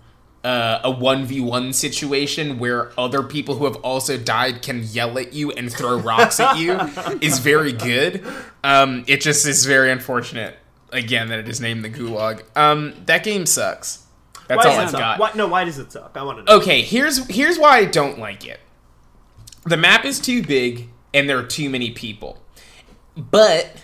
[0.44, 5.52] uh, a 1v1 situation where other people who have also died can yell at you
[5.52, 6.80] and throw rocks at you
[7.22, 8.26] is very good.
[8.64, 10.56] Um, it just is very unfortunate
[10.92, 12.44] again that it is named the gulag.
[12.56, 14.06] Um, that game sucks.
[14.48, 15.20] That's Why all I've got.
[15.20, 16.12] Why, no, why does it suck?
[16.16, 16.60] I want to know.
[16.60, 18.60] Okay, here's here's why I don't like it.
[19.66, 22.42] The map is too big and there are too many people.
[23.16, 23.78] But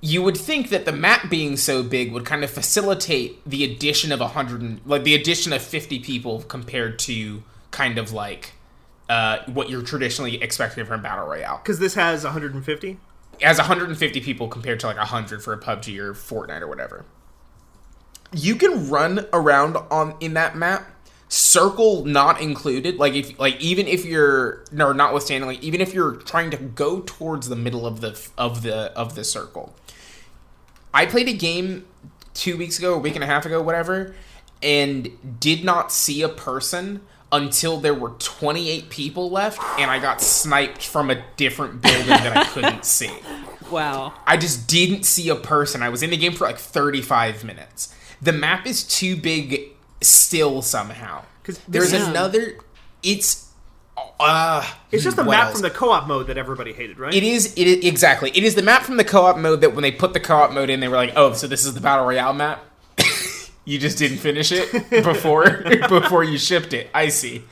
[0.00, 4.12] you would think that the map being so big would kind of facilitate the addition
[4.12, 8.52] of 100 like the addition of 50 people compared to kind of like
[9.08, 11.58] uh, what you're traditionally expecting from battle royale.
[11.58, 12.98] Because this has 150.
[13.42, 17.04] As 150 people compared to like 100 for a PUBG or Fortnite or whatever.
[18.32, 20.90] You can run around on in that map,
[21.28, 22.96] circle not included.
[22.96, 27.00] Like if like even if you're no notwithstanding, like even if you're trying to go
[27.00, 29.74] towards the middle of the of the of the circle.
[30.92, 31.86] I played a game
[32.32, 34.14] two weeks ago, a week and a half ago, whatever,
[34.62, 37.00] and did not see a person
[37.32, 42.36] until there were 28 people left, and I got sniped from a different building that
[42.36, 43.10] I couldn't see.
[43.70, 44.14] Wow.
[44.26, 45.82] I just didn't see a person.
[45.82, 47.92] I was in the game for like 35 minutes.
[48.22, 49.70] The map is too big
[50.00, 51.22] still somehow.
[51.42, 52.58] Cuz There's this is- another
[53.02, 53.44] it's
[54.20, 55.52] uh It's just the map else?
[55.54, 57.12] from the co-op mode that everybody hated, right?
[57.14, 58.30] It is it is exactly.
[58.34, 60.70] It is the map from the co-op mode that when they put the co-op mode
[60.70, 62.64] in they were like, "Oh, so this is the battle royale map?"
[63.66, 64.70] You just didn't finish it
[65.04, 66.88] before before you shipped it.
[66.94, 67.42] I see.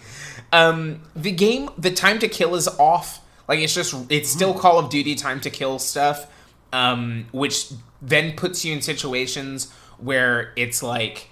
[0.53, 3.21] Um the game the time to kill is off.
[3.49, 6.27] Like it's just it's still Call of Duty time to kill stuff.
[6.73, 7.71] Um which
[8.01, 11.29] then puts you in situations where it's like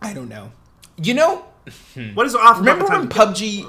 [0.00, 0.52] I don't know.
[0.96, 1.44] You know,
[2.14, 3.08] What is off remember when?
[3.08, 3.66] PUBG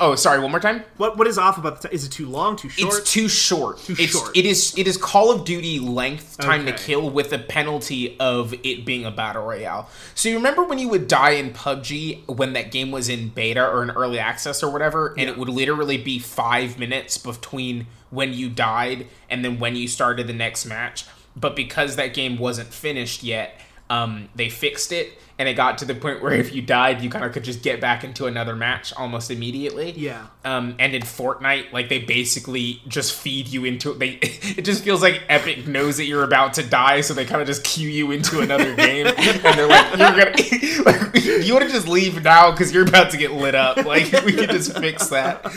[0.00, 0.84] Oh, sorry, one more time?
[0.96, 1.94] what what is off about the time?
[1.94, 2.54] Is it too long?
[2.56, 2.94] Too short?
[2.98, 3.78] It's too short.
[3.78, 4.36] Too it's, short.
[4.36, 4.72] It is.
[4.76, 9.04] It is Call of Duty length time to kill with the penalty of it being
[9.04, 9.88] a battle royale.
[10.14, 13.66] So you remember when you would die in PUBG when that game was in beta
[13.66, 15.30] or in early access or whatever, and Yeah.
[15.30, 20.28] it would literally be five minutes between when you died and then when you started
[20.28, 21.06] the next match.
[21.34, 23.60] But because that game wasn't finished yet,
[23.90, 27.10] um, they fixed it, and it got to the point where if you died, you
[27.10, 29.92] kind of could just get back into another match almost immediately.
[29.92, 30.26] Yeah.
[30.44, 33.98] Um, and in Fortnite, like they basically just feed you into it.
[33.98, 34.18] they.
[34.58, 37.46] It just feels like Epic knows that you're about to die, so they kind of
[37.46, 39.16] just cue you into another game, and
[39.58, 40.24] they're like, "You're gonna,
[40.84, 43.76] like, you want to just leave now because you're about to get lit up.
[43.88, 45.50] Like we could just fix that." Do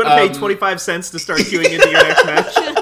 [0.00, 2.80] you want to pay um, twenty five cents to start queuing into your next match?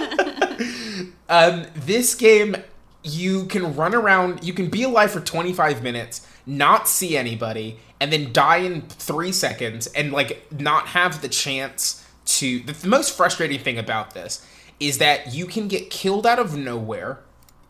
[1.28, 2.56] Um, this game,
[3.02, 8.12] you can run around, you can be alive for 25 minutes, not see anybody, and
[8.12, 12.58] then die in three seconds, and like not have the chance to.
[12.60, 14.44] The, the most frustrating thing about this
[14.80, 17.20] is that you can get killed out of nowhere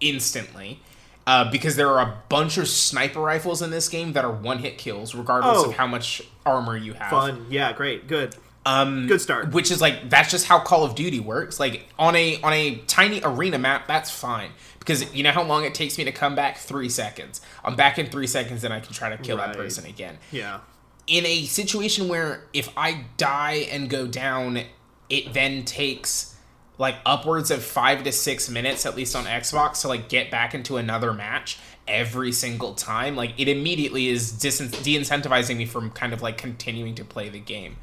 [0.00, 0.80] instantly.
[1.26, 4.78] Uh, because there are a bunch of sniper rifles in this game that are one-hit
[4.78, 5.68] kills, regardless Oh.
[5.68, 7.10] of how much armor you have.
[7.10, 7.44] Fun.
[7.50, 7.70] Yeah.
[7.74, 8.06] Great.
[8.08, 8.34] Good.
[8.64, 9.52] Um, Good start.
[9.52, 11.60] which is like that's just how Call of Duty works.
[11.60, 14.50] Like on a on a tiny arena map, that's fine
[14.88, 16.56] because you know how long it takes me to come back?
[16.56, 17.42] Three seconds.
[17.62, 19.48] I'm back in three seconds, and I can try to kill Right.
[19.48, 20.16] that person again.
[20.32, 20.60] Yeah.
[21.06, 24.62] In a situation where if I die and go down,
[25.10, 26.34] it then takes
[26.78, 30.54] like upwards of five to six minutes, at least on Xbox, to like get back
[30.54, 33.14] into another match every single time.
[33.14, 37.40] Like it immediately is dis- de-incentivizing me from kind of like continuing to play the
[37.40, 37.76] game.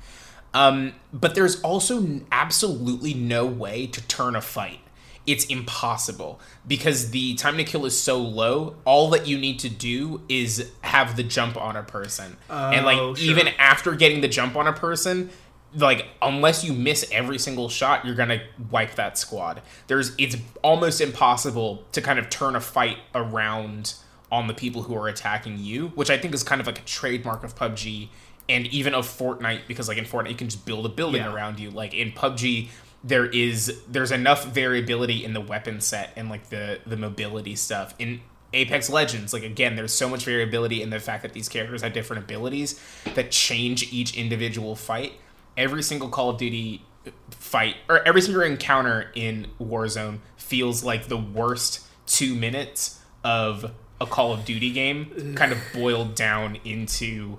[0.55, 4.79] Um, but there's also absolutely no way to turn a fight.
[5.27, 8.75] It's impossible because the time to kill is so low.
[8.85, 12.97] All that you need to do is have the jump on a person, and like
[12.99, 13.31] Oh, sure.
[13.31, 15.31] even after getting the jump on a person,
[15.75, 19.61] like unless you miss every single shot, you're gonna wipe that squad.
[19.87, 23.95] There's it's almost impossible to kind of turn a fight around
[24.31, 26.83] on the people who are attacking you, which I think is kind of like a
[26.83, 28.09] trademark of PUBG
[28.47, 31.33] and even of Fortnite because like in Fortnite you can just build a building Yeah.
[31.33, 31.71] around you.
[31.71, 32.69] Like in PUBG
[33.05, 37.93] there is there's enough variability in the weapon set and like the the mobility stuff.
[37.99, 38.21] In
[38.51, 41.93] Apex Legends, like again, there's so much variability in the fact that these characters have
[41.93, 42.79] different abilities
[43.13, 45.13] that change each individual fight.
[45.55, 46.83] Every single Call of Duty
[47.29, 53.71] fight or every single encounter in Warzone feels like the worst two minutes of
[54.01, 57.37] a Call of Duty game, kind of boiled down into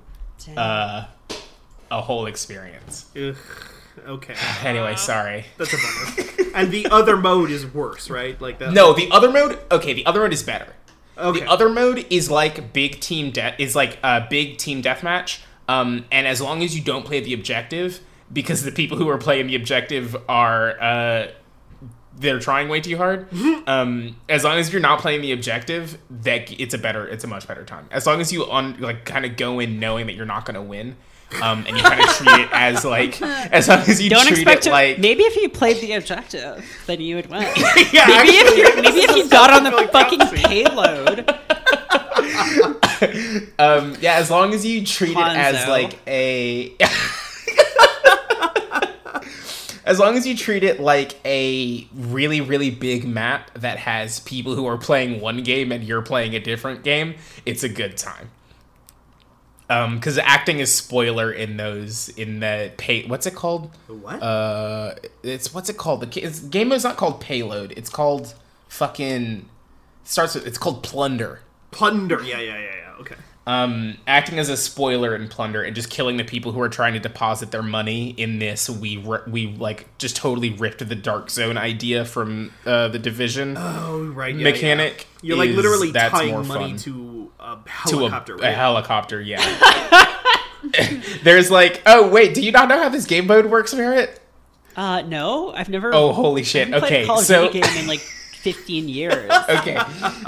[0.56, 1.06] uh,
[1.90, 3.06] a whole experience.
[3.16, 3.36] Ugh.
[4.06, 4.34] Okay.
[4.64, 5.44] Anyway, sorry.
[5.58, 6.50] That's a bummer.
[6.54, 8.40] and the other mode is worse, right?
[8.40, 8.72] Like that.
[8.72, 9.58] No, the other mode.
[9.70, 10.72] Okay, the other mode is better.
[11.18, 11.40] Okay.
[11.40, 13.54] The other mode is like big team death.
[13.58, 15.40] Is like a big team deathmatch.
[15.68, 18.00] Um, and as long as you don't play the objective,
[18.32, 21.28] because the people who are playing the objective are uh,
[22.18, 23.28] they're trying way too hard.
[23.66, 27.26] um, as long as you're not playing the objective, that it's a better, it's a
[27.26, 27.86] much better time.
[27.90, 30.54] As long as you on like kind of go in knowing that you're not going
[30.54, 30.96] to win,
[31.42, 34.38] um, and you kind of treat it as like, as long as you Don't treat
[34.38, 34.70] expect it to.
[34.70, 37.42] like, maybe if you played the objective, then you would win.
[37.92, 41.18] yeah, maybe actually, if you maybe if you got on the fucking payload.
[43.58, 46.74] um, yeah, as long as you treat it as like a.
[49.84, 54.56] As long as you treat it like a really, really big map that has people
[54.56, 58.30] who are playing one game and you're playing a different game, it's a good time.
[59.68, 63.04] Um, because acting is spoiler in those in the pay.
[63.06, 63.70] What's it called?
[63.88, 64.22] What?
[64.22, 64.94] Uh,
[65.24, 66.02] it's what's it called?
[66.02, 67.72] The it's, game is not called payload.
[67.76, 68.34] It's called
[68.68, 69.48] fucking
[70.04, 70.46] starts with.
[70.46, 71.40] It's called plunder.
[71.72, 72.22] Plunder.
[72.22, 73.00] Yeah, yeah, yeah, yeah.
[73.00, 73.16] Okay.
[73.48, 76.94] Um, acting as a spoiler and plunder and just killing the people who are trying
[76.94, 81.30] to deposit their money in this we ri- we like just totally ripped the dark
[81.30, 84.34] zone idea from uh, the division Oh, right.
[84.34, 85.28] Yeah, mechanic yeah.
[85.28, 86.76] You're like is- literally that's tying more money fun.
[86.78, 87.56] to a
[87.88, 88.36] to a, helicopter.
[88.36, 89.40] a helicopter yeah
[91.22, 94.20] there's like oh wait do you not know how this game mode works Merritt
[94.76, 95.94] Uh, no, I've never.
[95.94, 96.68] Oh, holy shit.
[96.68, 98.02] played Okay, a Call so game in like
[98.46, 99.28] 15 years.
[99.48, 99.76] okay,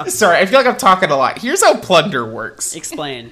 [0.09, 0.39] sorry.
[0.39, 1.39] I feel like I'm talking a lot.
[1.39, 2.75] Here's how plunder works.
[2.75, 3.31] Explain.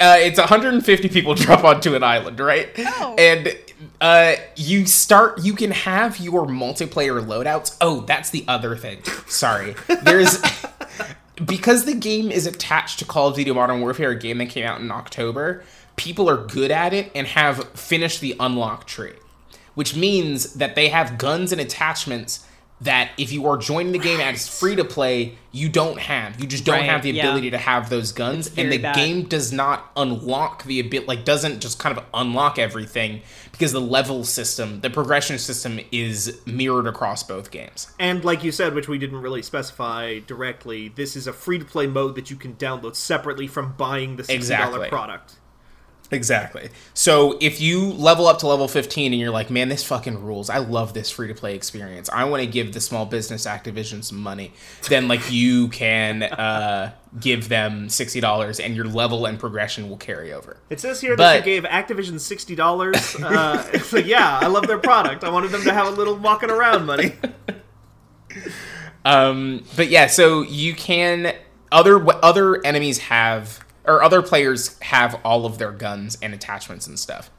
[0.00, 2.68] uh, it's 150 people drop onto an island, right?
[2.78, 3.16] Oh.
[3.18, 3.56] And
[4.00, 5.44] uh, you start.
[5.44, 7.76] You can have your multiplayer loadouts.
[7.80, 9.02] Oh, that's the other thing.
[9.26, 9.74] Sorry,
[10.04, 10.40] there's
[11.44, 14.64] because the game is attached to Call of Duty Modern Warfare, a game that came
[14.64, 15.64] out in October.
[15.96, 19.14] People are good at it and have finished the unlock tree,
[19.74, 22.46] which means that they have guns and attachments
[22.82, 26.40] that if you are joining the game as free to play, you don't have.
[26.40, 27.22] You just don't Right, have the yeah.
[27.26, 28.94] ability to have those guns, and the bad.
[28.96, 33.20] game does not unlock the ability, like doesn't just kind of unlock everything
[33.52, 37.88] because the level system, the progression system, is mirrored across both games.
[37.98, 41.64] And like you said, which we didn't really specify directly, this is a free to
[41.64, 44.88] play mode that you can download separately from buying the $60 Exactly.
[44.88, 45.34] product.
[46.12, 46.68] Exactly.
[46.92, 50.50] So if you level up to level 15 and you're like, man, this fucking rules.
[50.50, 52.10] I love this free to play experience.
[52.10, 54.52] I want to give the small business Activision some money.
[54.88, 60.32] Then like you can uh, give them $60 and your level and progression will carry
[60.32, 60.58] over.
[60.68, 63.16] It says here that you gave Activision sixty dollars.
[63.16, 65.24] Uh, it's like, yeah, I love their product.
[65.24, 67.14] I wanted them to have a little walking around money.
[69.04, 71.34] Um, but yeah, so you can
[71.70, 76.98] other other enemies have or other players have all of their guns and attachments and
[76.98, 77.30] stuff.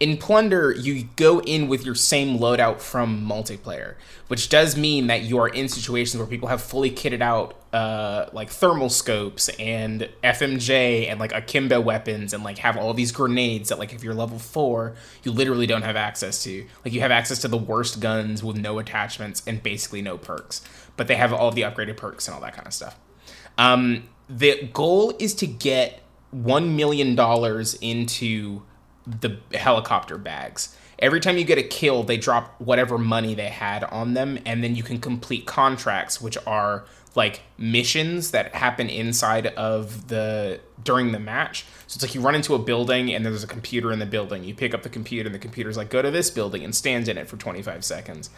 [0.00, 3.96] In Plunder, you go in with your same loadout from multiplayer,
[4.28, 8.26] which does mean that you are in situations where people have fully kitted out uh,
[8.32, 13.70] like thermal scopes and FMJ and like akimbo weapons and like have all these grenades
[13.70, 14.94] that like if you're level four,
[15.24, 16.64] you literally don't have access to.
[16.84, 20.62] Like you have access to the worst guns with no attachments and basically no perks,
[20.96, 22.96] but they have all the upgraded perks and all that kind of stuff.
[23.58, 26.00] Um, the goal is to get
[26.30, 28.62] one million dollars into
[29.06, 30.76] the helicopter bags.
[30.98, 34.62] Every time you get a kill, they drop whatever money they had on them, and
[34.62, 36.84] then you can complete contracts, which are
[37.14, 41.64] like missions that happen inside of the during the match.
[41.86, 44.44] So it's like you run into a building and there's a computer in the building.
[44.44, 47.08] You pick up the computer and the computer's like, go to this building and stand
[47.08, 48.30] in it for 25 seconds.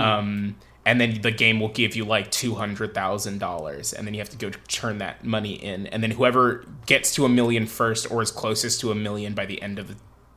[0.00, 4.14] Um, and then the game will give you like two hundred thousand dollars, and then
[4.14, 7.66] you have to go turn that money in, and then whoever gets to a million
[7.66, 9.96] first or is closest to a million by the end of the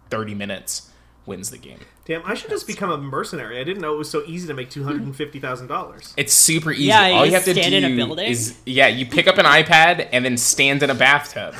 [0.10, 0.90] thirty minutes
[1.26, 1.80] wins the game.
[2.06, 3.60] Damn, I should just become a mercenary.
[3.60, 6.14] I didn't know it was so easy to make two hundred and fifty thousand dollars.
[6.18, 6.86] It's super easy.
[6.86, 8.30] Yeah, All you just have to stand do in a building?
[8.30, 11.54] is yeah, you pick up an iPad and then stand in a bathtub.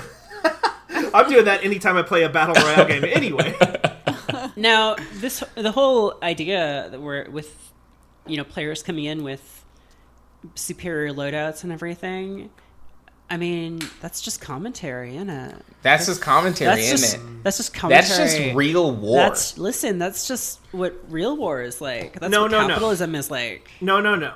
[1.14, 3.04] I'm doing that anytime I play a battle royale game.
[3.04, 3.56] Anyway,
[4.56, 7.67] Now, this the whole idea that we're with,
[8.30, 9.64] you know, players coming in with
[10.56, 12.50] superior loadouts and everything.
[13.30, 15.56] I mean, that's just commentary, isn't it?
[15.82, 17.44] That's just commentary, That's isn't just it?
[17.44, 18.08] that's just commentary.
[18.08, 19.18] That's just real war.
[19.18, 19.98] That's listen.
[20.00, 22.18] That's just what real war is like.
[22.20, 22.68] That's No, what no, no.
[22.70, 23.70] capitalism is like.
[23.82, 24.34] no, no, no.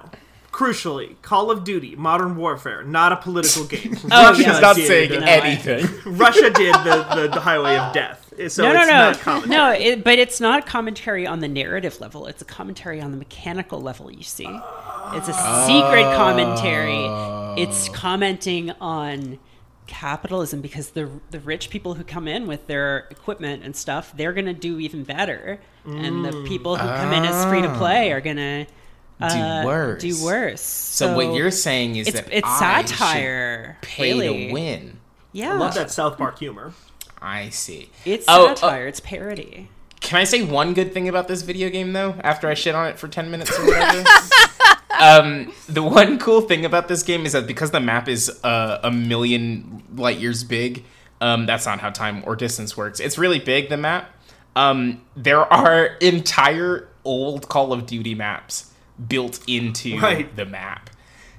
[0.52, 3.98] Crucially, Call of Duty: Modern Warfare, not a political game.
[4.12, 4.60] Oh, Russia yeah.
[4.60, 5.88] Not did, saying No, anything.
[6.18, 8.34] Russia did the, the, the Highway of Death.
[8.50, 9.58] So no, no, it's no, not commentary.
[9.58, 9.72] no.
[9.72, 12.28] It, but it's not commentary on the narrative level.
[12.28, 14.12] It's a commentary on the mechanical level.
[14.12, 14.48] You see,
[15.14, 15.34] it's a
[15.66, 16.16] secret oh.
[16.16, 17.62] commentary.
[17.62, 19.40] It's commenting on
[19.88, 24.34] capitalism because the the rich people who come in with their equipment and stuff, they're
[24.34, 26.48] gonna do even better, and the mm.
[26.48, 27.78] people who come in as free to ah.
[27.78, 28.68] play are gonna
[29.24, 30.02] uh, worse.
[30.02, 30.62] Do worse.
[30.62, 33.78] So, what you're saying is it's that it's I should satire.
[33.82, 34.48] pay really.
[34.48, 35.00] to win.
[35.34, 36.74] Yeah, I love that South Park humor.
[37.22, 37.90] I see.
[38.06, 38.88] It's Oh, satire.
[38.88, 39.70] it's parody.
[40.00, 42.16] Can I say one good thing about this video game though?
[42.24, 44.04] After I shit on it for ten minutes or whatever.
[45.00, 48.80] um, the one cool thing about this game is that because the map is uh,
[48.84, 50.84] a million light years big,
[51.22, 53.00] um, that's not how time or distance works.
[53.00, 53.70] It's really big.
[53.70, 54.10] The map.
[54.56, 58.71] Um, there are entire old Call of Duty maps
[59.08, 60.36] built into Right.
[60.36, 60.90] the map.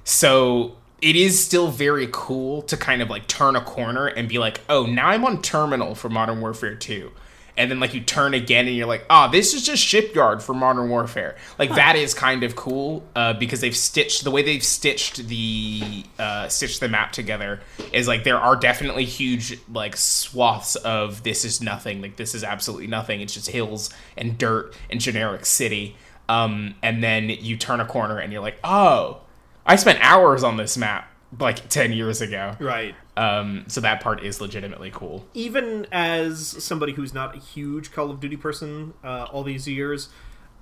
[0.03, 4.37] So it is still very cool to kind of like turn a corner and be
[4.39, 7.11] like, oh, now I'm on terminal for Modern Warfare 2.
[7.55, 10.55] And then like you turn again and you're like, oh, this is just shipyard for
[10.55, 11.35] Modern Warfare.
[11.59, 16.03] Like that is kind of cool uh, because they've stitched the way they've stitched the
[16.17, 17.61] uh, stitched the map together
[17.91, 22.01] is like there are definitely huge like swaths of this is nothing.
[22.01, 23.21] Like this is absolutely nothing.
[23.21, 25.95] It's just hills and dirt and generic city.
[26.33, 29.21] Um, and then you turn a corner and you're like, oh,
[29.65, 32.55] I spent hours on this map like 10 years ago.
[32.59, 32.95] Right.
[33.17, 35.25] Um, so that part is legitimately cool.
[35.33, 40.09] even as somebody who's not a huge Call of Duty person uh, all these years,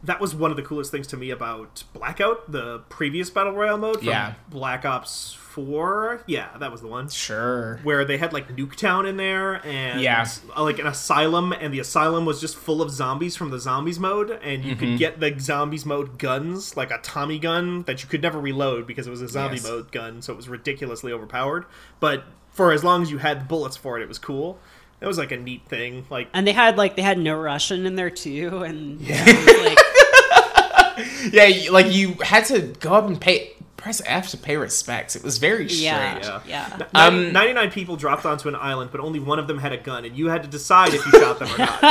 [0.03, 3.77] that was one of the coolest things to me about Blackout, the previous battle royale
[3.77, 4.33] mode from Yeah.
[4.49, 6.23] Black Ops Four.
[6.27, 7.79] Yeah, that was the one Sure.
[7.83, 10.25] where they had like Nuketown in there and Yeah.
[10.55, 13.99] uh, like an asylum, and the asylum was just full of zombies from the zombies
[13.99, 14.79] mode, and you Mm-hmm.
[14.79, 18.87] could get the zombies mode guns, like a Tommy gun that you could never reload
[18.87, 19.65] because it was a zombie Yes.
[19.67, 21.65] mode gun, so it was ridiculously overpowered.
[21.99, 24.57] But for as long as you had bullets for it, it was cool.
[25.01, 26.05] It was like a neat thing.
[26.09, 29.25] Like And they had like they had no Russian in there too, and yeah.
[29.65, 29.77] like,
[31.31, 35.15] Yeah, like you had to go up and pay press F to pay respects.
[35.15, 36.43] It was very yeah, strange.
[36.47, 39.73] yeah, Ni- Um, 99 people dropped onto an island, but only one of them had
[39.73, 41.81] a gun, and you had to decide if you shot them or not.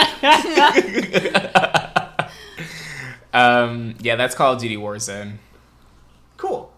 [3.33, 5.37] Um, yeah, that's Call of Duty Warzone.
[6.37, 6.73] Cool.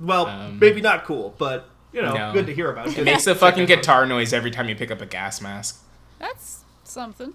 [0.00, 2.32] Well, Um, maybe not cool, but you know, no.
[2.32, 2.96] good to hear about.
[2.96, 5.84] It makes a fucking guitar noise every time you pick up a gas mask.
[6.18, 7.34] That's something.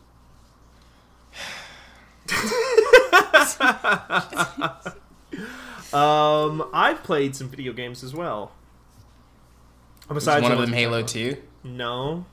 [5.93, 8.51] Um, I've played some video games as well.
[10.11, 11.37] Besides one the of them Halo talked 2.
[11.63, 12.25] No.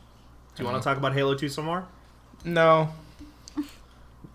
[0.56, 1.86] Do you want to talk about Halo 2 some more?
[2.44, 2.90] No.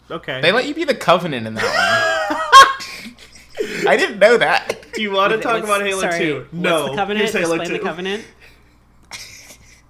[0.10, 0.40] Okay.
[0.42, 3.16] They let you be the Covenant in that one.
[3.88, 4.86] I didn't know that.
[4.94, 6.48] Do you want to What's- talk about Halo sorry, 2?
[6.52, 6.82] No.
[6.84, 7.30] What's the covenant?
[7.32, 7.74] Here's Halo Explain 2.
[7.84, 8.26] the covenant.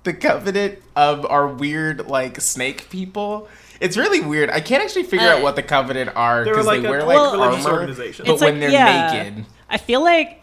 [0.03, 3.48] The Covenant um, are weird, like, snake people.
[3.81, 4.49] It's really weird.
[4.49, 7.03] I can't actually figure Uh, out what the Covenant are because like they a wear,
[7.03, 7.88] like, well, armor.
[7.88, 9.23] But It's when like- they're yeah.
[9.23, 9.45] naked.
[9.69, 10.41] I feel like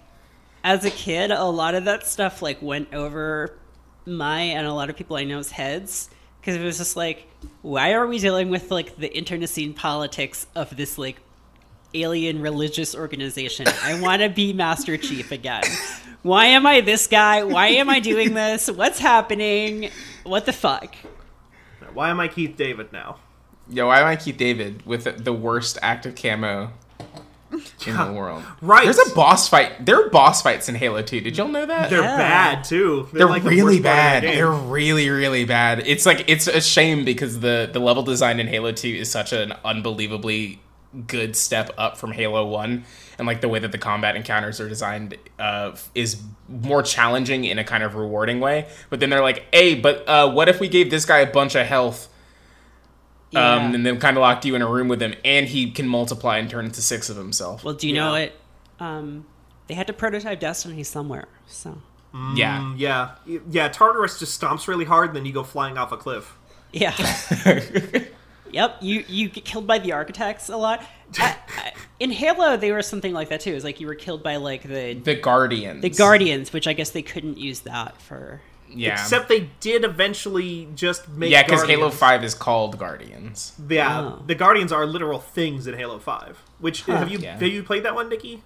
[0.64, 3.56] as a kid, a lot of that stuff like went over
[4.04, 6.10] my and a lot of people I know's heads
[6.40, 7.26] because it was just like,
[7.62, 11.16] why are we dealing with like the internecine politics of this like
[11.94, 13.66] alien religious organization?
[13.82, 15.62] I want to be Master Chief again.
[16.22, 17.42] Why am I this guy?
[17.44, 18.70] Why am I doing this?
[18.70, 19.90] What's happening?
[20.24, 20.94] What the fuck?
[21.94, 23.18] Why am I Keith David now?
[23.70, 26.70] Yo, why am I Keith David with the worst active camo
[27.86, 28.42] in the world?
[28.60, 28.84] Right.
[28.84, 29.86] There's a boss fight.
[29.86, 31.20] There are boss fights in Halo 2.
[31.20, 31.88] Did y'all know that?
[31.88, 32.16] They're Yeah.
[32.16, 33.08] bad too.
[33.12, 34.22] They're like really worst part of bad.
[34.24, 34.26] the.
[34.32, 35.82] They're really, really bad.
[35.86, 39.32] It's like it's a shame because the the level design in Halo Two is such
[39.32, 40.60] an unbelievably
[41.06, 42.84] good step up from Halo One,
[43.16, 47.58] and like the way that the combat encounters are designed uh, is more challenging in
[47.58, 48.66] a kind of rewarding way.
[48.90, 51.54] But then they're like, "Hey, but uh, what if we gave this guy a bunch
[51.54, 52.08] of health?"
[53.32, 53.54] Yeah.
[53.54, 55.88] Um, and then kind of locked you in a room with him, and he can
[55.88, 57.64] multiply and turn into six of himself.
[57.64, 58.28] well, do you know Yeah.
[58.78, 58.86] what?
[58.86, 59.26] Um,
[59.68, 61.78] they had to prototype Destiny somewhere, so
[62.34, 63.10] yeah, Mm, yeah,
[63.50, 63.68] yeah.
[63.68, 66.36] Tartarus just stomps really hard, and then you go flying off a cliff.
[66.72, 66.94] Yeah.
[68.50, 68.76] yep.
[68.80, 70.82] You you get killed by the architects a lot.
[71.18, 73.52] I, I, in Halo, they were something like that too.
[73.52, 75.80] It was like you were killed by like the the Guardians.
[75.82, 78.40] the Guardians, which I guess they couldn't use that for.
[78.74, 81.30] Yeah, Except they did eventually just make.
[81.30, 83.52] yeah, because Halo Five is called Guardians.
[83.68, 84.22] Yeah, Oh.
[84.26, 86.38] the Guardians are literal things in Halo Five.
[86.58, 87.32] Which have you Yeah.
[87.34, 88.42] have you played that one, Nikki?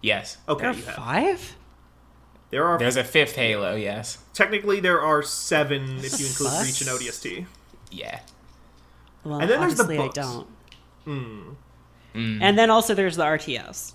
[0.00, 0.38] Yes.
[0.48, 1.56] Okay, There are five.
[2.50, 4.18] There are There's a fifth Halo, yes.
[4.34, 7.46] technically there are seven if you include Reach and ODST.
[7.90, 8.20] Yeah.
[9.24, 10.16] Well, And then there's the obviously I books.
[10.16, 11.56] don't.
[12.14, 12.42] Mm.
[12.42, 13.94] And then also there's the RTS.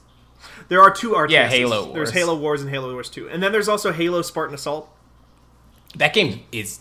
[0.69, 1.31] There are two RTSs.
[1.31, 4.56] Yeah, Halo There's Halo Wars and Halo Wars Two, and then there's also Halo Spartan
[4.56, 4.89] Assault.
[5.96, 6.80] That game is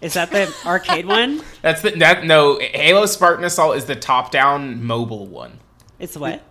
[0.00, 1.42] Is that the arcade one?
[1.62, 5.60] that's the that no Halo Spartan Assault is the top-down mobile one.
[5.98, 6.42] It's what?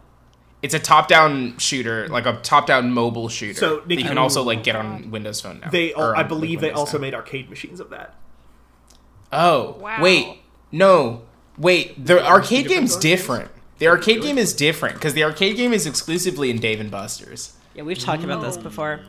[0.62, 3.60] It's a top-down shooter, like a top-down mobile shooter.
[3.60, 5.70] So, that you can also like get on Windows Phone now.
[5.70, 7.02] They, Or I believe, like, they Windows also now.
[7.02, 8.16] made arcade machines of that.
[9.32, 10.02] Oh, Wow.
[10.02, 10.40] wait,
[10.72, 11.22] no,
[11.58, 12.04] wait.
[12.04, 13.02] The arcade different game's games?
[13.04, 13.52] different.
[13.78, 17.56] The arcade game is different because the arcade game is exclusively in Dave and Buster's.
[17.76, 19.02] Yeah, we've talked about this before.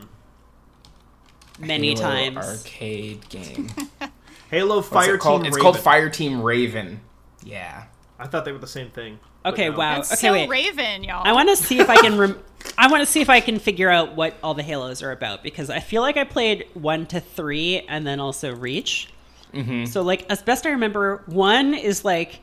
[1.59, 2.37] Many Halo times.
[2.37, 3.69] Arcade game.
[4.51, 5.41] Halo Fire it called?
[5.41, 5.63] Team It's Raven.
[5.63, 7.01] called Fire Team Raven.
[7.43, 7.85] Yeah.
[8.19, 9.19] I thought they were the same thing.
[9.45, 9.77] Okay, no.
[9.77, 9.95] wow.
[9.95, 10.49] That's okay, so wait.
[10.49, 11.25] Raven, y'all.
[11.25, 12.17] I want to see if I can.
[12.19, 12.39] Rem-
[12.77, 15.43] I want to see if I can figure out what all the Halos are about
[15.43, 19.09] because I feel like I played one to three and then also Reach.
[19.53, 19.85] Mm-hmm.
[19.85, 22.41] So, like, as best I remember, one is like,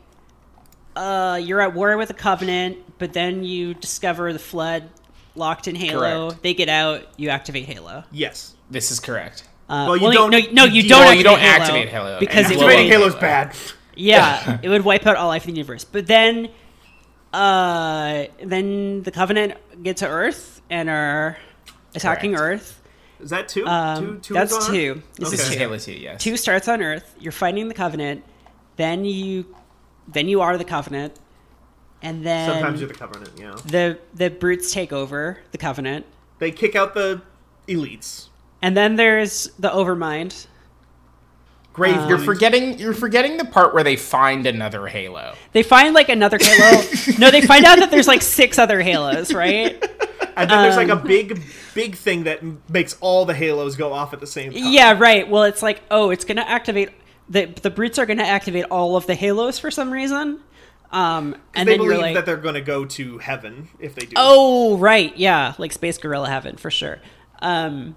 [0.96, 4.88] uh, you're at war with the Covenant, but then you discover the Flood
[5.34, 6.28] locked in Halo.
[6.28, 6.42] Correct.
[6.42, 8.04] They get out, you activate Halo.
[8.12, 8.54] Yes.
[8.70, 9.44] This is correct.
[9.68, 11.00] Uh, Well, you no, don't- no, no, you- you don't.
[11.00, 12.20] well, activate you don't Halo activate Halo.
[12.20, 13.20] because it Blow would, Activating up Halo's Halo.
[13.20, 13.56] bad.
[13.96, 15.84] yeah, it would wipe out all life in the universe.
[15.84, 16.48] But then,
[17.32, 21.36] uh, then the Covenant get to Earth and are
[21.94, 22.62] attacking Correct.
[22.62, 22.80] Earth.
[23.20, 23.66] Is that two?
[23.66, 25.02] Um, two, two that's two.
[25.18, 25.50] This This Okay.
[25.52, 26.22] is Halo 2, yes.
[26.22, 27.14] Two starts on Earth.
[27.18, 28.22] You're fighting the Covenant.
[28.76, 29.46] Then you,
[30.08, 31.14] then you are the Covenant,
[32.04, 33.56] and then Sometimes you're the Covenant, yeah.
[33.66, 36.06] the the brutes take over the Covenant,
[36.38, 37.22] They kick out the
[37.66, 38.28] elites.
[38.62, 40.46] and then there's the Overmind.
[41.72, 42.08] Grave.
[42.08, 42.78] You're forgetting.
[42.78, 45.34] You're forgetting the part where they find another Halo.
[45.50, 46.82] They find like another Halo.
[47.18, 49.72] no, they find out that there's like six other Halos, right?
[50.36, 51.42] and then there's like a um, big,
[51.74, 54.62] big thing that makes all the halos go off at the same time.
[54.64, 55.28] Yeah, right.
[55.28, 56.90] Well, it's like, oh, it's going to activate
[57.28, 60.40] the the brutes are going to activate all of the halos for some reason.
[60.94, 64.06] Um, and they then believe like, that they're going to go to heaven if they
[64.06, 64.14] do.
[64.16, 67.00] oh, right, yeah, like Space Gorilla Heaven for sure.
[67.40, 67.96] Um,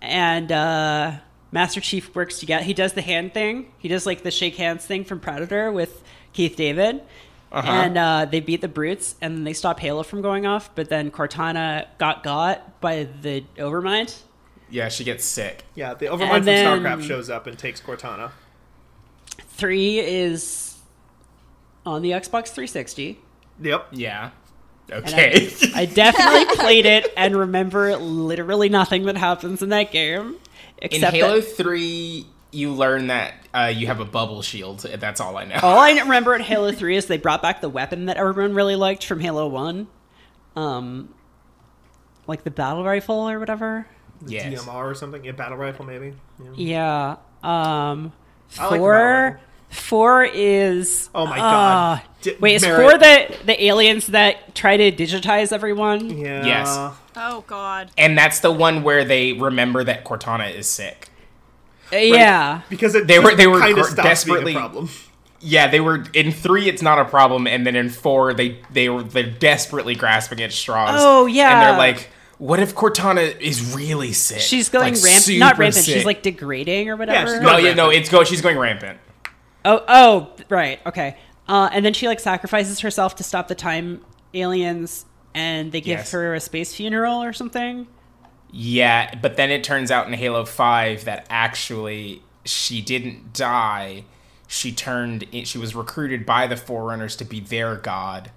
[0.00, 1.18] and uh,
[1.50, 2.64] Master Chief works together.
[2.64, 3.72] He does the hand thing.
[3.76, 6.02] He does like the shake hands thing from Predator with
[6.32, 7.02] Keith David.
[7.54, 10.74] And uh, they beat the brutes, and then they stop Halo from going off.
[10.74, 14.18] But then Cortana got got by the Overmind.
[14.70, 15.66] Yeah, she gets sick.
[15.74, 18.30] Yeah, the Overmind And from then- StarCraft shows up and takes Cortana.
[19.48, 20.71] Three is
[21.84, 23.20] on the Xbox 360.
[23.60, 23.88] Yep.
[23.92, 24.30] Yeah.
[24.90, 25.50] Okay.
[25.62, 30.36] I, I definitely played it and remember literally nothing that happens in that game.
[30.78, 34.80] In Except Halo that Three, you learn that uh, you have a bubble shield.
[34.80, 35.58] That's all I know.
[35.62, 38.76] all I remember in Halo 3 is they brought back the weapon that everyone really
[38.76, 39.86] liked from Halo 1.
[40.56, 41.14] Um,
[42.26, 43.86] like the battle rifle or whatever.
[44.26, 44.64] yes.
[44.64, 45.24] DMR or something.
[45.24, 46.14] Yeah, battle rifle maybe.
[46.56, 47.16] Yeah.
[47.42, 47.90] Yeah.
[47.90, 48.12] Um,
[48.58, 49.40] I like four.
[49.72, 49.82] Rifle.
[49.88, 52.02] Four is Oh my uh, God.
[52.22, 52.80] D- wait, is Merritt.
[52.90, 56.10] four the the aliens that try to digitize everyone?
[56.18, 56.44] Yeah.
[56.44, 56.68] Yes.
[57.16, 57.90] Oh God.
[57.98, 61.08] And that's the one where they remember that Cortana is sick.
[61.92, 62.62] Uh, Yeah.
[62.70, 64.88] Because it They were- they were kind of gr- desperately- problem.
[65.44, 66.68] Yeah, they were in three.
[66.68, 70.52] It's not a problem, and then in four, they they were they're desperately grasping at
[70.52, 70.94] straws.
[71.02, 71.50] Oh, yeah.
[71.52, 74.38] and they're like, "What if Cortana is really sick?
[74.38, 75.84] She's going Like, ramp, not super rampant.
[75.84, 77.40] She's like degrading or she's whatever.
[77.40, 78.22] no, going yeah, no, it's go.
[78.22, 78.98] She's going rampant.
[79.64, 81.16] Oh, oh, right, okay.
[81.48, 85.98] Uh, and then she like sacrifices herself to stop the time aliens, and they give
[85.98, 86.12] Yes.
[86.12, 87.86] her a space funeral or something.
[88.50, 94.04] Yeah, but then it turns out in Halo 5 that actually she didn't die.
[94.46, 98.30] She turned in, she was recruited by the Forerunners to be their god.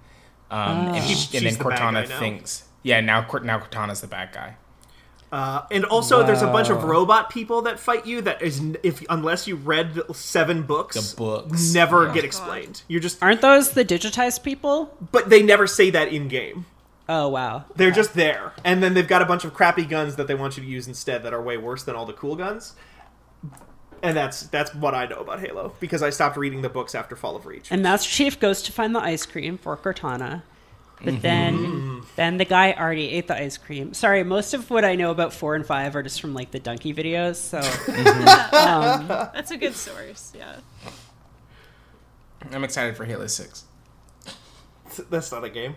[0.50, 2.18] Um, and, she, and then the bad Cortana guy now.
[2.18, 4.56] thinks, yeah, now Cort- now Cortana's the bad guy.
[5.36, 8.22] Uh, and also, there's a bunch of robot people that fight you.
[8.22, 11.74] That is, if unless you read the seven books, The books.
[11.74, 12.24] never Oh, get God.
[12.24, 12.82] explained.
[12.88, 14.96] You're just, Aren't those the digitized people?
[15.12, 16.64] but they never say that in game.
[17.06, 20.26] Oh wow, They're just there, and then they've got a bunch of crappy guns that
[20.26, 22.74] they want you to use instead that are way worse than all the cool guns.
[24.02, 27.14] And that's that's what I know about Halo because I stopped reading the books after
[27.14, 27.68] Fall of Reach.
[27.70, 30.42] And Master Chief goes to find the ice cream for Cortana.
[31.02, 31.20] But Mm-hmm.
[31.22, 32.00] then, mm-hmm.
[32.16, 33.92] then the guy already ate the ice cream.
[33.94, 36.60] Sorry, most of what I know about four and five are just from like the
[36.60, 37.36] Dunkey videos.
[37.36, 38.54] So mm-hmm.
[38.54, 40.32] um, That's a good source.
[40.36, 40.56] Yeah.
[42.52, 43.64] I'm excited for Halo 6.
[45.10, 45.76] That's not a game.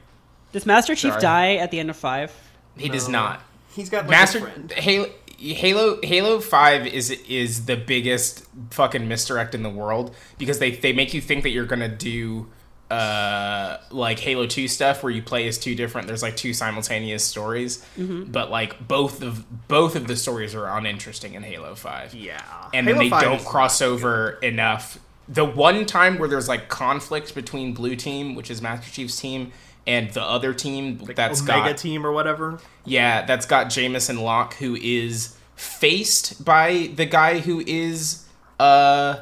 [0.52, 1.22] does Master Chief Sorry.
[1.22, 2.34] die at the end of five?
[2.78, 3.42] He does not.
[3.76, 4.74] He's got like Master a.
[4.80, 10.72] Halo Halo Halo 5 is is the biggest fucking misdirect in the world because they
[10.72, 12.48] they make you think that you're going to do
[12.92, 17.24] uh like Halo 2 stuff where you play as two different there's like two simultaneous
[17.24, 22.42] stories but like both of both of the stories are uninteresting in Halo 5 Yeah,
[22.74, 25.00] and Halo then they don't cross over enough.
[25.28, 29.52] The one time where there's like conflict between Blue Team, which is Master Chief's team,
[29.86, 31.16] and the other team good.
[31.16, 32.60] that's Omega got Team or whatever.
[32.86, 38.26] yeah, that's got Jameson Locke, who is faced by the guy who is
[38.60, 39.20] uh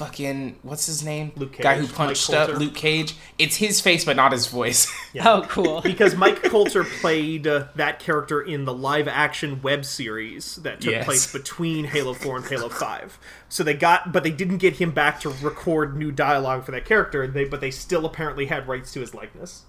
[0.00, 1.30] fucking what's his name?
[1.36, 2.58] Luke Guy who punched Mike up Colter.
[2.64, 3.14] Luke Cage.
[3.38, 4.90] It's his face, but not his voice.
[5.22, 5.80] Oh, cool.
[5.92, 10.92] because Mike Colter played uh, that character in the live action web series that took
[10.92, 11.04] Yes.
[11.04, 13.18] place between Halo 4 and Halo 5.
[13.48, 16.84] So they got but they didn't get him back to record new dialogue for that
[16.84, 19.64] character, they but they still apparently had rights to his likeness.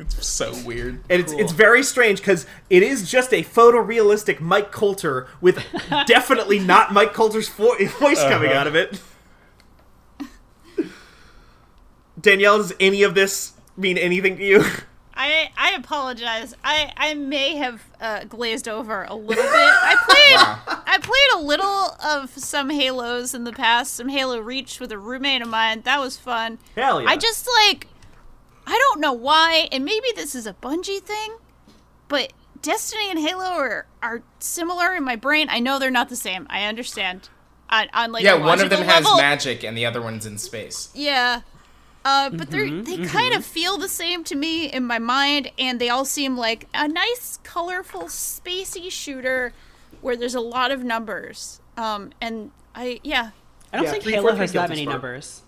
[0.00, 1.00] it's so weird.
[1.08, 5.62] And it's it's very strange cuz it is just a photorealistic Mike Colter with
[6.08, 7.78] definitely not Mike Colter's voice
[8.24, 8.58] coming Uh-huh.
[8.60, 9.00] out of it.
[12.24, 14.64] Danielle, does any of this mean anything to you?
[15.16, 16.54] I I apologize.
[16.64, 19.52] I I may have uh, glazed over a little bit.
[19.52, 20.82] I played Wow.
[20.86, 23.94] I played a little of some Halos in the past.
[23.94, 25.82] Some Halo Reach with a roommate of mine.
[25.82, 26.58] That was fun.
[26.74, 27.08] Hell yeah.
[27.10, 27.86] I just like
[28.66, 31.36] I don't know why, and maybe this is a Bungie thing,
[32.08, 32.32] but
[32.62, 35.46] Destiny and Halo are are similar in my brain.
[35.50, 36.46] I know they're not the same.
[36.50, 37.28] I understand.
[37.70, 40.26] On, on like Yeah, one of them logical has level, magic and the other one's
[40.26, 40.90] in space.
[40.94, 41.42] yeah.
[42.04, 45.80] Uh, but they're they kind of feel the same to me in my mind, and
[45.80, 49.52] they all seem like a nice, colorful, spacey shooter
[50.02, 51.60] where there's a lot of numbers.
[51.78, 53.30] Um, and I yeah
[53.72, 54.92] I don't Yeah, think three, Halo four, has three that many is fun.
[54.92, 55.42] numbers.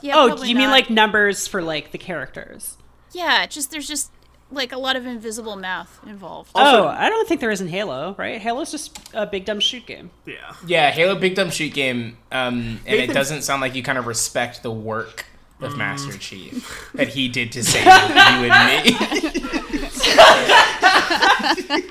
[0.00, 0.14] yeah.
[0.16, 2.76] Oh, probably do you mean like numbers for like the characters?
[3.12, 3.46] yeah?
[3.46, 4.10] Just there's just
[4.50, 6.50] like a lot of invisible math involved.
[6.54, 8.40] Also- oh, I don't think there is in Halo, right?
[8.40, 10.10] Halo's just a big dumb shoot game.
[10.24, 10.54] Yeah.
[10.66, 14.06] Yeah, Halo Big Dumb Shoot Game, um, and it doesn't sound like you kind of
[14.06, 15.26] respect the work
[15.60, 15.78] of mm.
[15.78, 18.92] Master Chief that he did to save you and me.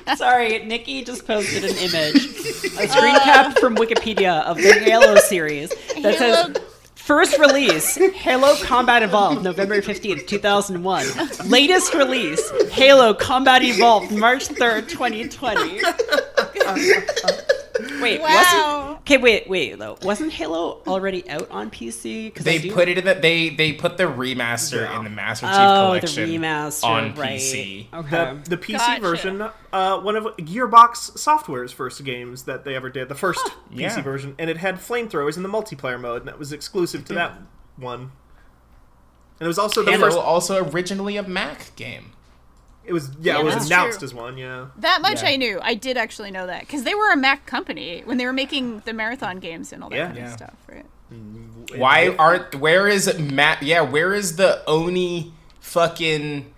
[0.16, 3.20] Sorry, Nikki just posted an image, a screen uh.
[3.24, 5.70] cap from Wikipedia of the Halo series
[6.02, 6.54] that says Halo-
[6.94, 11.06] first release Halo Combat Evolved November 15th, 2001.
[11.48, 15.80] Latest release Halo Combat Evolved March 3rd, 2020.
[18.00, 18.98] wait, wasn't Wow.
[19.00, 19.96] Okay, wait, wait though.
[20.02, 22.34] Wasn't Halo already out on PC?
[22.34, 24.98] 'Cause I They do- put it in the they they put the remaster Yeah.
[24.98, 27.38] in the Master Chief Oh, the collection remaster on right.
[27.40, 27.86] PC.
[27.94, 28.10] Okay.
[28.44, 29.00] The, the PC Gotcha.
[29.00, 33.40] version, uh, one of Gearbox Software's first games that they ever did, the first
[33.70, 34.02] PC Yeah.
[34.02, 37.34] version, and it had flamethrowers in the multiplayer mode, and that was exclusive to that
[37.76, 38.12] one.
[39.40, 40.18] And it was also the Halo first.
[40.18, 42.12] also originally a Mac game.
[42.88, 44.06] It was yeah, Yeah, it was announced true.
[44.06, 44.38] as one.
[44.38, 44.66] Yeah.
[44.78, 45.28] That much Yeah.
[45.30, 45.58] I knew.
[45.62, 48.80] I did actually know that because they were a Mac company when they were making
[48.86, 50.06] the marathon games and all that Yeah.
[50.06, 50.24] kind Yeah.
[50.26, 50.86] of stuff, right?
[51.76, 53.62] Why aren't where is Matt?
[53.62, 56.52] Yeah, where is the Oni fucking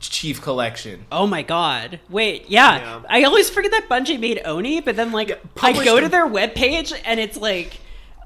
[0.00, 1.06] Chief collection?
[1.10, 2.00] Oh my god.
[2.10, 2.78] Wait, yeah.
[2.78, 3.00] Yeah.
[3.08, 6.08] I always forget that Bungie made Oni, but then like Yeah, I published go to
[6.08, 7.78] their webpage and it's like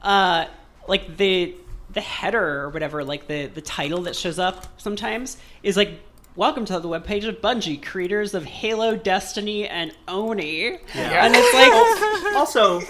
[0.02, 0.46] uh
[0.88, 1.54] like the
[1.92, 6.00] the header or whatever, like the the title that shows up sometimes is like
[6.36, 10.78] Welcome to the webpage of Bungie, creators of Halo, Destiny, and Oni.
[10.94, 11.24] Yeah.
[11.24, 12.80] And it's like Also,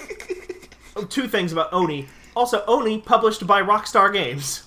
[1.07, 2.07] two things about Oni.
[2.35, 4.63] Also, Oni published by Rockstar Games.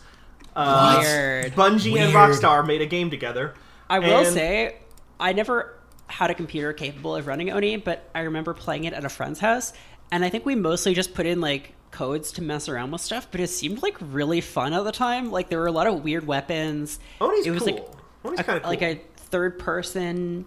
[0.56, 1.52] Uh, Weird.
[1.52, 3.54] Bungie and Rockstar made a game together.
[3.90, 4.76] I will And- say,
[5.18, 5.74] I never
[6.06, 9.40] had a computer capable of running Oni, but I remember playing it at a friend's
[9.40, 9.74] house,
[10.10, 13.28] and I think we mostly just put in like codes to mess around with stuff.
[13.30, 15.30] But it seemed like really fun at the time.
[15.30, 16.98] Like there were a lot of weird weapons.
[17.20, 17.74] Oni's it was cool.
[17.74, 17.86] like
[18.24, 18.70] Oni's a- kind of cool.
[18.70, 20.44] like a third-person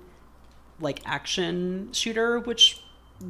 [0.79, 2.81] like action shooter, which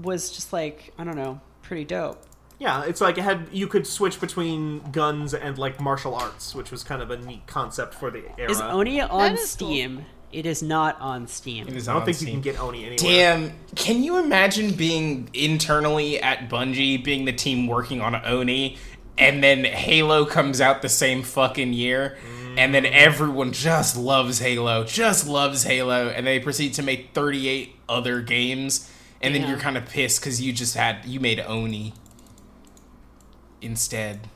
[0.01, 2.21] was just like I don't know, pretty dope.
[2.59, 6.71] Yeah, it's like it had you could switch between guns and like martial arts, which
[6.71, 8.49] was kind of a neat concept for the era.
[8.49, 9.67] Is Oni on is cool.
[9.69, 10.05] Steam?
[10.31, 11.67] It is not on Steam.
[11.67, 12.27] It is I don't on think Steam.
[12.29, 12.97] you can get Oni anywhere.
[12.97, 18.77] Damn, can you imagine being internally at Bungie, being the team working on Oni,
[19.17, 22.42] and then Halo comes out the same fucking year, mm.
[22.57, 27.75] And then everyone just loves Halo, just loves Halo, and they proceed to make 38
[27.89, 28.89] other games,
[29.21, 31.93] and then you're kind of pissed because you just had, you made Oni
[33.61, 34.29] instead.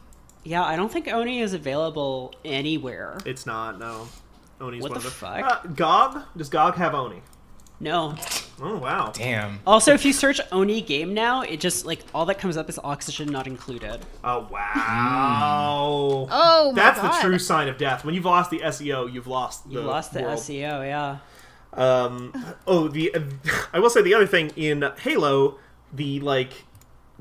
[0.44, 3.18] Yeah, I don't think Oni is available anywhere.
[3.26, 3.80] It's not.
[3.80, 4.07] No,
[4.61, 5.44] Oni's What one the of the fuck?
[5.65, 7.22] Uh, GOG does GOG have Oni?
[7.80, 8.16] No.
[8.60, 9.12] Oh wow.
[9.14, 9.60] Damn.
[9.68, 12.80] Also, if you search Oni game now, it just like all that comes up is
[12.84, 13.99] oxygen not included.
[14.24, 16.28] Oh wow.
[16.32, 17.18] Oh my That's god.
[17.18, 18.04] the true sign of death.
[18.04, 20.40] When you've lost the SEO, you've lost the You lost the world.
[20.40, 21.18] SEO, yeah.
[21.74, 22.34] Um,
[22.66, 23.14] oh, the
[23.74, 25.60] I will say the other thing in Halo,
[25.94, 26.52] the like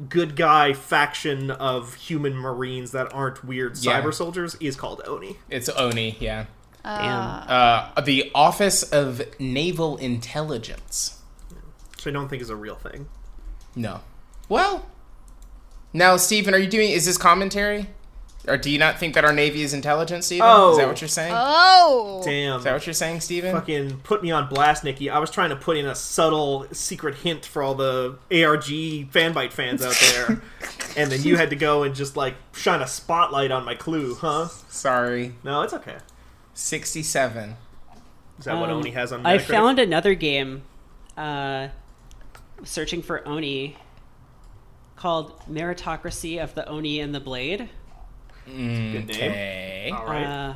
[0.09, 4.01] good guy faction of human marines that aren't weird Yeah.
[4.01, 5.37] cyber soldiers is called Oni.
[5.51, 6.47] It's Oni, yeah.
[6.87, 7.45] Damn.
[7.49, 11.21] Uh, the Office of Naval Intelligence.
[11.97, 13.09] Which I don't think is a real thing.
[13.75, 14.03] No.
[14.49, 14.87] Well,
[15.93, 16.91] now, Stephen, are you doing?
[16.91, 17.89] Is this commentary,
[18.47, 20.47] or do you not think that our navy is intelligent, Stephen?
[20.49, 20.73] Oh.
[20.73, 21.35] Is that what you're saying?
[21.35, 22.23] Oh.
[22.25, 22.59] Damn.
[22.59, 23.53] Is that what you're saying, Stephen?
[23.53, 25.11] Fucking put me on blast, Nikki.
[25.11, 28.65] I was trying to put in a subtle secret hint for all the ARG
[29.11, 30.43] Fanbyte fans out there.
[30.97, 34.15] and then you had to go and just like shine a spotlight on my clue,
[34.15, 34.49] huh?
[34.69, 35.35] Sorry.
[35.43, 35.97] No, it's okay.
[36.57, 37.55] Sixty-seven.
[38.39, 39.35] Is that what Um, Oni has on my?
[39.35, 40.63] I found another game
[41.17, 41.69] uh,
[42.65, 43.77] searching for Oni
[44.97, 47.69] called Meritocracy of the Oni and the Blade.
[48.47, 49.95] Good name.
[49.95, 50.25] All right.
[50.25, 50.55] Uh,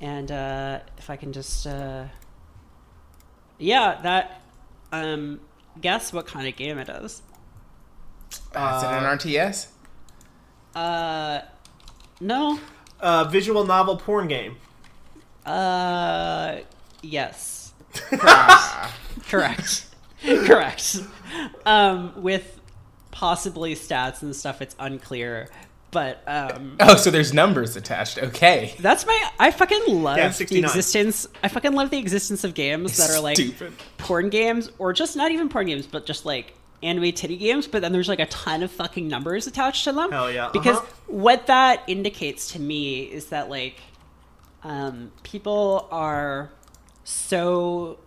[0.00, 2.04] and uh, if I can just, uh,
[3.58, 4.42] yeah, that.
[4.90, 5.40] Um,
[5.80, 7.22] guess what kind of game it is?
[8.32, 9.68] is it an RTS?
[10.74, 11.40] Uh,
[12.20, 12.58] no.
[13.00, 14.56] Uh, visual novel porn game.
[15.46, 16.58] Uh,
[17.02, 17.72] yes,
[18.20, 18.94] Ah.
[19.28, 19.86] correct,
[20.22, 20.98] correct.
[21.64, 22.60] Um, with
[23.10, 25.48] possibly stats and stuff, it's unclear.
[25.90, 28.18] But um, Oh, so there's numbers attached.
[28.18, 28.74] Okay.
[28.78, 29.30] that's my.
[29.38, 31.26] I fucking love Yeah, the existence.
[31.42, 33.72] I fucking love the existence of games that are like Stupid.
[33.96, 36.52] porn games, or just not even porn games, but just like
[36.82, 37.66] anime titty games.
[37.66, 40.10] But then there's like a ton of fucking numbers attached to them.
[40.10, 40.86] Hell yeah, Because uh-huh.
[41.06, 43.76] what that indicates to me is that like
[44.62, 46.50] um, people are
[47.04, 47.98] so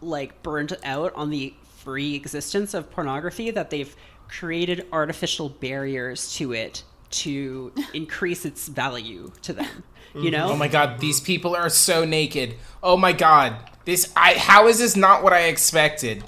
[0.00, 3.94] like burnt out on the free existence of pornography that they've
[4.28, 9.84] created artificial barriers to it to increase its value to them.
[10.14, 10.50] You know?
[10.50, 12.54] Oh my god, these people are so naked.
[12.84, 13.56] Oh my god.
[13.84, 16.22] This I how is this not what I expected?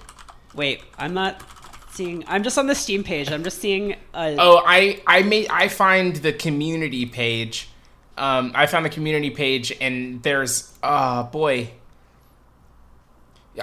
[0.54, 1.40] Wait, I'm not
[1.96, 2.24] seeing.
[2.26, 3.30] I'm just on the Steam page.
[3.30, 3.92] I'm just seeing.
[4.14, 7.68] A, Oh, I I made I find the community page.
[8.16, 11.70] Um I found the community page and there's uh boy.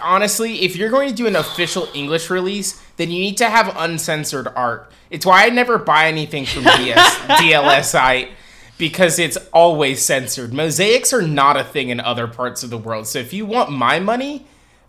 [0.01, 3.72] Honestly, if you're going to do an official English release, then you need to have
[3.77, 4.91] uncensored art.
[5.11, 8.30] It's why I never buy anything from DS, DLSI
[8.77, 10.51] because it's always censored.
[10.53, 13.07] Mosaics are not a thing in other parts of the world.
[13.07, 14.45] So if you want my money,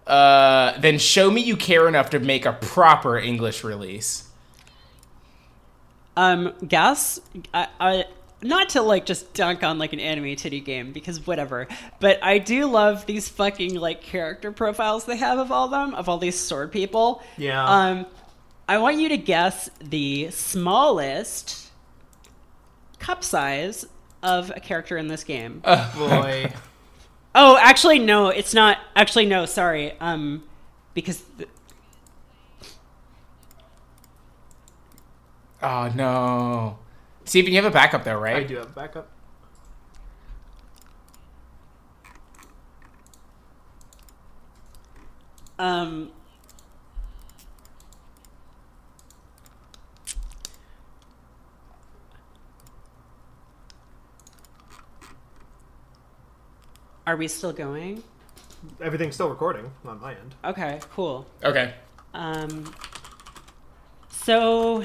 [0.07, 4.29] uh, then show me you care enough to make a proper English release.
[6.17, 7.21] Um, Gas,
[7.53, 8.05] I, I,
[8.43, 11.67] not to like just dunk on like an anime titty game because whatever,
[11.99, 16.09] but I do love these fucking like character profiles they have of all them, of
[16.09, 17.23] all these sword people.
[17.37, 17.65] Yeah.
[17.65, 18.07] Um,
[18.69, 21.71] I want you to guess the smallest
[22.99, 23.87] cup size
[24.23, 25.63] of a character in this game.
[25.65, 26.53] Oh boy.
[27.35, 28.79] oh, actually, no, it's not.
[28.97, 29.99] Actually, no, sorry.
[30.01, 30.45] Um,
[30.95, 31.49] because th-
[35.63, 36.79] Oh no.
[37.25, 38.37] Steven, you have a backup though, right?
[38.37, 39.09] I do have a backup.
[45.59, 46.11] um.
[57.07, 58.03] Are we still going?
[58.81, 60.35] Everything's still recording on my end.
[60.45, 61.27] Okay, cool.
[61.43, 61.75] Okay.
[62.15, 62.73] Um,
[64.11, 64.85] so,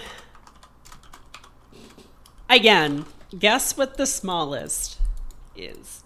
[2.49, 3.05] again,
[3.37, 4.99] guess what the smallest
[5.55, 6.03] is.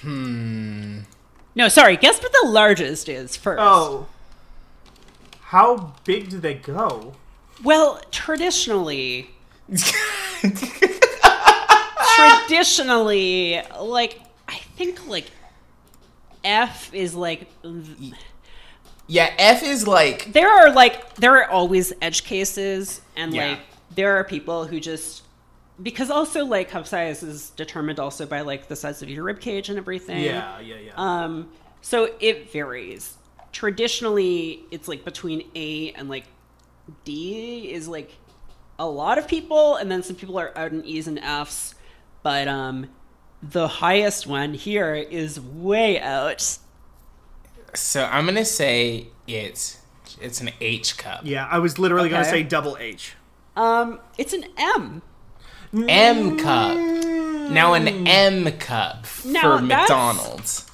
[0.00, 1.00] Hmm.
[1.54, 3.60] No, sorry, guess what the largest is first.
[3.62, 4.08] Oh.
[5.40, 7.14] How big do they go?
[7.62, 9.30] Well, traditionally,
[12.16, 14.25] traditionally, like, I
[14.76, 15.30] think, like,
[16.44, 17.48] F is like.
[19.08, 23.50] Yeah, F is like There are, like, there are always edge cases, and, Yeah.
[23.50, 23.60] like,
[23.94, 25.22] there are people who just.
[25.82, 29.40] Because also, like, cup size is determined also by, like, the size of your rib
[29.40, 30.24] cage and everything.
[30.24, 30.92] Yeah, yeah, yeah.
[30.96, 31.50] Um,
[31.82, 33.14] so it varies.
[33.52, 36.24] Traditionally, it's like between A and like
[37.04, 38.10] D is like
[38.78, 41.74] a lot of people, and then some people are out in E's and F's.
[42.22, 42.88] But um,
[43.42, 46.58] the highest one here is way out.
[47.74, 49.78] so I'm gonna say it's
[50.20, 51.20] it's an H cup.
[51.24, 53.14] yeah, I was literally going to say double H.
[53.54, 55.02] Um, it's an M.
[55.88, 56.76] M cup.
[57.50, 60.66] Now an M cup Now, for McDonald's.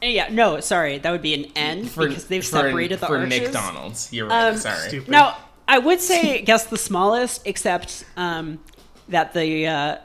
[0.00, 3.06] Uh, Yeah, no, sorry, that would be an N For, because they've for- separated the
[3.06, 3.40] for arches.
[3.40, 4.12] McDonald's.
[4.12, 4.48] You're right.
[4.50, 4.88] Um, sorry.
[4.88, 5.08] Stupid.
[5.08, 5.36] Now,
[5.66, 8.60] I would say guess the smallest, except um,
[9.08, 9.96] that the uh,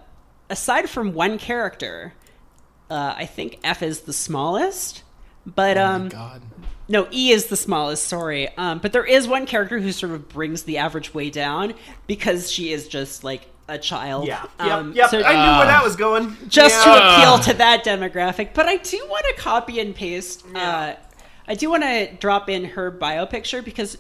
[0.49, 2.13] aside from one character,
[2.89, 5.03] uh, I think F is the smallest.
[5.45, 6.41] But Oh my um, God.
[6.88, 8.05] no, E is the smallest.
[8.07, 11.73] Sorry, um, but there is one character who sort of brings the average way down
[12.07, 14.27] because she is just like a child.
[14.27, 14.45] Yeah.
[14.59, 14.95] Um, yep.
[14.95, 15.09] Yep.
[15.11, 16.35] so- I knew where that was going.
[16.47, 16.93] just Yeah.
[16.93, 18.53] to appeal to that demographic.
[18.53, 20.43] But I do want to copy and paste.
[20.55, 20.95] Uh,
[21.47, 23.97] I do want to drop in her bio picture because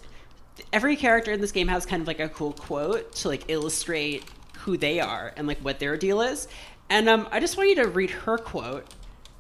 [0.73, 4.23] every character in this game has kind of like a cool quote to like illustrate
[4.69, 6.47] who they are and like what their deal is.
[6.91, 8.85] And um, I just want you to read her quote,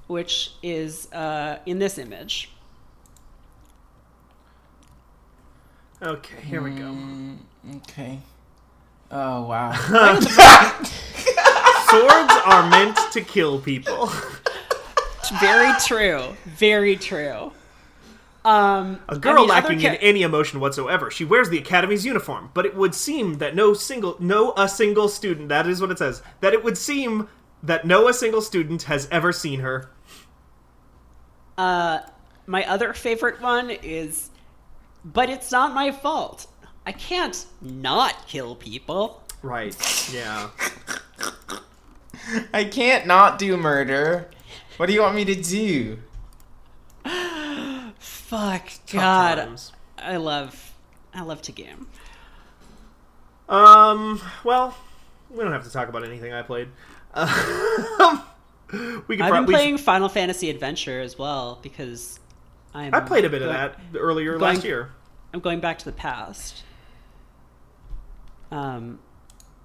[0.07, 2.49] which is uh, in this image.
[6.01, 6.85] Okay, here we go.
[6.85, 7.37] Mm,
[7.77, 8.19] okay.
[9.11, 9.71] Oh wow.
[11.89, 14.11] Swords are meant to kill people.
[15.39, 16.35] Very true.
[16.45, 17.51] Very true.
[18.49, 21.11] Um, A I girl mean, lacking cha- in any emotion whatsoever.
[21.11, 25.07] She wears the academy's uniform, but it would seem that no single, no a single
[25.07, 25.49] student.
[25.49, 26.23] That is what it says.
[26.41, 27.29] That it would seem
[27.61, 29.91] that no a single student has ever seen her.
[31.59, 31.99] Uh,
[32.47, 34.31] my other favorite one is,
[35.05, 36.47] but it's not my fault.
[36.87, 39.21] I can't not kill people.
[39.43, 39.75] Right.
[40.11, 40.49] Yeah.
[42.53, 44.31] I can't not do murder.
[44.77, 45.99] What do you want me to do?
[48.29, 49.71] Fuck God, times.
[49.97, 50.75] I love,
[51.15, 51.87] I love to game.
[53.47, 54.21] Um.
[54.43, 54.77] Well,
[55.31, 56.67] we don't have to talk about anything I played.
[57.15, 58.21] Um,
[59.07, 62.19] we could I've been playing Final Fantasy Adventure as well because
[62.75, 62.93] I'm.
[62.93, 64.91] I played a bit of that earlier going- last year.
[65.33, 66.63] I'm going back to the past.
[68.51, 68.99] Um,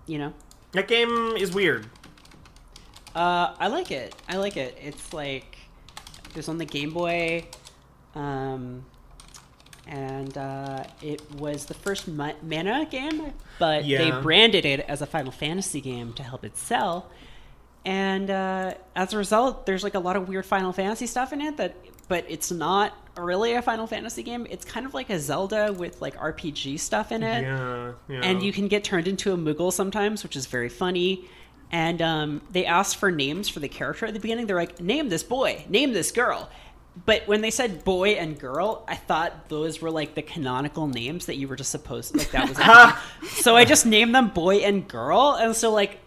[0.06, 0.32] you know,
[0.72, 1.86] That game is weird.
[3.14, 4.14] Uh, I like it.
[4.26, 4.78] I like it.
[4.80, 5.58] It's like
[6.30, 7.44] it was on the Game Boy.
[8.14, 8.84] Um,
[9.86, 15.06] and uh, it was the first ma- mana game, but they branded it as a
[15.06, 17.10] Final Fantasy game to help it sell.
[17.84, 21.42] And uh, as a result, there's like a lot of weird Final Fantasy stuff in
[21.42, 21.76] it that,
[22.08, 24.46] but it's not really a Final Fantasy game.
[24.48, 28.20] It's kind of like a Zelda with like RPG stuff in it Yeah, yeah.
[28.22, 31.26] and you can get turned into a Moogle sometimes, which is very funny.
[31.70, 34.46] And um, they asked for names for the character at the beginning.
[34.46, 36.48] They're like, "Name this boy, name this girl."
[37.06, 41.26] But when they said boy and girl, I thought those were like the canonical names
[41.26, 43.30] that you were just supposed to like that was.
[43.42, 45.98] so I just named them boy and girl, and so like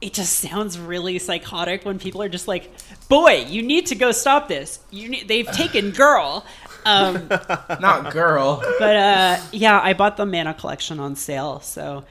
[0.00, 2.70] it just sounds really psychotic when people are just like,
[3.08, 4.80] "Boy, you need to go stop this.
[4.90, 6.44] You need, they've taken girl."
[6.86, 7.28] Um,
[7.80, 8.62] Not girl.
[8.78, 12.04] but uh, yeah, I bought the Mana collection on sale, so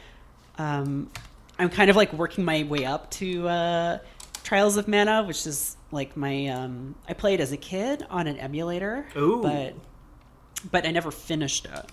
[0.58, 1.10] um,
[1.60, 3.98] I'm kind of like working my way up to uh,
[4.44, 8.38] Trials of Mana, which is like my um, I played as a kid on an
[8.38, 9.42] emulator, Ooh.
[9.42, 9.76] but
[10.72, 11.86] but I never finished it,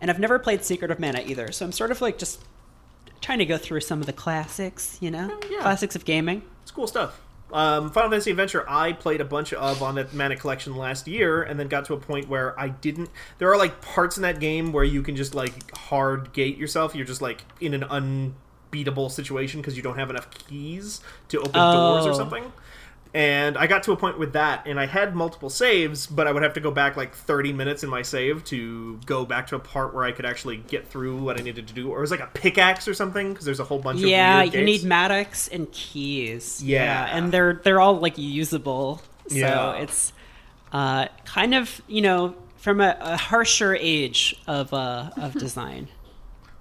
[0.00, 1.50] and I've never played Secret of Mana either.
[1.52, 2.44] So I'm sort of like just
[3.20, 5.60] trying to go through some of the classics, you know, yeah.
[5.62, 6.42] classics of gaming.
[6.62, 7.20] It's cool stuff.
[7.52, 11.42] Um, Final Fantasy Adventure, I played a bunch of on that Mana Collection last year,
[11.44, 13.08] and then got to a point where I didn't.
[13.38, 16.94] There are like parts in that game where you can just like hard gate yourself.
[16.96, 21.52] You're just like in an unbeatable situation because you don't have enough keys to open
[21.52, 22.14] doors or Oh.
[22.16, 22.52] something.
[23.16, 26.32] And I got to a point with that, and I had multiple saves, but I
[26.32, 29.56] would have to go back like 30 minutes in my save to go back to
[29.56, 31.88] a part where I could actually get through what I needed to do.
[31.90, 34.52] Or it was like a pickaxe or something, because there's a whole bunch Yeah, of
[34.52, 36.62] weird you need mattocks and keys.
[36.62, 37.08] Yeah.
[37.10, 39.00] and they're they're all like usable.
[39.28, 39.72] So Yeah.
[39.76, 40.12] it's
[40.72, 45.88] uh, kind of you know from a, a harsher age of uh, of design.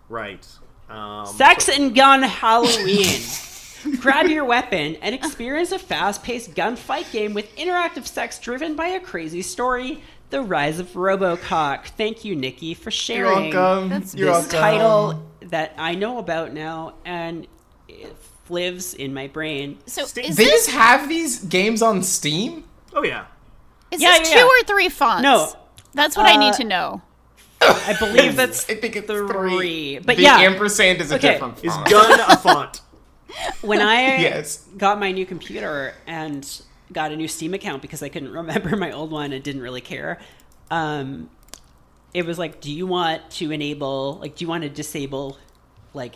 [0.08, 0.48] Right.
[0.90, 3.20] Um, Sex and gun Halloween.
[4.00, 9.00] Grab your weapon and experience a fast-paced gunfight game with interactive sex driven by a
[9.00, 10.02] crazy story.
[10.32, 11.86] The Rise of Robocock.
[11.90, 13.90] Thank you, Nikki, for sharing You're sharing welcome.
[13.90, 14.60] That's You're this welcome.
[14.60, 17.46] title that I know about now and
[17.88, 18.16] it
[18.50, 19.78] lives in my brain.
[19.86, 22.64] So Steam- is They this just have these games on Steam?
[22.94, 23.26] Oh yeah.
[23.92, 24.46] is Yeah, this yeah, two yeah.
[24.48, 25.22] or three fonts?
[25.24, 25.54] No.
[25.94, 27.02] That's what I need Uh, to know.
[27.62, 29.28] I believe that's I think it's three.
[29.28, 30.00] three.
[30.00, 31.34] But the yeah, ampersand is a Okay.
[31.34, 32.82] different Is gun a font?
[33.62, 34.66] When I Yes.
[34.78, 36.48] got my new computer and
[36.92, 39.82] got a new Steam account because I couldn't remember my old one and didn't really
[39.82, 40.20] care.
[40.72, 41.30] Um,
[42.14, 45.38] it was like, do you want to enable, like, do you want to disable,
[45.94, 46.16] like,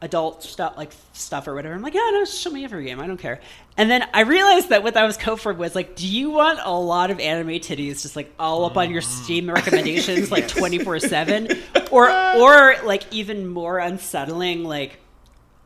[0.00, 1.74] adult stuff, like stuff or whatever?
[1.74, 3.00] I'm like, yeah, no, show me every game.
[3.00, 3.40] I don't care.
[3.76, 6.60] And then I realized that what that was code for was like, do you want
[6.62, 10.98] a lot of anime titties just like all up on your Steam recommendations, like 24
[11.00, 11.48] seven,
[11.90, 14.98] or or like even more unsettling, like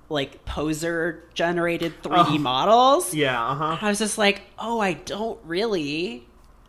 [0.09, 2.39] like poser generated 3D Oh.
[2.39, 3.12] models.
[3.14, 3.43] Yeah.
[3.51, 3.78] Uh huh.
[3.80, 6.26] I was just like, oh, I don't really,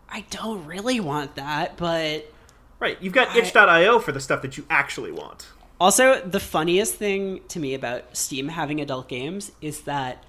[0.10, 1.78] I don't really want that.
[1.78, 2.32] But
[2.80, 2.98] Right.
[3.02, 5.48] You've got I- itch.io for the stuff that you actually want.
[5.82, 10.24] also, the funniest thing to me about Steam having adult games is that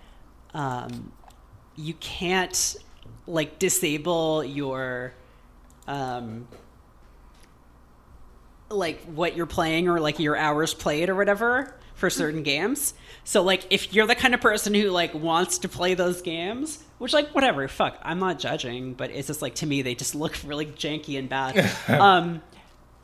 [0.54, 1.12] um,
[1.76, 2.76] you can't
[3.26, 5.14] like disable your
[5.88, 6.46] um,
[8.68, 12.94] like what you're playing or like your hours played or whatever for certain games.
[13.24, 16.82] So like if you're the kind of person who like wants to play those games,
[16.98, 20.14] which like whatever, fuck, I'm not judging, but it's just like to me they just
[20.14, 21.70] look really janky and bad.
[22.00, 22.42] um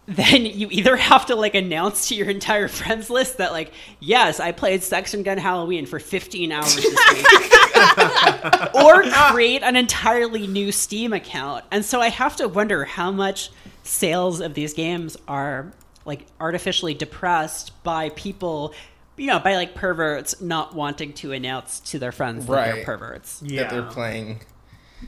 [0.09, 4.39] then you either have to like announce to your entire friends list that like yes
[4.39, 9.03] i played sex and gun halloween for 15 hours this week or
[9.33, 13.51] create an entirely new steam account and so i have to wonder how much
[13.83, 15.73] sales of these games are
[16.07, 18.73] like artificially depressed by people
[19.17, 23.43] you know by like perverts not wanting to announce to their friends that they're perverts
[23.45, 23.63] Yeah.
[23.65, 24.41] That they're playing.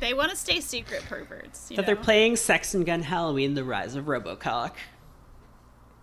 [0.01, 1.71] They want to stay secret perverts.
[1.71, 4.77] You that they're playing sex and gun halloween the rise of robocock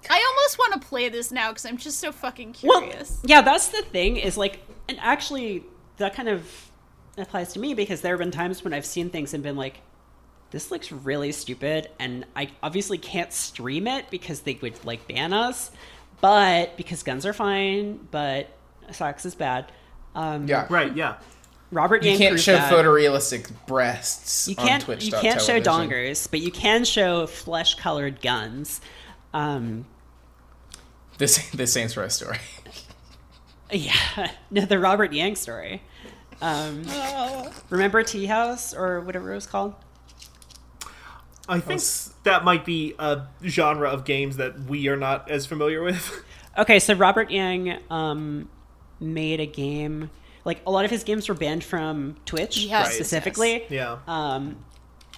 [0.09, 3.19] I almost want to play this now because I'm just so fucking Well, curious.
[3.23, 5.63] yeah, that's the thing is like, and actually,
[5.97, 6.69] that kind of
[7.17, 9.81] applies to me because there have been times when I've seen things and been like,
[10.51, 15.33] this looks really stupid, and I obviously can't stream it because they would like ban
[15.33, 15.71] us,
[16.21, 18.47] but because guns are fine, but
[18.91, 19.71] sex is bad.
[20.13, 20.67] Um, Yeah.
[20.69, 20.95] Right.
[20.95, 21.15] Yeah.
[21.71, 22.71] Robert You Yang can't show that.
[22.71, 24.81] photorealistic breasts You can't.
[24.83, 25.03] Twitch.
[25.05, 28.79] You can't show dongers, but you can show flesh-colored guns.
[29.33, 29.85] Um,
[31.17, 32.37] This the Saints Row story.
[33.71, 35.81] Yeah, no, the Robert Yang story.
[36.39, 36.83] Um,
[37.71, 39.73] remember Tea House or whatever it was called?
[41.47, 45.45] I think s- that might be a genre of games that we are not as
[45.45, 46.23] familiar with.
[46.57, 48.47] Okay, so Robert Yang um,
[49.01, 50.09] made a game.
[50.45, 53.65] Like a lot of his games were banned from Twitch Yes, specifically.
[53.69, 53.97] yeah.
[54.07, 54.63] Um,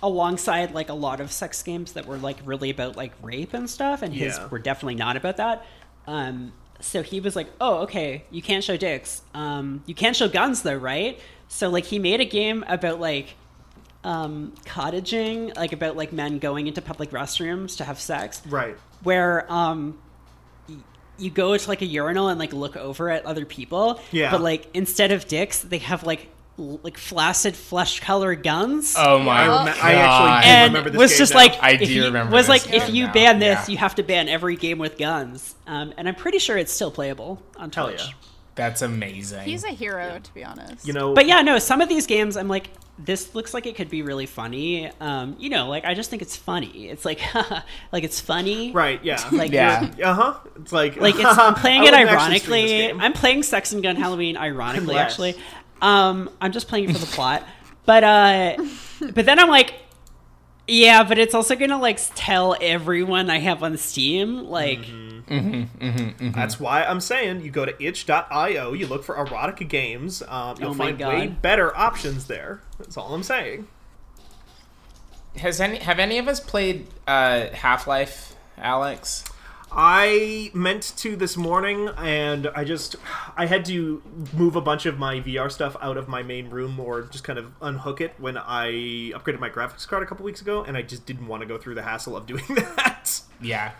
[0.01, 3.69] alongside like a lot of sex games that were like really about like rape and
[3.69, 4.47] stuff, and his Yeah.
[4.47, 5.63] were definitely not about that.
[6.07, 9.21] Um, so he was like, "Oh, okay, you can't show dicks.
[9.35, 13.35] Um, you can't show guns though, right?" So like he made a game about like
[14.07, 18.75] um, cottaging, like about like men going into public restrooms to have sex, Right.
[19.03, 19.99] where um
[21.19, 24.29] you go to like a urinal and like look over at other people Yeah.
[24.31, 26.29] but like instead of dicks they have like
[26.59, 29.65] l- like flaccid flesh color guns Oh my I, god!
[29.67, 31.39] rem- I actually do and remember this was game just now.
[31.39, 33.71] like I if do you- remember was this like if you now, ban this yeah.
[33.71, 36.91] you have to ban every game with guns um, and i'm pretty sure it's still
[36.91, 38.13] playable on Hell twitch yeah.
[38.57, 39.43] That's amazing.
[39.45, 40.85] He's a hero, to be honest.
[40.85, 42.69] You know, but yeah no some of these games i'm like
[42.99, 46.21] this looks like it could be really funny um, you know like i just think
[46.23, 47.19] it's funny it's like
[47.91, 49.03] like it's funny right?
[49.03, 49.23] Yeah.
[49.31, 49.93] like Yeah.
[50.03, 50.39] Uh huh.
[50.59, 53.05] It's like like it's I'm playing it wouldn't actually stream this ironically.
[53.05, 55.11] I'm playing Sex and Gun Halloween ironically Less.
[55.11, 55.35] actually.
[55.81, 57.43] Um I'm just playing it for the plot.
[57.85, 58.57] But uh
[59.13, 59.75] but then I'm like
[60.67, 64.85] yeah, but it's also going to like tell everyone I have on Steam like
[65.27, 66.31] Mm-hmm.
[66.31, 70.23] That's why I'm saying you go to itch.io, you look for erotica games.
[70.27, 72.61] Um, you'll Oh my find way better options there.
[72.77, 73.67] That's all I'm saying.
[75.37, 79.29] Has any have any of us played uh, Half Life, Alyx?
[79.71, 82.95] I meant to this morning, and I just
[83.35, 84.01] I had to
[84.33, 87.37] move a bunch of my VR stuff out of my main room, or just kind
[87.37, 88.71] of unhook it when I
[89.13, 91.57] upgraded my graphics card a couple weeks ago, and I just didn't want to go
[91.57, 93.21] through the hassle of doing that.
[93.41, 93.71] Yeah.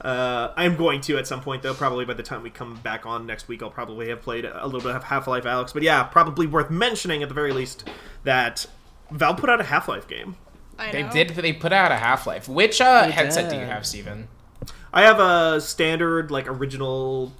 [0.00, 1.74] Uh, I'm going to at some point, though.
[1.74, 4.64] Probably by the time we come back on next week, I'll probably have played a
[4.66, 5.72] little bit of Half Life Alyx.
[5.72, 7.88] But yeah, probably worth mentioning at the very least
[8.24, 8.66] that
[9.10, 10.36] Valve put out a Half Life game.
[10.78, 11.10] I They know.
[11.12, 11.28] did.
[11.30, 12.48] They put out a Half Life.
[12.48, 14.26] Which uh, They headset do you have, Steven?
[14.92, 17.32] I have a standard, like original,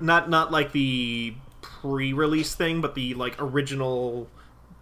[0.00, 4.28] not not like the pre-release thing, but the like original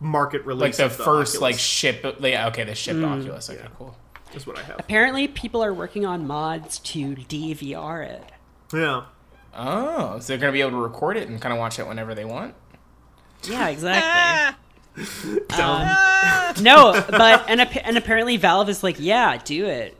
[0.01, 0.78] market release.
[0.78, 0.96] Like release.
[0.96, 2.16] the of first like ship.
[2.20, 3.20] Yeah, okay, the ship Mm.
[3.20, 3.51] Oculus.
[3.51, 3.68] Okay, Yeah.
[3.76, 3.96] cool.
[4.34, 4.76] is what I have.
[4.80, 8.24] apparently people are working on mods to DVR it.
[8.72, 9.02] Yeah,
[9.56, 12.14] Oh, so they're gonna be able to record it and kind of watch it whenever
[12.16, 12.55] they want.
[13.44, 14.56] Yeah, exactly.
[15.56, 19.96] Don't no, but and and apparently Valve is like, "Yeah, do it."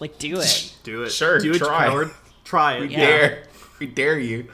[0.00, 0.74] Like do it.
[0.82, 1.10] do it.
[1.10, 1.86] Sure, do it, try.
[1.86, 2.10] coward.
[2.44, 2.80] Try it.
[2.80, 2.98] We Yeah.
[3.06, 3.42] dare.
[3.78, 4.48] We dare you.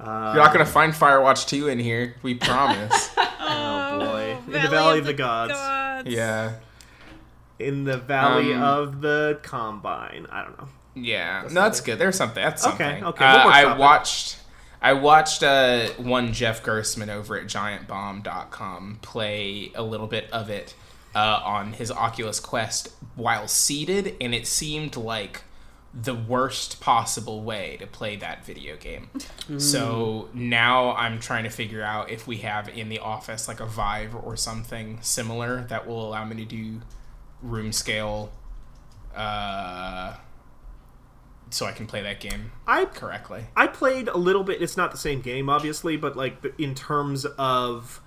[0.00, 2.16] Uh, You're not gonna find Firewatch 2 in here.
[2.22, 3.10] We promise.
[3.50, 5.54] Oh boy, in the Valley of the Gods,
[6.06, 6.56] yeah.
[7.58, 10.26] in the Valley Um, of the Combine.
[10.30, 10.68] I don't know.
[10.94, 11.98] Yeah, no, that's good.
[11.98, 12.44] There's something.
[12.44, 13.04] That's Okay, something.
[13.04, 14.36] okay, Uh, we'll I watched.
[14.82, 20.74] I watched uh, one Jeff Gerstmann over at GiantBomb.com play a little bit of it
[21.14, 25.42] uh, on his Oculus Quest while seated, and it seemed like
[25.94, 29.08] the worst possible way to play that video game.
[29.58, 33.66] So now I'm trying to figure out if we have in the office like a
[33.66, 36.82] Vive or something similar that will allow me to do
[37.42, 38.30] room scale.
[39.16, 40.16] Uh,
[41.50, 43.46] so I can play that game I correctly.
[43.56, 44.60] I played a little bit.
[44.60, 48.02] It's not the same game, obviously, but like in terms of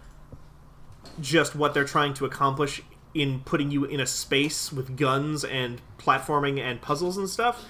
[1.19, 2.83] just what they're trying to accomplish
[3.13, 7.65] in putting you in a space with guns and platforming and puzzles and stuff.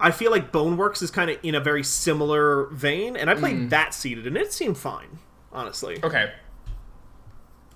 [0.00, 3.70] I feel like Boneworks is kind of in a very similar vein, and I played
[3.70, 5.18] that seated, and it seemed fine,
[5.52, 5.98] honestly.
[6.04, 6.32] Okay,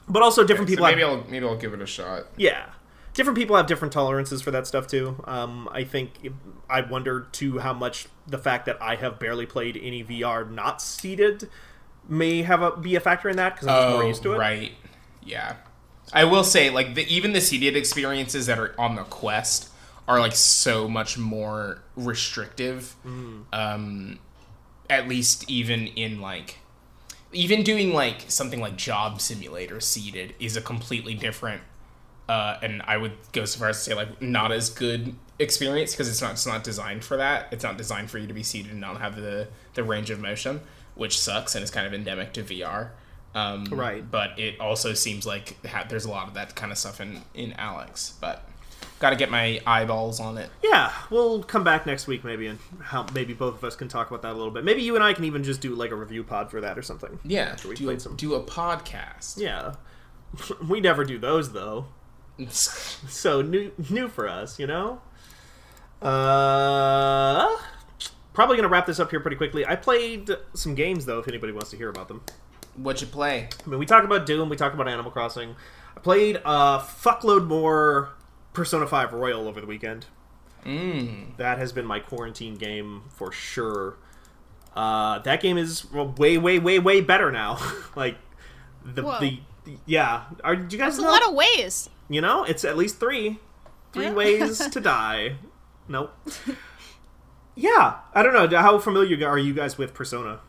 [0.09, 2.27] But also, different so people maybe have I'll maybe I'll give it a shot.
[2.36, 2.66] yeah.
[3.15, 5.23] Different people have different tolerances for that stuff too.
[5.24, 6.12] Um, I think
[6.70, 10.81] I wonder too how much the fact that I have barely played any VR not
[10.81, 11.51] seated
[12.09, 14.36] may have a be a factor in that because I'm just more used to it.
[14.36, 14.73] Oh, right.
[15.23, 15.57] Yeah,
[16.12, 19.68] I will say like the, even the seated experiences that are on the Quest
[20.06, 22.94] are like so much more restrictive.
[23.06, 23.44] Mm.
[23.52, 24.18] Um,
[24.90, 26.59] at least even in like
[27.32, 31.62] even doing like something like Job Simulator seated is a completely different.
[32.28, 35.93] Uh, and I would go so far as to say like not as good experience
[35.93, 37.48] because it's not it's not designed for that.
[37.51, 40.20] It's not designed for you to be seated and not have the the range of
[40.20, 40.60] motion,
[40.94, 42.90] which sucks and is kind of endemic to VR.
[43.34, 44.09] Um, Right.
[44.10, 47.22] But it also seems like ha- there's a lot of that kind of stuff in
[47.34, 48.12] in Alyx.
[48.20, 48.46] But
[48.98, 50.48] got to get my eyeballs on it.
[50.62, 54.09] Yeah, we'll come back next week maybe, and how maybe both of us can talk
[54.10, 54.64] about that a little bit.
[54.64, 56.82] Maybe you and I can even just do like a review pod for that or
[56.82, 57.18] something.
[57.24, 57.56] Yeah.
[57.66, 59.38] we Do played some- do a podcast.
[59.38, 59.74] Yeah,
[60.68, 61.86] we never do those though.
[62.48, 65.00] So new, new for us, you know.
[66.00, 67.48] Uh,
[68.32, 69.66] probably gonna wrap this up here pretty quickly.
[69.66, 72.22] I played some games though, if anybody wants to hear about them.
[72.77, 73.49] What'd you play?
[73.66, 75.57] I mean, we talked about Doom, we talked about Animal Crossing.
[75.97, 78.11] I played a fuckload more
[78.55, 80.07] Persona 5 Royal over the weekend.
[80.65, 81.36] Mm.
[81.36, 83.97] That has been my quarantine game for sure.
[84.74, 87.59] Uh, that game is way, way, way, way better now.
[87.97, 88.16] like
[88.85, 89.20] the Whoa.
[89.20, 89.39] the
[89.86, 90.24] yeah.
[90.43, 91.90] Are do you guys It's a lot of ways.
[92.09, 93.39] you know, it's at least three,
[93.93, 94.12] three Yeah.
[94.15, 95.36] ways to die.
[95.89, 96.12] Nope.
[97.55, 98.59] Yeah, I don't know.
[98.59, 100.40] How familiar are you guys with Persona?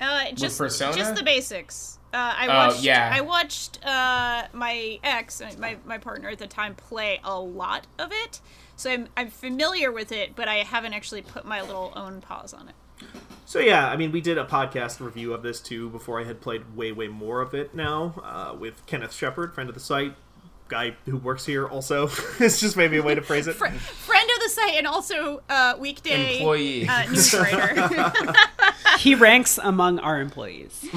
[0.00, 0.96] Uh, just Persona?
[0.96, 1.98] just the basics.
[2.12, 2.82] Uh, I Oh, watched.
[2.82, 3.10] yeah.
[3.14, 7.86] I watched uh, my ex, uh, my my partner at the time, play a lot
[7.98, 8.40] of it,
[8.76, 12.52] so I'm I'm familiar with it, but I haven't actually put my little own paws
[12.52, 12.74] on it.
[13.44, 16.40] So yeah, I mean, we did a podcast review of this too before I had
[16.40, 17.74] played way, way more of it.
[17.74, 20.14] Now uh, with Kenneth Shepard, friend of the site,
[20.68, 21.66] guy who works here.
[21.66, 22.08] Also,
[22.40, 23.54] it's just maybe a way to phrase it.
[23.56, 26.88] Fr- friend of the site and also uh, weekday Employee.
[26.88, 28.12] uh, news writer.
[28.98, 30.84] He ranks among our employees.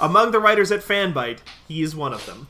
[0.00, 2.48] Among the writers at Fanbyte, he is one of them.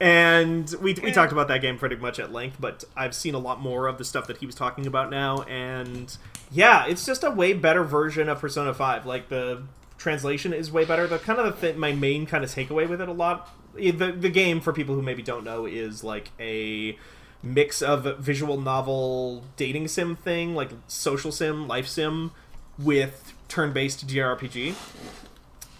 [0.00, 3.38] and we, we talked about that game pretty much at length, but I've seen a
[3.38, 6.16] lot more of the stuff that he was talking about now, and
[6.50, 9.06] yeah, it's just a way better version of Persona 5.
[9.06, 9.62] Like, the
[9.98, 11.06] translation is way better.
[11.06, 13.50] The kind of the th- my main kind of takeaway with it a lot.
[13.78, 16.98] Eh, the, the game, for people who maybe don't know, is like a
[17.42, 22.32] mix of visual novel dating sim thing, like social sim, life sim,
[22.78, 24.74] with turn-based DRPG,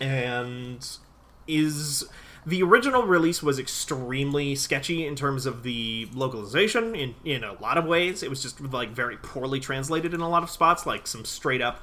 [0.00, 0.98] and
[1.46, 2.04] is
[2.46, 7.76] the original release was extremely sketchy in terms of the localization in in a lot
[7.76, 8.22] of ways.
[8.22, 11.60] It was just like very poorly translated in a lot of spots, like some straight
[11.60, 11.82] up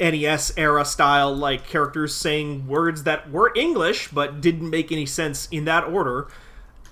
[0.00, 5.46] NES era style like characters saying words that were English but didn't make any sense
[5.50, 6.28] in that order.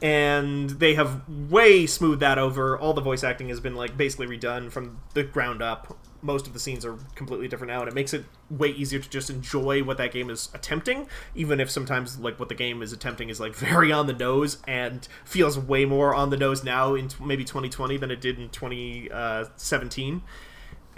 [0.00, 2.78] And they have way smoothed that over.
[2.78, 5.98] All the voice acting has been like basically redone from the ground up.
[6.22, 9.10] Most of the scenes are completely different now, and it makes it way easier to
[9.10, 12.92] just enjoy what that game is attempting, even if sometimes like what the game is
[12.92, 16.94] attempting is like very on the nose and feels way more on the nose now
[16.94, 20.20] in maybe 2020 than it did in 2017 uh,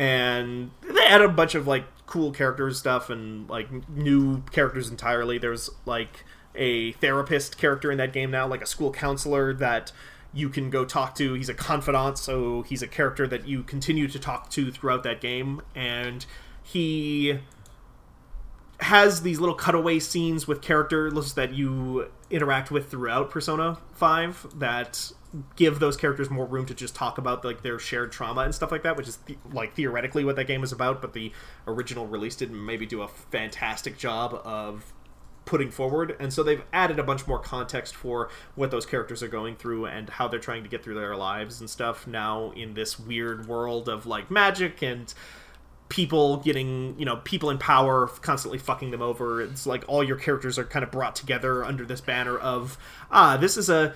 [0.00, 5.38] and they added a bunch of like cool characters stuff and like new characters entirely.
[5.38, 6.24] There's like
[6.54, 9.92] a therapist character in that game now like a school counselor that
[10.32, 11.34] you can go talk to.
[11.34, 15.20] He's a confidant so he's a character that you continue to talk to throughout that
[15.20, 15.62] game.
[15.74, 16.26] And
[16.62, 17.38] he
[18.80, 25.12] has these little cutaway scenes with characters that you interact with throughout Persona 5 that
[25.57, 28.73] give those characters more room to just talk about like their shared trauma and stuff
[28.73, 29.19] like that, which is
[29.52, 31.32] like theoretically what that game is about, but the
[31.66, 34.93] original release didn't maybe do a fantastic job of
[35.44, 36.16] putting forward.
[36.20, 39.86] And so they've added a bunch more context for what those characters are going through
[39.86, 43.47] and how they're trying to get through their lives and stuff now in this weird
[43.47, 45.12] world of like magic and
[45.89, 50.16] people getting you know people in power constantly fucking them over it's like all your
[50.16, 52.78] characters are kind of brought together under this banner of
[53.11, 53.93] ah this is a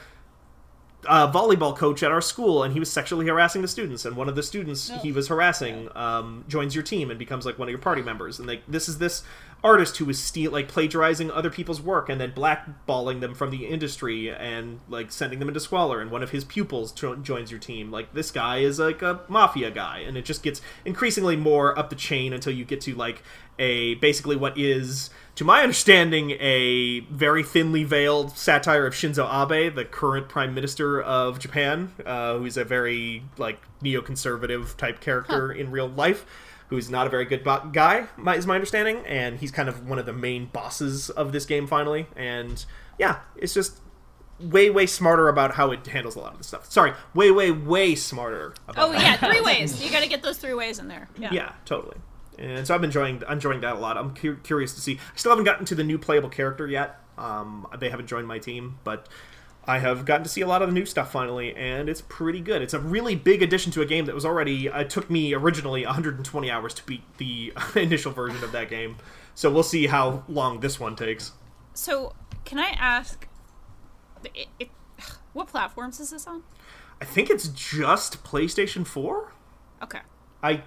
[1.08, 4.28] a volleyball coach at our school and he was sexually harassing the students and one
[4.28, 7.70] of the students he was harassing um, joins your team and becomes like one of
[7.70, 9.22] your party members and like this is this
[9.64, 13.64] artist who was steal like plagiarizing other people's work and then blackballing them from the
[13.64, 17.58] industry and like sending them into squalor and one of his pupils jo- joins your
[17.58, 17.90] team.
[17.90, 21.88] Like this guy is like a mafia guy and it just gets increasingly more up
[21.88, 23.22] the chain until you get to like
[23.58, 29.74] a basically what is to my understanding a very thinly veiled satire of Shinzo Abe
[29.74, 35.70] the current prime minister of Japan uh, who's a very like neoconservative type character in
[35.70, 36.24] real life
[36.68, 39.88] who's not a very good bo- guy, my, is my understanding, and he's kind of
[39.88, 42.06] one of the main bosses of this game finally.
[42.16, 42.64] And
[42.98, 43.80] yeah, it's just
[44.40, 46.70] way, way smarter about how it handles a lot of the stuff.
[46.70, 48.54] Sorry, way, way, way smarter.
[48.68, 49.84] About oh yeah, three ways.
[49.84, 51.08] You got to get those three ways in there.
[51.18, 51.30] Yeah.
[51.32, 51.96] yeah, totally.
[52.38, 53.96] And so I'm enjoying enjoying that a lot.
[53.96, 54.94] I'm cu- curious to see.
[54.94, 57.00] I still haven't gotten to the new playable character yet.
[57.16, 59.08] Um, they haven't joined my team, but
[59.66, 62.40] I have gotten to see a lot of the new stuff finally, and it's pretty
[62.40, 62.60] good.
[62.60, 64.66] It's a really big addition to a game that was already.
[64.66, 68.96] It took me originally 120 hours to beat the initial version of that game.
[69.34, 71.32] So we'll see how long this one takes.
[71.72, 73.26] So can I ask,
[74.34, 74.68] it, it,
[75.32, 76.42] what platforms is this on?
[77.00, 79.32] I think it's just PlayStation 4.
[79.82, 80.00] Okay.
[80.42, 80.62] I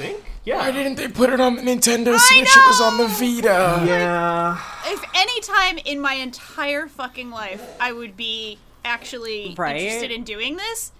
[0.00, 0.24] think.
[0.44, 0.56] Yeah.
[0.58, 2.48] Why didn't they put it on the Nintendo I Switch?
[2.56, 3.08] It was on the know!
[3.08, 3.84] Vita.
[3.86, 4.60] Yeah.
[4.86, 9.76] If any time in my entire fucking life I would be actually Right?
[9.76, 10.92] interested in doing this,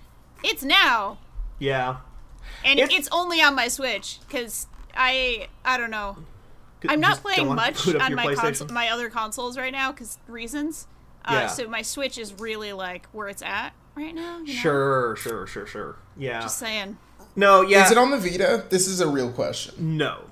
[0.45, 1.19] it's now,
[1.59, 1.97] Yeah.
[2.65, 6.17] and If- it's only on my Switch because I I don't know.
[6.89, 8.37] I'm not playing much on my PlayStation.
[8.37, 10.87] console, my other consoles right now because reasons.
[11.25, 11.47] Uh, Yeah.
[11.49, 14.39] So my Switch is really like where it's at right now.
[14.39, 14.61] you know?
[14.61, 15.97] Sure, sure, sure, sure.
[16.17, 16.41] Yeah.
[16.41, 16.97] Just saying.
[17.41, 17.85] No, yeah.
[17.85, 18.65] Is it on the Vita?
[18.71, 19.97] This is a real question.
[19.97, 20.25] No.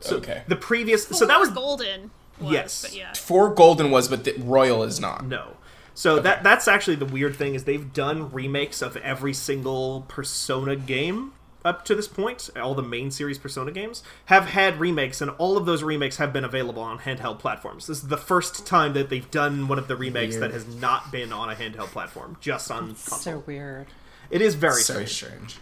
[0.00, 0.42] So Okay.
[0.46, 1.06] The previous.
[1.06, 2.10] So that was golden.
[2.40, 2.82] Was, Yes.
[2.82, 3.12] But yeah.
[3.14, 5.26] Four Golden was, but the Royal is not.
[5.26, 5.56] no.
[5.96, 10.74] So that that's actually the weird thing is they've done remakes of every single Persona
[10.74, 11.32] game
[11.64, 15.56] up to this point, all the main series Persona games have had remakes, and all
[15.56, 17.86] of those remakes have been available on handheld platforms.
[17.86, 21.10] This is the first time that they've done one of the remakes that has not
[21.10, 23.18] been on a handheld platform, just on console.
[23.18, 23.86] So weird.
[24.30, 25.10] it is very so strange.
[25.10, 25.56] strange.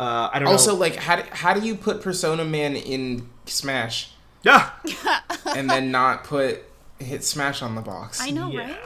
[0.00, 0.78] Uh, I don't Also, know.
[0.78, 4.12] like, how do, how do you put Persona Man in Smash
[4.42, 4.70] yeah,
[5.54, 6.62] and then not put
[6.98, 8.20] hit Smash on the box?
[8.20, 8.60] I know, yeah.
[8.60, 8.78] right?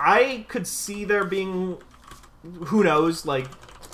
[0.00, 1.78] I could see there being,
[2.64, 3.24] who knows?
[3.24, 3.46] Like,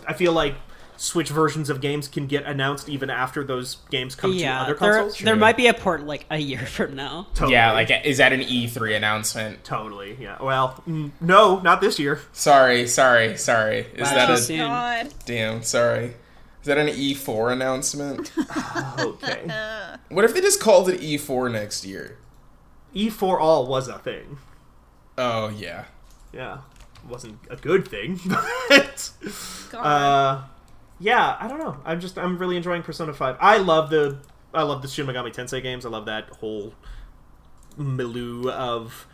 [0.08, 0.54] I feel like
[0.96, 4.74] Switch versions of games can get announced even after those games come to Yeah, other
[4.74, 5.18] there, consoles.
[5.18, 7.26] there might be a port like a year from now.
[7.34, 7.52] Totally.
[7.52, 9.62] Yeah, like, is that an E3 announcement?
[9.64, 10.16] Totally.
[10.20, 10.40] Yeah.
[10.40, 12.20] Well, mm, no, not this year.
[12.32, 13.80] Sorry, sorry, sorry.
[13.94, 14.14] Is Wow.
[14.14, 14.58] that Too a.
[14.58, 15.14] God.
[15.26, 15.62] damn?
[15.62, 16.14] Sorry.
[16.62, 18.32] Is that an E4 announcement?
[18.98, 19.48] Okay.
[20.10, 22.18] what if they just called it E4 next year?
[22.94, 24.38] E4 all was a thing.
[25.18, 25.86] Oh yeah.
[26.32, 26.58] Yeah.
[27.08, 28.20] Wasn't a good thing,
[28.68, 29.10] but
[29.70, 29.80] God.
[29.84, 30.42] uh,
[31.00, 31.78] yeah, I don't know.
[31.84, 33.36] I'm just I'm really enjoying Persona 5.
[33.40, 34.18] I love the
[34.54, 35.84] I love the Shin Megami Tensei games.
[35.84, 36.74] I love that whole
[37.76, 39.06] milieu of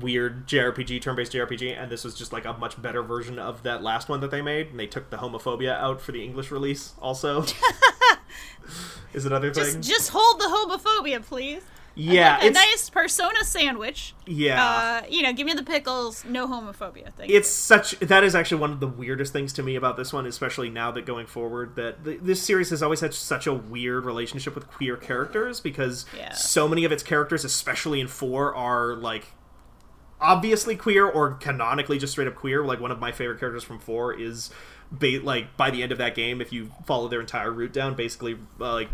[0.00, 3.82] weird JRPG, turn-based JRPG, and this was just like a much better version of that
[3.82, 4.68] last one that they made.
[4.68, 6.94] And they took the homophobia out for the English release.
[7.00, 7.44] Also,
[9.12, 9.82] is another just, thing.
[9.82, 11.62] just hold the homophobia, please.
[11.94, 14.14] yeah, like a nice persona sandwich.
[14.26, 14.64] yeah.
[15.02, 17.28] Uh, you know, give me the pickles, no homophobia thing.
[17.28, 20.24] it's such that is actually one of the weirdest things to me about this one
[20.24, 24.06] especially now that going forward that th- this series has always had such a weird
[24.06, 26.32] relationship with queer characters because Yeah.
[26.32, 29.26] so many of its characters especially in 4 are like
[30.22, 33.78] obviously queer or canonically just straight up queer like one of my favorite characters from
[33.78, 34.50] 4 is
[34.90, 37.94] ba- like by the end of that game if you follow their entire route down
[37.94, 38.88] basically uh, like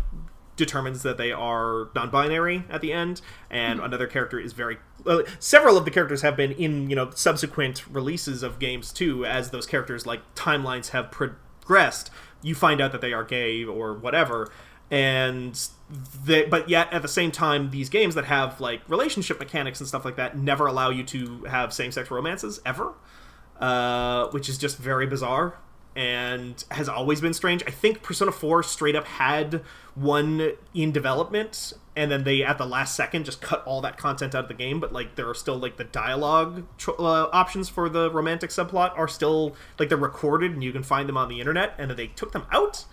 [0.55, 5.77] determines that they are non-binary at the end and another character is very uh, several
[5.77, 9.65] of the characters have been in you know subsequent releases of games too as those
[9.65, 12.09] characters like timelines have progressed.
[12.41, 14.51] You find out that they are gay or whatever
[14.91, 15.69] and
[16.23, 19.87] they, but yet at the same time these games that have like relationship mechanics and
[19.87, 22.93] stuff like that never allow you to have same-sex romances ever
[23.59, 25.57] uh, which is just very bizarre
[25.95, 27.63] and has always been strange.
[27.67, 29.63] I think Persona 4 straight up had
[29.95, 34.33] one in development and then they at the last second just cut all that content
[34.33, 37.67] out of the game but like there are still like the dialogue tr- uh, options
[37.67, 41.27] for the romantic subplot are still like they're recorded and you can find them on
[41.27, 42.85] the internet and then they took them out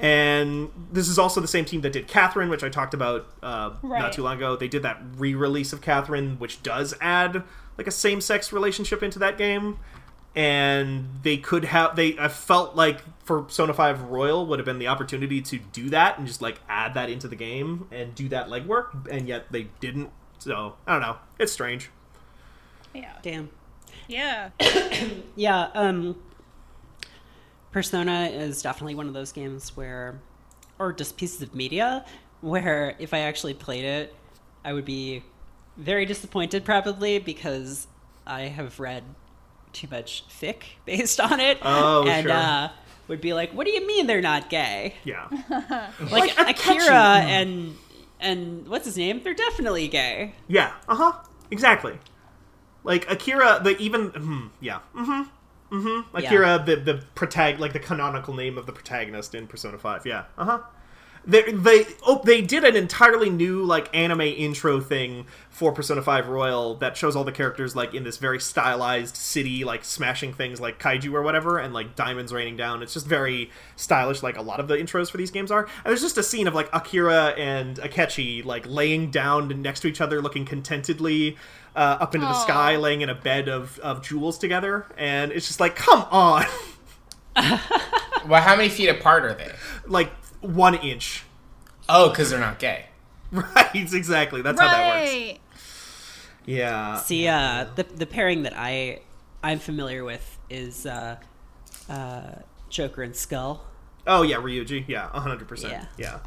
[0.00, 3.70] and this is also the same team that did Catherine, which I talked about uh,
[3.82, 4.56] not too long ago.
[4.56, 7.42] They did that re-release of Catherine, which does add
[7.78, 9.78] like a same-sex relationship into that game.
[10.36, 14.78] And they could have they I felt like for Persona 5 Royal would have been
[14.78, 18.28] the opportunity to do that and just like add that into the game and do
[18.28, 20.10] that legwork, and yet they didn't.
[20.38, 21.16] So I don't know.
[21.38, 21.90] It's strange.
[22.94, 23.12] yeah.
[23.22, 23.50] Damn.
[24.08, 24.50] Yeah.
[25.36, 26.16] Yeah, um
[27.72, 30.20] Persona is definitely one of those games where
[30.78, 32.04] or just pieces of media
[32.40, 34.14] where if I actually played it,
[34.64, 35.22] I would be
[35.76, 37.86] very disappointed probably because
[38.26, 39.04] I have read
[39.72, 41.58] too much fic based on it.
[41.62, 42.32] Oh, and sure.
[42.32, 42.68] uh
[43.08, 44.94] would be like, What do you mean they're not gay?
[45.04, 45.28] Yeah.
[46.10, 47.76] Like, Like Akira and
[48.20, 49.22] and what's his name?
[49.22, 50.34] They're definitely gay.
[50.48, 50.72] Yeah.
[50.88, 51.12] Uh huh.
[51.50, 51.98] Exactly.
[52.84, 54.80] Like Akira, the even hmm, yeah.
[54.94, 55.28] Mm-hmm.
[55.70, 56.16] Mm-hmm.
[56.16, 60.04] Akira, the the protag like the canonical name of the protagonist in Persona Five.
[60.06, 60.24] Yeah.
[60.36, 60.60] Uh huh.
[61.26, 66.28] They they oh they did an entirely new like anime intro thing for Persona Five
[66.28, 70.60] Royal that shows all the characters like in this very stylized city like smashing things
[70.60, 72.82] like kaiju or whatever and like diamonds raining down.
[72.82, 75.64] It's just very stylish like a lot of the intros for these games are.
[75.64, 79.88] And there's just a scene of like Akira and Akechi like laying down next to
[79.88, 81.36] each other looking contentedly
[81.76, 85.46] uh, up into the sky laying in a bed of of jewels together and it's
[85.46, 86.46] just like come on.
[88.28, 89.50] Well, how many feet apart are they?
[89.86, 91.24] like 1 inch.
[91.88, 92.86] Oh, because they're not gay.
[93.32, 94.42] Right, exactly.
[94.42, 95.38] That's how that works.
[96.46, 96.96] Yeah.
[96.96, 99.02] See, uh, the the pairing that I
[99.42, 101.16] I'm familiar with is uh,
[101.88, 102.22] uh,
[102.68, 103.64] Joker and Skull.
[104.06, 104.86] Oh yeah, Ryuji.
[104.88, 105.72] Yeah, hundred percent.
[105.72, 105.86] Yeah.
[105.96, 106.18] Yeah.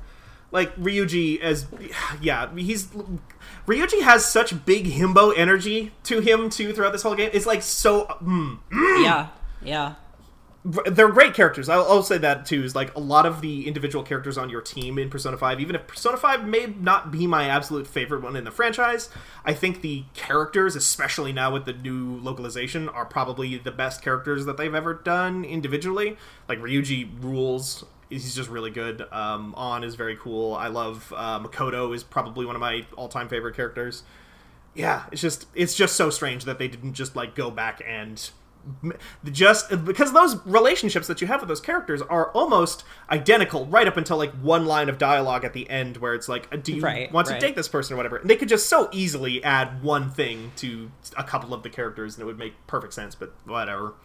[0.51, 1.65] Like Ryuji as
[2.21, 2.87] yeah, he's
[3.67, 7.31] Ryuji has such big himbo energy to him too throughout this whole game.
[7.33, 8.59] It's like so mm,
[9.03, 9.27] Yeah,
[9.61, 9.95] yeah.
[10.65, 11.67] They're great characters.
[11.67, 12.63] I'll, I'll say that too.
[12.63, 15.59] Is like a lot of the individual characters on your team in Persona Five.
[15.59, 19.09] Even if Persona Five may not be my absolute favorite one in the franchise,
[19.43, 24.45] I think the characters, especially now with the new localization, are probably the best characters
[24.45, 26.15] that they've ever done individually.
[26.47, 27.83] Like Ryuji rules.
[28.09, 29.05] He's just really good.
[29.11, 30.53] Um, Ann is very cool.
[30.53, 34.03] I love uh, Makoto is probably one of my all-time favorite characters.
[34.75, 38.29] Yeah, it's just it's just so strange that they didn't just like go back and
[39.31, 43.97] just because those relationships that you have with those characters are almost identical right up
[43.97, 47.11] until like one line of dialogue at the end where it's like do you Right,
[47.11, 48.17] want to date this person or whatever?
[48.17, 52.15] And they could just so easily add one thing to a couple of the characters
[52.15, 53.95] and it would make perfect sense but whatever.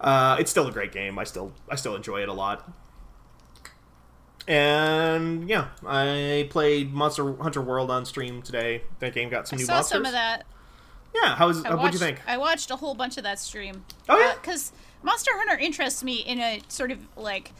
[0.00, 1.18] Uh, it's still a great game.
[1.18, 2.70] I still i still enjoy it a lot.
[4.46, 8.82] And yeah i played monster hunter world on stream today.
[9.00, 9.90] That game got some I new saw monsters.
[9.96, 10.44] some of that.
[11.14, 13.84] Yeah how was uh, what'd you think I watched a whole bunch of that stream.
[14.08, 14.34] Oh, yeah?
[14.34, 14.72] Because
[15.02, 17.52] Monster Hunter interests me in a sort of like,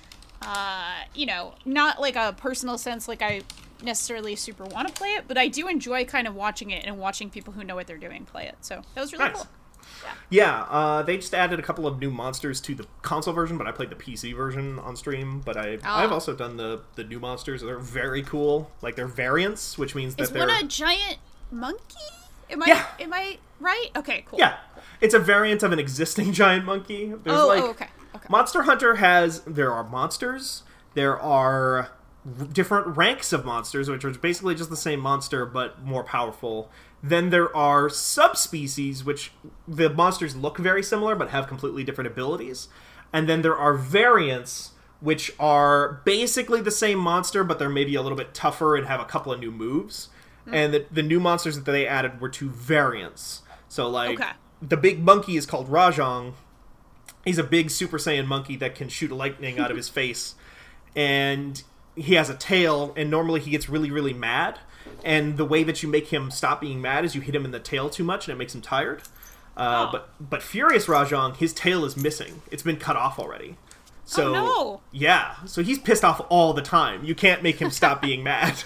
[0.42, 3.42] uh, you know, not like a personal sense, like I
[3.82, 6.98] necessarily super want to play it, but I do enjoy kind of watching it and
[6.98, 8.56] watching people who know what they're doing play it.
[8.60, 9.36] So that was really Nice.
[9.36, 9.46] cool.
[10.30, 13.66] Yeah, uh, they just added a couple of new monsters to the console version, but
[13.66, 15.40] I played the PC version on stream.
[15.40, 16.00] But I, Ah.
[16.02, 17.62] I've also done the the new monsters.
[17.62, 18.70] They're very cool.
[18.82, 21.18] Like they're variants, which means that Is they're one a giant
[21.50, 21.94] monkey?
[22.50, 22.86] Am I Yeah.
[23.00, 23.88] am I right?
[23.96, 24.38] Okay, cool.
[24.38, 24.56] yeah,
[25.00, 27.06] it's a variant of an existing giant monkey.
[27.06, 27.88] There's Oh, oh like oh, okay.
[28.14, 28.26] Okay.
[28.30, 30.62] Monster Hunter has there are monsters.
[30.94, 31.90] There are
[32.52, 36.70] different ranks of monsters, which are basically just the same monster but more powerful.
[37.02, 39.32] Then there are subspecies, which
[39.66, 42.68] the monsters look very similar but have completely different abilities.
[43.12, 48.02] And then there are variants, which are basically the same monster, but they're maybe a
[48.02, 50.08] little bit tougher and have a couple of new moves.
[50.52, 53.42] And the, the new monsters that they added were two variants.
[53.68, 54.30] So, like, Okay.
[54.62, 56.34] the big monkey is called Rajang,
[57.24, 60.34] he's a big Super Saiyan monkey that can shoot lightning out of his face,
[60.96, 61.62] and
[61.96, 62.92] he has a tail.
[62.96, 64.58] And normally he gets really, really mad.
[65.04, 67.50] And the way that you make him stop being mad is you hit him in
[67.50, 69.02] the tail too much, and it makes him tired.
[69.56, 69.88] Uh, Oh.
[69.92, 72.42] But but Furious Rajang, his tail is missing.
[72.50, 73.56] It's been cut off already.
[74.04, 74.80] So Oh, no.
[74.92, 77.04] yeah, so he's pissed off all the time.
[77.04, 78.62] You can't make him stop being mad.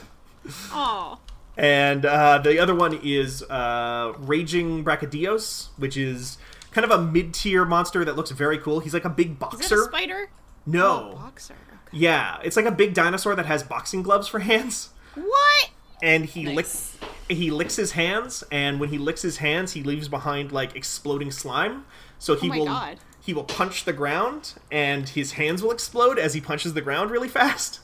[0.71, 1.19] Oh.
[1.57, 6.39] And uh, the other one is uh, Raging Brachydios, which is
[6.71, 8.81] kind of a mid-tier monster that looks very cool.
[8.81, 9.85] He's like a big Is it a boxer.
[9.85, 10.31] spider?
[10.67, 11.13] no.
[11.17, 11.55] Boxer.
[11.55, 11.99] Okay.
[11.99, 15.71] Yeah, it's like a big dinosaur that has boxing gloves for hands, What?
[16.03, 16.57] and he Nice.
[16.57, 16.97] licks
[17.29, 21.31] he licks his hands, and when he licks his hands, he leaves behind like exploding
[21.31, 21.85] slime.
[22.19, 22.99] So he Oh my will God.
[23.21, 27.11] he will punch the ground, and his hands will explode as he punches the ground
[27.11, 27.81] really fast.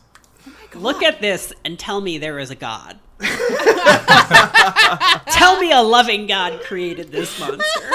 [0.74, 2.98] Look at this and tell me there is a god.
[5.26, 7.90] tell me a loving god created this monster.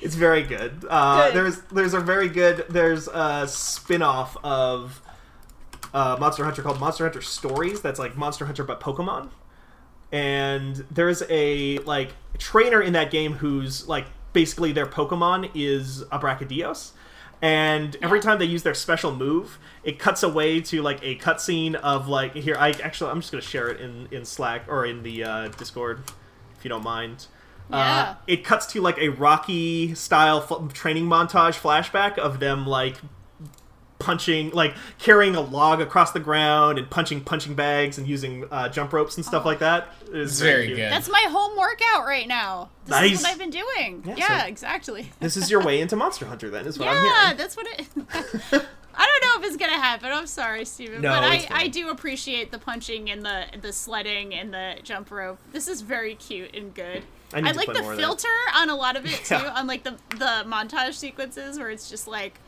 [0.00, 0.84] It's very good.
[0.88, 1.34] Uh, Good.
[1.34, 5.00] There's there's a very good there's a spin-off of
[5.92, 7.80] uh, Monster Hunter called Monster Hunter Stories.
[7.80, 9.30] That's like Monster Hunter but Pokemon.
[10.12, 16.18] And there's a like trainer in that game who's like basically their Pokemon is a
[16.18, 16.92] Brachydios.
[17.42, 21.74] And every time they use their special move, it cuts away to like a cutscene
[21.74, 22.56] of like here.
[22.58, 26.02] I actually I'm just gonna share it in in Slack or in the uh, Discord
[26.56, 27.26] if you don't mind.
[27.70, 27.76] Yeah.
[27.76, 32.96] Uh, it cuts to like a Rocky style f- training montage flashback of them like
[33.98, 38.68] punching, like carrying a log across the ground and punching punching bags and using uh,
[38.68, 39.88] jump ropes and stuff like that.
[40.12, 40.78] It's It's very good.
[40.92, 42.68] That's my home workout right now.
[42.84, 43.12] This Nice.
[43.12, 44.02] is what I've been doing.
[44.06, 45.10] Yeah, Yeah, so- exactly.
[45.20, 47.36] This is your way into Monster Hunter, then, is what I'm yeah, hearing.
[47.36, 47.88] that's what it.
[48.98, 50.10] I don't know if it's gonna happen.
[50.10, 51.02] I'm sorry, Steven.
[51.02, 51.48] No, but I, fine.
[51.52, 55.38] I do appreciate the punching and the the sledding and the jump rope.
[55.52, 57.02] This is very cute and good.
[57.34, 58.02] I need I to like play the more of that.
[58.02, 59.52] filter on a lot of it too, Yeah.
[59.54, 62.40] on like the the montage sequences where it's just like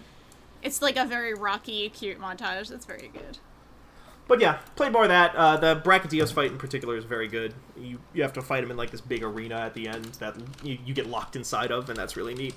[0.63, 2.69] it's like a very rocky, cute montage.
[2.69, 3.39] That's very good.
[4.27, 5.35] But yeah, play more of that.
[5.35, 7.55] Uh, the Brachydios fight in particular is very good.
[7.77, 10.37] You you have to fight him in like this big arena at the end that
[10.63, 12.55] you, you get locked inside of, and that's really neat.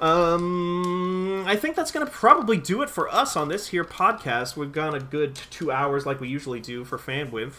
[0.00, 4.56] Um, I think that's gonna probably do it for us on this here podcast.
[4.56, 7.52] We've gone a good two hours like we usually do for Fanbyte.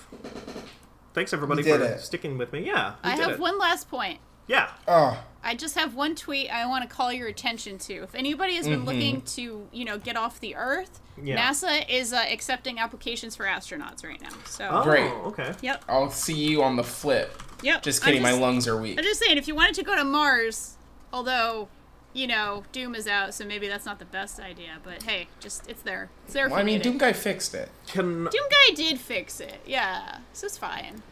[1.14, 2.00] Thanks everybody for it.
[2.00, 2.66] sticking with me.
[2.66, 3.40] Yeah, we I did have it.
[3.40, 4.20] one last point.
[4.50, 7.94] Yeah, Oh, I just have one tweet I want to call your attention to.
[8.04, 11.28] If anybody has been looking to, you know, get off the Earth, Mm-hmm.
[11.28, 11.52] Yeah.
[11.52, 14.30] NASA is uh, accepting applications for astronauts right now.
[14.46, 15.12] So, oh, Great.
[15.12, 15.54] Okay.
[15.62, 17.44] yep, I'll see you on the flip.
[17.62, 17.84] yep.
[17.84, 18.98] Just kidding, just- my lungs are weak.
[18.98, 20.78] I'm just saying, if you wanted to go to Mars,
[21.12, 21.68] although,
[22.14, 24.78] you know, Doom is out, so maybe that's not the best idea.
[24.82, 26.10] But hey, just it's there.
[26.24, 26.48] It's there.
[26.48, 26.84] Well, for I mean, needed.
[26.90, 27.70] Doom Guy fixed it.
[27.88, 29.60] Can Doom Guy did fix it.
[29.66, 31.04] Yeah, this is fine.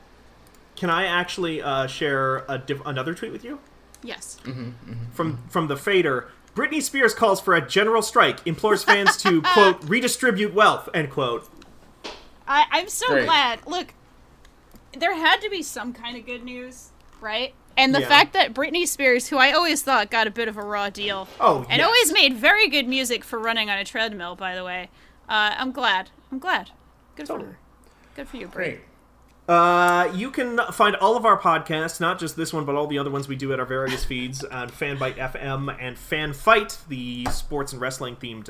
[0.77, 3.59] Can I actually uh, share a diff- another tweet with you?
[4.03, 4.37] Yes.
[5.11, 9.83] from from the fader britney spears calls for a general strike implores fans to quote
[9.83, 11.49] redistribute wealth end quote
[12.47, 13.25] I, I'm so Great.
[13.25, 13.59] glad.
[13.67, 13.93] Look,
[14.97, 17.53] there had to be some kind of good news, right?
[17.75, 18.07] And the Yeah.
[18.07, 21.27] fact that Britney Spears, who I always thought got a bit of a raw deal,
[21.41, 21.85] oh and yes.
[21.85, 24.89] always made very good music for running on a treadmill, by the way,
[25.27, 26.09] uh, I'm glad.
[26.31, 26.71] I'm glad.
[27.15, 27.57] Good for her.
[28.15, 28.53] Good for you, Brit.
[28.77, 28.81] Great.
[29.47, 32.99] Uh, you can find all of our podcasts, not just this one, but all the
[32.99, 37.25] other ones we do at our various feeds on Fanbyte FM and Fan Fight, the
[37.31, 38.49] sports and wrestling themed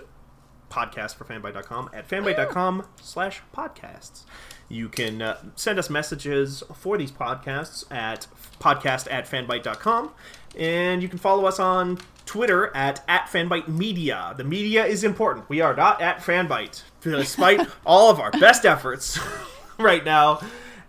[0.69, 4.23] podcast for fanbyte.com at fanbyte.com slash podcasts.
[4.69, 8.27] You can uh, send us messages for these podcasts at
[8.59, 10.11] podcast at fanbyte.com.
[10.57, 14.33] And you can follow us on Twitter at, at fanbyte media.
[14.35, 15.47] The media is important.
[15.47, 19.19] We are not at fanbyte, despite all of our best efforts
[19.79, 20.41] right now.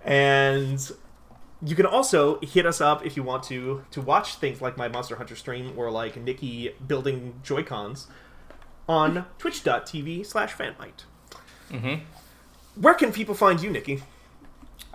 [0.04, 0.90] And
[1.62, 4.88] you can also hit us up if you want to to watch things like my
[4.88, 8.06] Monster Hunter stream or like Nikki building Joy Cons
[8.88, 11.04] on twitch.tv slash fanbyte.
[11.70, 12.02] Mhm.
[12.76, 14.02] Where can people find you, Nikki?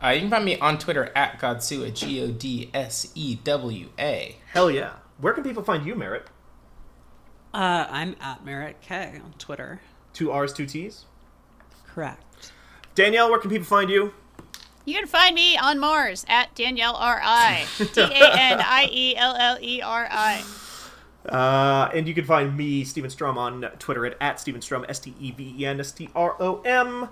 [0.02, 3.90] Uh, you can find me on Twitter at Godsewa, G O D S E W
[4.00, 4.38] A.
[4.54, 4.94] Hell yeah.
[5.18, 6.28] Where can people find you, Merritt?
[7.54, 9.82] Uh, I'm at Merritt K on Twitter.
[10.14, 11.06] Two R's, two T's.
[11.86, 12.52] Correct.
[12.96, 14.14] Danielle, where can people find you?
[14.86, 17.66] You can find me on Mars at Danielle R I.
[17.78, 20.44] D A N I E L L E R I.
[21.28, 25.00] Uh, and you can find me, Steven Strom, on Twitter at, at Steven Strom, S
[25.00, 27.10] T E V E N S T R O M.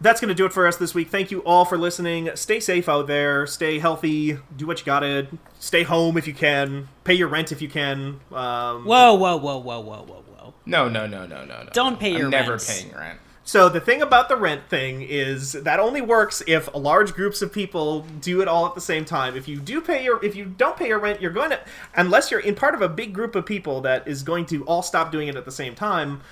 [0.00, 1.08] That's going to do it for us this week.
[1.08, 2.30] Thank you all for listening.
[2.34, 3.46] Stay safe out there.
[3.46, 4.38] Stay healthy.
[4.56, 5.28] Do what you gotta.
[5.58, 6.88] Stay home if you can.
[7.04, 8.20] Pay your rent if you can.
[8.32, 10.54] Um, Whoa, whoa, whoa, whoa, whoa, whoa, whoa.
[10.66, 11.70] No, no, no, no, no, no.
[11.72, 13.18] Don't pay your I'm your never paying rent.
[13.46, 17.52] So the thing about the rent thing is that only works if large groups of
[17.52, 19.36] people do it all at the same time.
[19.36, 21.60] If you do pay your if you don't pay your rent, you're going to
[21.94, 24.82] unless you're in part of a big group of people that is going to all
[24.82, 26.22] stop doing it at the same time,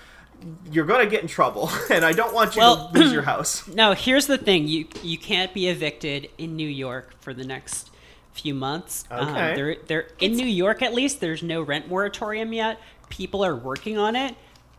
[0.70, 1.70] you're going to get in trouble.
[1.90, 3.68] And I don't want you Well- to lose your house.
[3.68, 7.90] No, here's the thing: you you can't be evicted in New York for the next
[8.32, 9.04] few months.
[9.10, 9.54] Um, Okay.
[9.54, 12.80] there, there in New York at least, there's no rent moratorium yet.
[13.10, 14.34] People are working on it.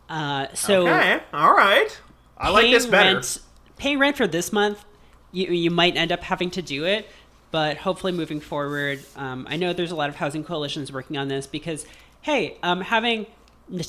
[0.08, 1.20] Uh, so Okay.
[1.32, 1.96] All right.
[2.38, 3.14] I like this paying better.
[3.14, 3.38] Rent,
[3.76, 4.84] paying rent for this month,
[5.32, 7.08] you you might end up having to do it,
[7.50, 11.28] but hopefully moving forward, um, I know there's a lot of housing coalitions working on
[11.28, 11.86] this because,
[12.22, 13.26] hey, um, having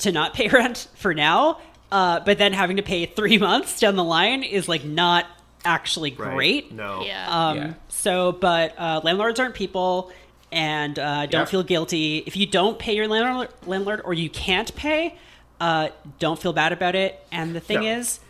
[0.00, 1.58] to not pay rent for now,
[1.92, 5.26] uh, but then having to pay three months down the line is like not
[5.64, 6.32] actually Right.
[6.34, 6.72] great.
[6.72, 7.04] No.
[7.04, 7.26] Yeah.
[7.48, 7.74] Um, Yeah.
[7.88, 10.12] So, but uh, landlords aren't people,
[10.52, 11.48] and uh, don't Yep.
[11.48, 15.16] feel guilty if you don't pay your landlord, landlord or you can't pay.
[15.60, 15.88] Uh,
[16.20, 17.18] don't feel bad about it.
[17.32, 17.86] And the thing No.
[17.98, 18.20] is,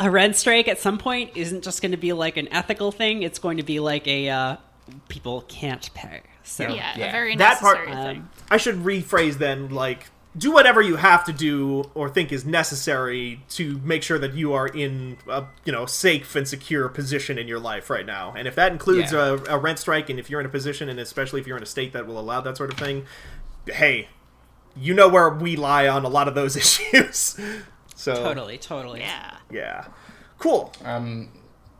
[0.00, 3.22] a rent strike at some point isn't just going to be like an ethical thing.
[3.22, 4.56] It's going to be like a uh,
[5.08, 6.22] people can't pay.
[6.42, 7.06] So yeah, Yeah.
[7.06, 8.20] a very That part- necessary thing.
[8.22, 10.06] um, I should rephrase then like
[10.38, 14.52] do whatever you have to do or think is necessary to make sure that you
[14.52, 18.46] are in a you know safe and secure position in your life right now and
[18.46, 19.38] if that includes Yeah.
[19.48, 21.64] a, a rent strike and if you're in a position and especially if you're in
[21.64, 23.06] a state that will allow that sort of thing
[23.66, 24.08] hey
[24.76, 27.36] you know where we lie on a lot of those issues
[28.00, 29.00] so totally, totally.
[29.00, 29.36] Yeah.
[29.50, 29.84] yeah
[30.38, 31.28] cool Um,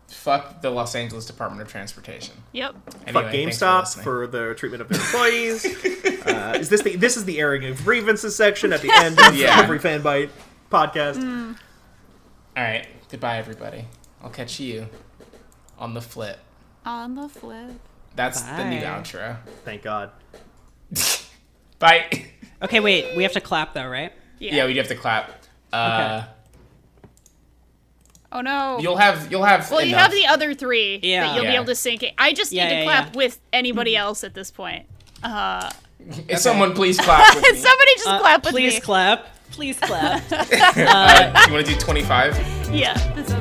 [0.08, 2.34] fuck the Los Angeles Department of Transportation.
[2.52, 2.74] Yep.
[2.84, 4.04] fuck Anyway, thanks GameStop listening.
[4.04, 5.64] for, the treatment of their employees.
[6.26, 9.34] uh, is this the this is the airing of grievances section at the end of
[9.34, 9.60] Yeah.
[9.60, 10.30] every Fanbyte
[10.70, 11.16] podcast?
[12.56, 13.86] All right, goodbye, everybody.
[14.22, 14.88] I'll catch you
[15.78, 16.38] on the flip.
[16.84, 17.70] On the flip.
[18.16, 19.36] That's the new outro.
[19.64, 20.10] Thank God.
[21.78, 22.26] Bye.
[22.60, 23.16] Okay, wait.
[23.16, 24.12] We have to clap though, right?
[24.38, 24.56] Yeah.
[24.56, 25.39] Yeah, we'd have to clap.
[25.72, 26.24] Uh,
[28.32, 28.78] Oh no.
[28.80, 29.68] You'll have you'll have.
[29.72, 31.26] well, you have the other three Yeah.
[31.26, 32.14] that you'll be able to sync it.
[32.16, 33.18] I just need Yeah, to clap yeah.
[33.18, 34.86] with anybody else at this point.
[35.22, 35.68] Uh,
[36.28, 37.58] If Someone please clap with me.
[37.58, 38.80] somebody just Uh, clap with please me.
[38.80, 39.26] Please clap.
[39.50, 40.22] Please clap.
[40.30, 42.36] Uh, you want to do twenty five?
[42.72, 42.94] yeah.
[43.14, 43.32] This is